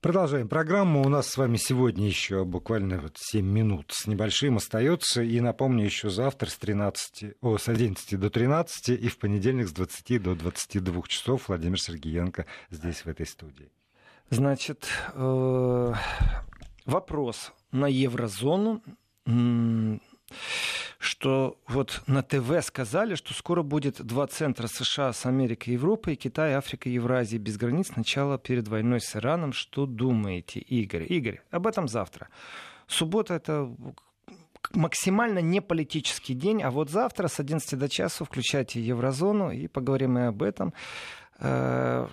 Продолжаем 0.00 0.48
программу. 0.48 1.02
У 1.02 1.08
нас 1.08 1.28
с 1.28 1.36
вами 1.36 1.56
сегодня 1.56 2.08
еще 2.08 2.44
буквально 2.44 2.98
вот 2.98 3.16
7 3.18 3.46
минут 3.46 3.92
с 3.92 4.08
небольшим 4.08 4.56
остается. 4.56 5.22
И 5.22 5.38
напомню, 5.40 5.84
еще 5.84 6.10
завтра 6.10 6.50
с, 6.50 6.56
13, 6.56 7.36
о, 7.40 7.56
с 7.56 7.68
11 7.68 8.18
до 8.18 8.28
13 8.28 8.88
и 8.88 9.08
в 9.08 9.18
понедельник 9.18 9.68
с 9.68 9.72
20 9.72 10.20
до 10.20 10.34
22 10.34 11.02
часов 11.06 11.48
Владимир 11.48 11.80
Сергеенко 11.80 12.46
здесь, 12.70 13.04
в 13.04 13.06
этой 13.06 13.26
студии. 13.26 13.70
Значит, 14.30 14.88
э, 15.14 15.92
вопрос 16.84 17.52
на 17.70 17.86
еврозону 17.86 18.82
что 20.98 21.58
вот 21.68 22.02
на 22.06 22.22
ТВ 22.22 22.62
сказали, 22.62 23.14
что 23.14 23.34
скоро 23.34 23.62
будет 23.62 24.02
два 24.02 24.26
центра 24.26 24.66
США 24.66 25.12
с 25.12 25.26
Америкой 25.26 25.74
Европой, 25.74 26.16
Китай, 26.16 26.54
Африка, 26.54 26.88
Евразия 26.88 27.38
без 27.38 27.56
границ. 27.56 27.88
Сначала 27.92 28.38
перед 28.38 28.68
войной 28.68 29.00
с 29.00 29.16
Ираном. 29.16 29.52
Что 29.52 29.86
думаете, 29.86 30.60
Игорь? 30.60 31.06
Игорь, 31.08 31.42
об 31.50 31.66
этом 31.66 31.88
завтра. 31.88 32.28
Суббота 32.86 33.34
это 33.34 33.74
максимально 34.74 35.40
не 35.40 35.60
политический 35.60 36.34
день, 36.34 36.62
а 36.62 36.70
вот 36.70 36.90
завтра 36.90 37.28
с 37.28 37.40
11 37.40 37.78
до 37.78 37.88
часу 37.88 38.24
включайте 38.24 38.80
Еврозону 38.80 39.50
и 39.50 39.66
поговорим 39.66 40.18
и 40.18 40.22
об 40.22 40.42
этом. 40.42 40.72
Э, 41.38 42.06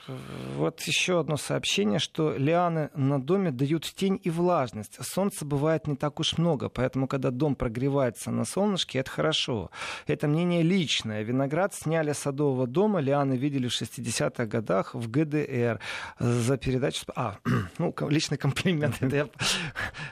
вот 0.55 0.82
еще 0.82 1.20
одно 1.20 1.38
сообщение, 1.38 1.99
что 1.99 2.36
лианы 2.36 2.89
на 2.95 3.22
доме 3.22 3.51
дают 3.51 3.84
тень 3.84 4.20
и 4.24 4.30
влажность. 4.30 4.97
Солнца 5.05 5.45
бывает 5.45 5.88
не 5.88 5.95
так 5.95 6.20
уж 6.20 6.38
много, 6.38 6.70
поэтому, 6.70 7.07
когда 7.07 7.30
дом 7.30 7.55
прогревается 7.55 8.32
на 8.32 8.45
солнышке, 8.45 8.99
это 8.99 9.11
хорошо. 9.11 9.72
Это 10.07 10.28
мнение 10.28 10.63
личное. 10.63 11.22
Виноград 11.24 11.74
сняли 11.74 12.13
с 12.13 12.20
садового 12.20 12.65
дома, 12.65 12.99
лианы 13.01 13.34
видели 13.34 13.67
в 13.67 13.82
60-х 13.82 14.45
годах 14.45 14.95
в 14.95 15.09
ГДР 15.09 15.80
за 16.20 16.57
передачу... 16.57 17.05
А, 17.15 17.38
ну, 17.78 17.93
личный 18.09 18.38
комплимент. 18.38 18.97
Это 19.01 19.15
я... 19.15 19.30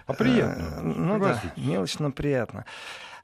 А 0.05 0.14
приятно. 0.14 0.82
Ну 0.82 1.20
да, 1.20 1.41
мелочно 1.55 2.12
приятно. 2.12 2.66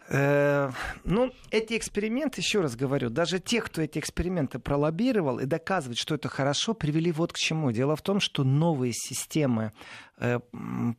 Э, 0.10 0.70
ну, 1.06 1.32
эти 1.50 1.78
эксперименты, 1.78 2.42
еще 2.42 2.62
раз 2.62 2.76
говорю, 2.76 3.10
даже 3.10 3.40
те, 3.40 3.62
кто 3.62 3.82
эти 3.82 4.00
эксперименты 4.00 4.60
пролоббировал 4.60 5.40
и 5.40 5.46
доказывает, 5.46 5.98
что 5.98 6.16
это 6.16 6.28
хорошо, 6.30 6.74
привели 6.74 7.12
вот 7.12 7.34
к 7.34 7.38
чему. 7.38 7.72
Дело 7.72 7.96
в 7.96 8.02
том, 8.02 8.20
что 8.20 8.44
новые 8.44 8.94
системы 8.94 9.72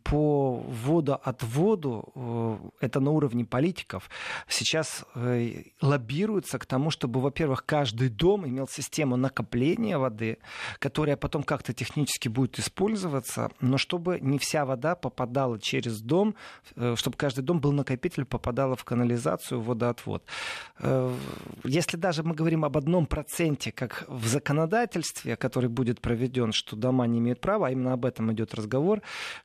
по 0.02 0.64
водоотводу, 0.66 2.12
э, 2.14 2.86
это 2.86 3.00
на 3.00 3.10
уровне 3.10 3.44
политиков, 3.44 4.10
сейчас 4.48 5.04
э, 5.14 5.62
лоббируется 5.80 6.58
к 6.58 6.66
тому, 6.66 6.90
чтобы, 6.90 7.20
во-первых, 7.20 7.64
каждый 7.64 8.08
дом 8.08 8.46
имел 8.46 8.66
систему 8.66 9.16
накопления 9.16 9.98
воды, 9.98 10.38
которая 10.78 11.16
потом 11.16 11.44
как-то 11.44 11.72
технически 11.72 12.28
будет 12.28 12.58
использоваться, 12.58 13.50
но 13.60 13.78
чтобы 13.78 14.18
не 14.20 14.38
вся 14.38 14.66
вода 14.66 14.94
попадала 14.96 15.58
через 15.60 16.00
дом, 16.00 16.34
чтобы 16.96 17.16
каждый 17.16 17.42
дом 17.42 17.60
был 17.60 17.72
накопитель, 17.72 18.24
попадала 18.24 18.74
в 18.76 18.84
канализацию, 18.84 19.60
в 19.60 19.66
водоотвод. 19.66 20.24
Если 21.64 21.96
даже 21.96 22.22
мы 22.22 22.34
говорим 22.34 22.64
об 22.64 22.76
одном 22.76 23.06
проценте, 23.06 23.72
как 23.72 24.04
в 24.08 24.26
законодательстве, 24.26 25.36
который 25.36 25.68
будет 25.68 26.00
проведен, 26.00 26.52
что 26.52 26.76
дома 26.76 27.06
не 27.06 27.18
имеют 27.20 27.40
права, 27.40 27.68
а 27.68 27.70
именно 27.70 27.92
об 27.92 28.04
этом 28.04 28.32
идет 28.32 28.54
разговор, 28.54 29.00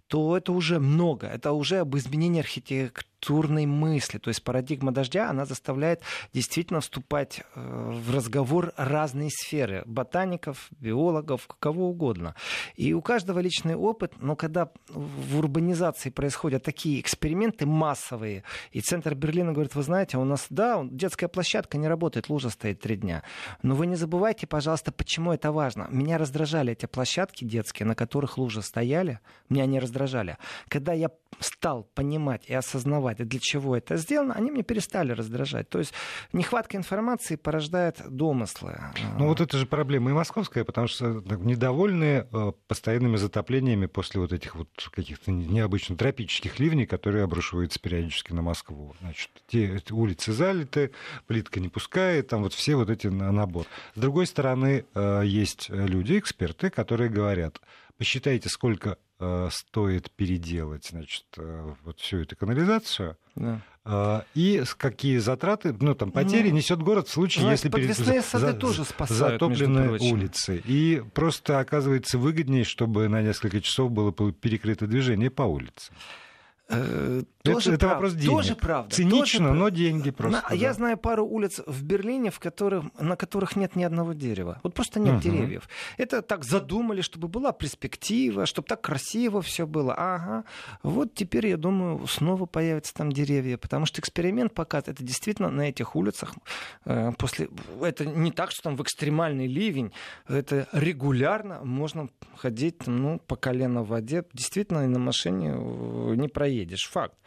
то 0.07 0.35
это 0.37 0.51
уже 0.51 0.79
много. 0.79 1.27
Это 1.27 1.51
уже 1.51 1.79
об 1.79 1.95
изменении 1.95 2.39
архитектуры 2.39 2.99
структурной 3.19 3.65
мысли. 3.65 4.17
То 4.17 4.29
есть 4.29 4.43
парадигма 4.43 4.91
дождя, 4.91 5.29
она 5.29 5.45
заставляет 5.45 6.01
действительно 6.33 6.79
вступать 6.79 7.41
э, 7.55 7.91
в 7.91 8.15
разговор 8.15 8.73
разные 8.77 9.29
сферы. 9.29 9.83
Ботаников, 9.85 10.69
биологов, 10.79 11.47
кого 11.59 11.89
угодно. 11.89 12.35
И 12.75 12.93
у 12.93 13.01
каждого 13.01 13.39
личный 13.39 13.75
опыт, 13.75 14.13
но 14.19 14.35
когда 14.35 14.69
в 14.87 15.37
урбанизации 15.37 16.09
происходят 16.09 16.63
такие 16.63 16.99
эксперименты 16.99 17.65
массовые, 17.65 18.43
и 18.71 18.81
центр 18.81 19.15
Берлина 19.15 19.51
говорит, 19.51 19.75
вы 19.75 19.83
знаете, 19.83 20.17
у 20.17 20.23
нас, 20.23 20.47
да, 20.49 20.81
детская 20.89 21.27
площадка 21.27 21.77
не 21.77 21.87
работает, 21.87 22.29
лужа 22.29 22.49
стоит 22.49 22.79
три 22.79 22.95
дня. 22.95 23.23
Но 23.63 23.75
вы 23.75 23.87
не 23.87 23.95
забывайте, 23.95 24.47
пожалуйста, 24.47 24.91
почему 24.91 25.33
это 25.33 25.51
важно. 25.51 25.87
Меня 25.91 26.17
раздражали 26.17 26.71
эти 26.71 26.85
площадки 26.85 27.43
детские, 27.43 27.85
на 27.85 27.95
которых 27.95 28.37
лужи 28.37 28.61
стояли, 28.61 29.19
меня 29.49 29.65
не 29.65 29.79
раздражали. 29.79 30.37
Когда 30.69 30.93
я 30.93 31.09
стал 31.39 31.83
понимать 31.83 32.45
и 32.47 32.53
осознавать, 32.53 33.08
для 33.17 33.39
чего 33.39 33.75
это 33.75 33.97
сделано, 33.97 34.33
они 34.33 34.51
мне 34.51 34.63
перестали 34.63 35.11
раздражать. 35.11 35.69
То 35.69 35.79
есть 35.79 35.93
нехватка 36.33 36.77
информации 36.77 37.35
порождает 37.35 38.01
домыслы. 38.07 38.79
Ну 39.17 39.27
вот 39.27 39.41
это 39.41 39.57
же 39.57 39.65
проблема 39.65 40.11
и 40.11 40.13
московская, 40.13 40.63
потому 40.63 40.87
что 40.87 41.23
недовольны 41.37 42.27
э, 42.31 42.51
постоянными 42.67 43.17
затоплениями 43.17 43.85
после 43.85 44.19
вот 44.21 44.33
этих 44.33 44.55
вот 44.55 44.69
каких-то 44.91 45.31
необычно 45.31 45.95
тропических 45.95 46.59
ливней, 46.59 46.85
которые 46.85 47.23
обрушиваются 47.23 47.79
периодически 47.79 48.33
на 48.33 48.41
Москву. 48.41 48.95
Значит, 49.01 49.29
те 49.47 49.81
улицы 49.91 50.33
залиты, 50.33 50.91
плитка 51.27 51.59
не 51.59 51.69
пускает, 51.69 52.27
там 52.27 52.43
вот 52.43 52.53
все 52.53 52.75
вот 52.75 52.89
эти 52.89 53.07
набор. 53.07 53.65
С 53.95 53.99
другой 53.99 54.27
стороны, 54.27 54.85
э, 54.93 55.21
есть 55.25 55.69
люди, 55.69 56.17
эксперты, 56.17 56.69
которые 56.69 57.09
говорят, 57.09 57.59
посчитайте, 57.97 58.49
сколько 58.49 58.97
стоит 59.51 60.11
переделать, 60.11 60.87
значит, 60.87 61.25
э, 61.37 61.73
вот 61.83 61.99
всю 61.99 62.19
эту 62.19 62.37
канализацию. 62.37 63.17
Да. 63.35 63.61
Э, 63.83 64.21
и 64.33 64.63
какие 64.77 65.17
затраты, 65.17 65.75
ну 65.77 65.93
там 65.93 66.11
потери 66.11 66.49
ну, 66.49 66.57
несет 66.57 66.81
город 66.81 67.07
в 67.07 67.11
случае, 67.11 67.41
знаете, 67.41 67.69
если 67.75 68.03
перед... 68.03 68.25
сады 68.25 68.51
за, 68.51 68.53
тоже 68.53 68.85
спасают, 68.85 69.33
затоплены 69.33 69.97
улицы. 69.99 70.61
И 70.65 71.03
просто 71.13 71.59
оказывается 71.59 72.17
выгоднее, 72.17 72.63
чтобы 72.63 73.09
на 73.09 73.21
несколько 73.21 73.59
часов 73.61 73.91
было 73.91 74.11
перекрыто 74.11 74.87
движение 74.87 75.29
по 75.29 75.43
улице. 75.43 75.91
Э, 76.71 77.23
тоже 77.41 77.71
это, 77.71 77.79
прав... 77.79 77.93
вопрос 77.93 78.13
денег. 78.13 78.29
Тоже 78.29 78.55
правда. 78.55 78.95
Цинично, 78.95 79.47
тоже... 79.47 79.59
но 79.59 79.69
деньги 79.69 80.11
просто. 80.11 80.41
На... 80.41 80.49
Да. 80.49 80.55
Я 80.55 80.73
знаю 80.73 80.97
пару 80.97 81.25
улиц 81.25 81.61
в 81.65 81.83
Берлине, 81.83 82.29
в 82.29 82.39
которых, 82.39 82.85
на 82.99 83.15
которых 83.15 83.55
нет 83.55 83.75
ни 83.75 83.83
одного 83.83 84.13
дерева. 84.13 84.59
Вот 84.61 84.75
просто 84.75 84.99
нет 84.99 85.15
угу. 85.15 85.23
деревьев. 85.23 85.67
Это 85.97 86.21
так 86.21 86.43
задумали, 86.43 87.01
чтобы 87.01 87.27
была 87.27 87.53
перспектива, 87.53 88.45
чтобы 88.45 88.67
так 88.67 88.81
красиво 88.81 89.41
все 89.41 89.65
было. 89.65 89.95
Ага. 89.97 90.43
Вот 90.83 91.15
теперь, 91.15 91.47
я 91.47 91.57
думаю, 91.57 92.05
снова 92.07 92.45
появятся 92.45 92.93
там 92.93 93.11
деревья, 93.11 93.57
потому 93.57 93.87
что 93.87 93.99
эксперимент 93.99 94.53
показывает, 94.53 94.97
это 94.99 95.03
действительно 95.03 95.49
на 95.49 95.69
этих 95.69 95.95
улицах 95.95 96.35
э, 96.85 97.11
после... 97.17 97.49
Это 97.81 98.05
не 98.05 98.31
так, 98.31 98.51
что 98.51 98.61
там 98.63 98.75
в 98.75 98.83
экстремальный 98.83 99.47
ливень, 99.47 99.91
это 100.27 100.67
регулярно 100.71 101.61
можно 101.63 102.09
ходить 102.35 102.85
ну, 102.85 103.19
по 103.25 103.35
колено 103.35 103.81
в 103.81 103.87
воде. 103.87 104.23
Действительно, 104.33 104.83
и 104.85 104.87
на 104.87 104.99
машине 104.99 105.55
э, 105.55 106.13
не 106.15 106.27
проедешь 106.27 106.58
поедешь. 106.59 106.89
Факт. 106.91 107.17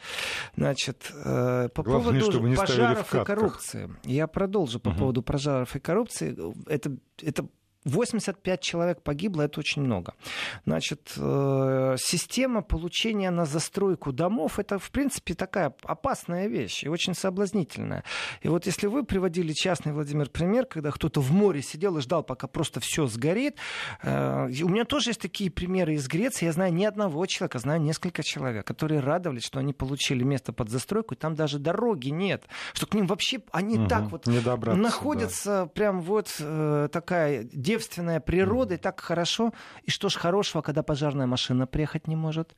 Значит, 0.56 1.10
э, 1.12 1.68
по 1.74 1.82
Главное, 1.82 2.20
поводу 2.20 2.56
пожаров 2.56 3.14
и 3.14 3.24
коррупции. 3.24 3.90
Я 4.04 4.26
продолжу 4.26 4.80
по 4.80 4.90
угу. 4.90 4.98
поводу 4.98 5.22
пожаров 5.22 5.74
и 5.76 5.80
коррупции. 5.80 6.36
Это, 6.66 6.96
это 7.20 7.46
85 7.84 8.60
человек 8.60 9.02
погибло, 9.02 9.42
это 9.42 9.60
очень 9.60 9.82
много. 9.82 10.14
Значит, 10.66 11.12
э, 11.16 11.96
система 11.98 12.62
получения 12.62 13.30
на 13.30 13.44
застройку 13.44 14.12
домов, 14.12 14.58
это, 14.58 14.78
в 14.78 14.90
принципе, 14.90 15.34
такая 15.34 15.74
опасная 15.82 16.46
вещь 16.46 16.84
и 16.84 16.88
очень 16.88 17.14
соблазнительная. 17.14 18.04
И 18.42 18.48
вот 18.48 18.66
если 18.66 18.86
вы 18.86 19.04
приводили 19.04 19.52
частный, 19.52 19.92
Владимир, 19.92 20.28
пример, 20.28 20.66
когда 20.66 20.90
кто-то 20.90 21.20
в 21.20 21.32
море 21.32 21.62
сидел 21.62 21.98
и 21.98 22.00
ждал, 22.00 22.22
пока 22.22 22.46
просто 22.46 22.80
все 22.80 23.06
сгорит, 23.06 23.56
э, 24.02 24.48
у 24.62 24.68
меня 24.68 24.84
тоже 24.84 25.10
есть 25.10 25.20
такие 25.20 25.50
примеры 25.50 25.94
из 25.94 26.06
Греции. 26.06 26.46
Я 26.46 26.52
знаю 26.52 26.72
не 26.72 26.84
одного 26.84 27.26
человека, 27.26 27.58
знаю 27.58 27.80
несколько 27.80 28.22
человек, 28.22 28.66
которые 28.66 29.00
радовались, 29.00 29.44
что 29.44 29.58
они 29.58 29.72
получили 29.72 30.22
место 30.22 30.52
под 30.52 30.70
застройку, 30.70 31.14
и 31.14 31.16
там 31.16 31.34
даже 31.34 31.58
дороги 31.58 32.10
нет, 32.10 32.46
что 32.74 32.86
к 32.86 32.94
ним 32.94 33.06
вообще 33.06 33.40
они 33.50 33.78
угу, 33.78 33.88
так 33.88 34.10
вот 34.10 34.26
находятся, 34.26 35.50
да. 35.50 35.66
прям 35.66 36.00
вот 36.00 36.34
э, 36.38 36.88
такая 36.92 37.44
девственная 37.72 38.20
природа, 38.20 38.74
и 38.74 38.76
так 38.76 39.00
хорошо. 39.00 39.52
И 39.84 39.90
что 39.90 40.08
ж 40.08 40.16
хорошего, 40.16 40.62
когда 40.62 40.82
пожарная 40.82 41.26
машина 41.26 41.66
приехать 41.66 42.06
не 42.06 42.16
может? 42.16 42.54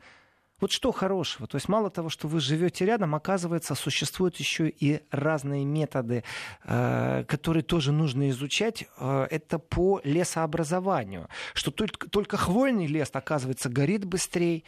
Вот 0.65 0.73
что 0.73 0.93
хорошего? 0.93 1.47
То 1.47 1.57
есть 1.57 1.69
мало 1.69 1.91
того, 1.91 2.09
что 2.09 2.27
вы 2.27 2.41
живете 2.41 2.87
рядом, 2.87 3.15
оказывается, 3.15 3.75
существуют 3.75 4.37
еще 4.37 4.71
и 4.71 5.03
разные 5.11 5.63
методы, 5.67 6.25
э, 6.65 7.25
которые 7.29 7.63
тоже 7.63 7.93
нужно 7.93 8.31
изучать. 8.31 8.87
Э, 8.99 9.27
это 9.31 9.59
по 9.59 10.01
лесообразованию. 10.05 11.29
Что 11.53 11.71
только, 11.71 12.09
только 12.09 12.39
хвойный 12.39 12.87
лес, 12.87 13.11
оказывается, 13.13 13.69
горит 13.69 14.07
быстрее, 14.07 14.63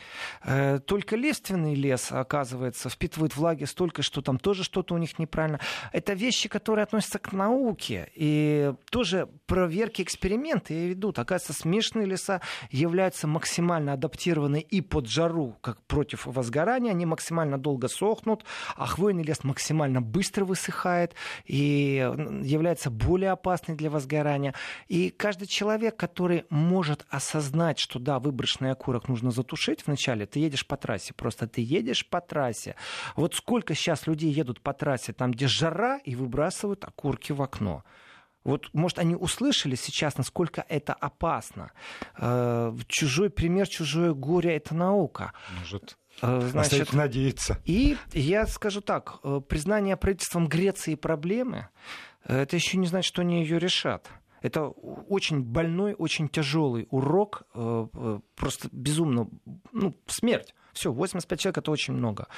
э, 0.45 0.81
только 0.81 1.17
лиственный 1.17 1.75
лес, 1.75 2.13
оказывается, 2.13 2.91
впитывает 2.91 3.35
влаги 3.35 3.65
столько, 3.65 4.03
что 4.03 4.21
там 4.21 4.39
тоже 4.39 4.65
что-то 4.65 4.95
у 4.95 4.99
них 4.99 5.19
неправильно. 5.19 5.61
Это 5.93 6.13
вещи, 6.13 6.51
которые 6.51 6.83
относятся 6.83 7.19
к 7.19 7.33
науке. 7.33 8.11
И 8.15 8.75
тоже 8.91 9.31
проверки, 9.47 10.03
эксперименты 10.03 10.89
ведут. 10.89 11.19
Оказывается, 11.19 11.55
смешанные 11.55 12.07
леса 12.07 12.43
являются 12.71 13.27
максимально 13.27 13.95
адаптированы 13.95 14.61
и 14.61 14.83
под 14.83 15.09
жару, 15.09 15.57
как 15.63 15.86
против 15.87 16.27
возгорания, 16.27 16.91
они 16.91 17.07
максимально 17.07 17.59
долго 17.59 17.89
сохнут, 17.89 18.45
а 18.77 18.87
хвойный 18.87 19.23
лес 19.23 19.45
максимально 19.45 20.03
быстро 20.03 20.45
высыхает 20.45 21.15
и 21.45 21.97
является 22.43 22.91
более 22.91 23.31
опасный 23.31 23.75
для 23.75 23.91
возгорания. 23.91 24.55
И 24.89 25.11
каждый 25.11 25.47
человек, 25.47 25.97
который 25.97 26.45
может 26.51 27.07
осознать, 27.09 27.79
что 27.79 27.99
да, 27.99 28.19
выброшенный 28.19 28.73
окурок 28.73 29.09
нужно 29.09 29.31
затушить 29.31 29.87
вначале, 29.87 30.27
ты 30.27 30.41
едешь 30.41 30.67
по 30.67 30.77
трассе, 30.77 31.15
просто 31.15 31.47
ты 31.47 31.61
едешь 31.61 32.07
по 32.07 32.21
трассе. 32.21 32.77
Вот 33.15 33.35
сколько 33.35 33.75
сейчас 33.75 34.07
людей 34.07 34.31
едут 34.31 34.61
по 34.61 34.73
трассе, 34.73 35.13
там, 35.13 35.31
где 35.31 35.47
жара, 35.47 35.99
и 35.99 36.15
выбрасывают 36.15 36.85
окурки 36.85 37.33
в 37.33 37.43
окно. 37.43 37.85
Вот, 38.47 38.71
может, 38.73 39.01
они 39.01 39.17
услышали 39.17 39.75
сейчас, 39.75 40.17
насколько 40.17 40.65
это 40.69 40.95
опасно. 40.95 41.73
Э, 42.17 42.73
чужой 42.87 43.29
пример, 43.29 43.67
чужое 43.67 44.15
горе— 44.15 44.55
это 44.57 44.73
наука. 44.73 45.33
Может, 45.59 45.99
э, 46.23 46.49
Значит, 46.53 46.93
надеяться. 46.93 47.59
И 47.65 47.97
я 48.13 48.47
скажу 48.47 48.83
так, 48.83 49.19
э, 49.25 49.41
признание 49.49 49.97
правительством 49.97 50.47
Греции 50.47 50.95
проблемы, 50.95 51.71
это 52.25 52.55
еще 52.55 52.79
не 52.79 52.87
значит, 52.87 53.09
что 53.09 53.23
они 53.23 53.43
ее 53.43 53.59
решат. 53.59 54.09
Это 54.43 54.69
очень 54.69 55.43
больной, 55.43 55.95
очень 55.99 56.29
тяжелый 56.29 56.87
урок, 56.91 57.43
просто 57.53 58.69
безумно, 58.71 59.29
ну, 59.73 59.97
смерть. 60.07 60.55
Все, 60.77 60.93
85 60.93 61.41
человек 61.41 61.59
это 61.59 61.71
очень 61.71 61.95
много. 61.95 62.29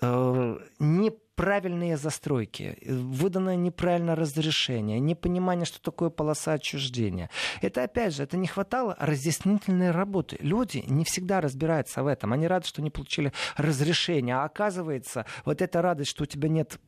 Не 0.00 1.12
неправильные 1.36 1.96
застройки, 1.96 2.78
выданное 2.86 3.56
неправильное 3.56 4.14
разрешение, 4.14 5.00
непонимание, 5.00 5.66
что 5.66 5.82
такое 5.82 6.08
полоса 6.08 6.52
отчуждения. 6.52 7.28
Это, 7.60 7.82
опять 7.82 8.14
же, 8.14 8.22
это 8.22 8.36
не 8.36 8.46
хватало 8.46 8.96
разъяснительной 9.00 9.90
работы. 9.90 10.36
Люди 10.40 10.84
не 10.86 11.04
всегда 11.04 11.40
разбираются 11.40 12.04
в 12.04 12.06
этом. 12.06 12.32
Они 12.32 12.46
рады, 12.46 12.68
что 12.68 12.82
не 12.82 12.90
получили 12.90 13.32
разрешение. 13.56 14.36
А 14.36 14.44
оказывается, 14.44 15.26
вот 15.44 15.60
эта 15.60 15.82
радость, 15.82 16.10
что 16.10 16.22
у 16.22 16.26
тебя 16.26 16.48
нет 16.48 16.78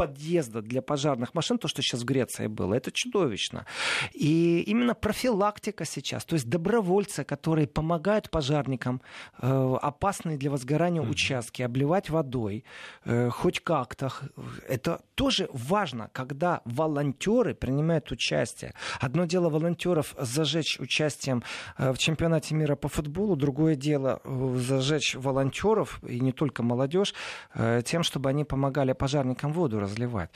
подъезда 0.00 0.62
для 0.62 0.80
пожарных 0.80 1.34
машин, 1.34 1.58
то, 1.58 1.68
что 1.68 1.82
сейчас 1.82 2.00
в 2.00 2.04
Греции 2.06 2.46
было, 2.46 2.72
это 2.72 2.90
чудовищно. 2.90 3.66
И 4.14 4.62
именно 4.66 4.94
профилактика 4.94 5.84
сейчас, 5.84 6.24
то 6.24 6.36
есть 6.36 6.48
добровольцы, 6.48 7.22
которые 7.22 7.66
помогают 7.66 8.30
пожарникам 8.30 9.02
э, 9.42 9.76
опасные 9.82 10.38
для 10.38 10.50
возгорания 10.50 11.02
mm-hmm. 11.02 11.10
участки 11.10 11.60
обливать 11.60 12.08
водой, 12.08 12.64
э, 13.04 13.28
хоть 13.28 13.60
как-то, 13.60 14.10
это 14.66 15.02
тоже 15.14 15.50
важно, 15.52 16.08
когда 16.14 16.62
волонтеры 16.64 17.54
принимают 17.54 18.10
участие. 18.10 18.72
Одно 19.00 19.26
дело 19.26 19.50
волонтеров 19.50 20.14
зажечь 20.18 20.80
участием 20.80 21.42
э, 21.76 21.92
в 21.92 21.98
чемпионате 21.98 22.54
мира 22.54 22.74
по 22.74 22.88
футболу, 22.88 23.36
другое 23.36 23.74
дело 23.74 24.22
зажечь 24.56 25.14
волонтеров, 25.14 26.00
и 26.08 26.20
не 26.20 26.32
только 26.32 26.62
молодежь, 26.62 27.14
тем, 27.84 28.02
чтобы 28.02 28.30
они 28.30 28.44
помогали 28.44 28.94
пожарникам 28.94 29.52
воду 29.52 29.89
разливать. 29.90 30.30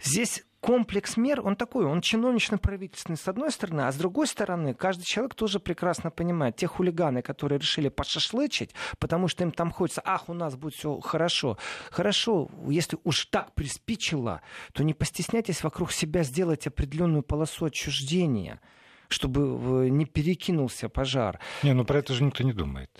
Здесь 0.00 0.44
комплекс 0.60 1.16
мер, 1.16 1.40
он 1.40 1.56
такой, 1.56 1.84
он 1.84 2.00
чиновнично-правительственный 2.00 3.16
с 3.16 3.28
одной 3.28 3.50
стороны, 3.50 3.82
а 3.82 3.92
с 3.92 3.96
другой 3.96 4.26
стороны, 4.26 4.74
каждый 4.74 5.04
человек 5.04 5.34
тоже 5.34 5.60
прекрасно 5.60 6.10
понимает, 6.10 6.56
те 6.56 6.66
хулиганы, 6.66 7.22
которые 7.22 7.58
решили 7.58 7.88
пошашлычить, 7.88 8.74
потому 8.98 9.28
что 9.28 9.44
им 9.44 9.52
там 9.52 9.70
хочется, 9.70 10.02
ах, 10.04 10.28
у 10.28 10.34
нас 10.34 10.56
будет 10.56 10.74
все 10.74 10.98
хорошо. 11.00 11.58
Хорошо, 11.90 12.50
если 12.68 12.98
уж 13.04 13.26
так 13.26 13.54
приспичило, 13.54 14.42
то 14.72 14.82
не 14.82 14.94
постесняйтесь 14.94 15.62
вокруг 15.62 15.92
себя 15.92 16.22
сделать 16.22 16.66
определенную 16.66 17.22
полосу 17.22 17.66
отчуждения 17.66 18.60
чтобы 19.10 19.86
э, 19.86 19.88
не 19.88 20.04
перекинулся 20.04 20.90
пожар. 20.90 21.40
Не, 21.62 21.72
ну 21.72 21.86
про 21.86 22.00
это 22.00 22.12
же 22.12 22.24
никто 22.24 22.44
не 22.44 22.52
думает 22.52 22.90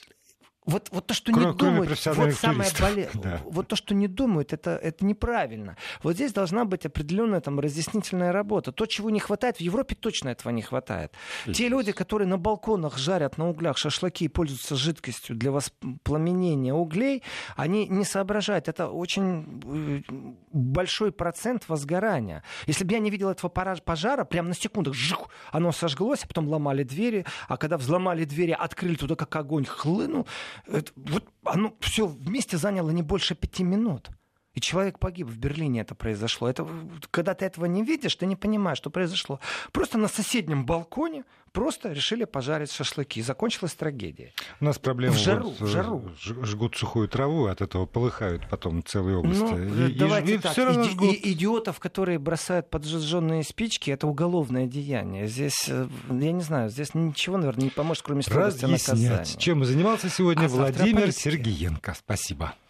вот, 0.68 0.88
вот 0.90 1.06
то, 1.06 1.14
что 1.14 1.32
кроме, 1.32 1.46
не 1.46 1.54
думают, 1.54 1.88
вот 1.88 2.34
самое 2.34 2.70
боле... 2.78 3.08
да. 3.14 3.40
вот 3.46 3.68
то, 3.68 3.74
что 3.74 3.94
не 3.94 4.06
думают, 4.06 4.52
это, 4.52 4.72
это 4.72 5.02
неправильно. 5.02 5.78
Вот 6.02 6.12
здесь 6.12 6.34
должна 6.34 6.66
быть 6.66 6.84
определенная 6.84 7.40
там 7.40 7.58
разъяснительная 7.58 8.32
работа. 8.32 8.70
То, 8.70 8.84
чего 8.84 9.08
не 9.08 9.18
хватает, 9.18 9.56
в 9.56 9.60
Европе 9.62 9.94
точно 9.94 10.28
этого 10.28 10.52
не 10.52 10.60
хватает. 10.60 11.14
И 11.46 11.52
Те 11.52 11.68
люди, 11.68 11.92
которые 11.92 12.28
на 12.28 12.36
балконах 12.36 12.98
жарят 12.98 13.38
на 13.38 13.48
углях 13.48 13.78
шашлыки 13.78 14.26
и 14.26 14.28
пользуются 14.28 14.76
жидкостью 14.76 15.36
для 15.36 15.52
воспламенения 15.52 16.74
углей, 16.74 17.22
они 17.56 17.88
не 17.88 18.04
соображают. 18.04 18.68
Это 18.68 18.88
очень 18.90 19.62
э, 19.64 20.12
большой 20.52 21.12
процент 21.12 21.66
возгорания. 21.68 22.44
Если 22.66 22.84
бы 22.84 22.92
я 22.92 22.98
не 22.98 23.08
видел 23.08 23.30
этого 23.30 23.48
пожара, 23.48 24.24
прямо 24.24 24.48
на 24.48 24.54
секунду, 24.54 24.92
жух, 24.92 25.30
оно 25.50 25.72
сожглось, 25.72 26.24
а 26.24 26.26
потом 26.26 26.46
ломали 26.46 26.82
двери, 26.82 27.24
а 27.48 27.56
когда 27.56 27.78
взломали 27.78 28.26
двери, 28.26 28.50
открыли 28.52 28.96
туда, 28.96 29.14
как 29.14 29.34
огонь 29.34 29.64
хлынул, 29.64 30.26
вот 30.66 31.28
оно 31.44 31.74
все 31.80 32.06
вместе 32.06 32.56
заняло 32.56 32.90
не 32.90 33.02
больше 33.02 33.34
пяти 33.34 33.64
минут. 33.64 34.10
И 34.58 34.60
человек 34.60 34.98
погиб. 34.98 35.28
В 35.28 35.38
Берлине 35.38 35.82
это 35.82 35.94
произошло. 35.94 36.48
Это, 36.48 36.66
когда 37.12 37.34
ты 37.34 37.44
этого 37.44 37.66
не 37.66 37.84
видишь, 37.84 38.16
ты 38.16 38.26
не 38.26 38.34
понимаешь, 38.34 38.78
что 38.78 38.90
произошло. 38.90 39.38
Просто 39.70 39.98
на 39.98 40.08
соседнем 40.08 40.66
балконе 40.66 41.22
просто 41.52 41.92
решили 41.92 42.24
пожарить 42.24 42.72
шашлыки. 42.72 43.22
Закончилась 43.22 43.74
трагедия. 43.74 44.32
У 44.60 44.64
нас 44.64 44.80
проблема. 44.80 45.14
В 45.14 45.18
жару, 45.18 45.50
вот, 45.50 45.60
в 45.60 45.66
жару. 45.68 46.10
Жгут 46.18 46.76
сухую 46.76 47.06
траву, 47.06 47.46
от 47.46 47.60
этого 47.60 47.86
полыхают 47.86 48.48
потом 48.50 48.82
целые 48.84 49.18
области. 49.18 49.42
Ну, 49.42 49.86
и, 49.86 49.92
давайте 49.92 50.34
и, 50.34 50.38
так. 50.38 50.50
Все 50.50 50.64
равно 50.64 50.82
жгут. 50.82 51.14
И, 51.14 51.34
идиотов, 51.34 51.78
которые 51.78 52.18
бросают 52.18 52.68
поджженные 52.68 53.44
спички, 53.44 53.92
это 53.92 54.08
уголовное 54.08 54.66
деяние. 54.66 55.28
Здесь, 55.28 55.68
э, 55.68 55.86
я 56.08 56.32
не 56.32 56.42
знаю, 56.42 56.68
здесь 56.68 56.94
ничего, 56.94 57.36
наверное, 57.36 57.66
не 57.66 57.70
поможет, 57.70 58.02
кроме 58.02 58.22
строгости 58.22 58.64
наказания. 58.64 59.24
Чем 59.24 59.64
занимался 59.64 60.08
сегодня 60.08 60.46
а 60.46 60.48
Владимир 60.48 61.12
Сергеенко. 61.12 61.94
Спасибо. 61.94 62.54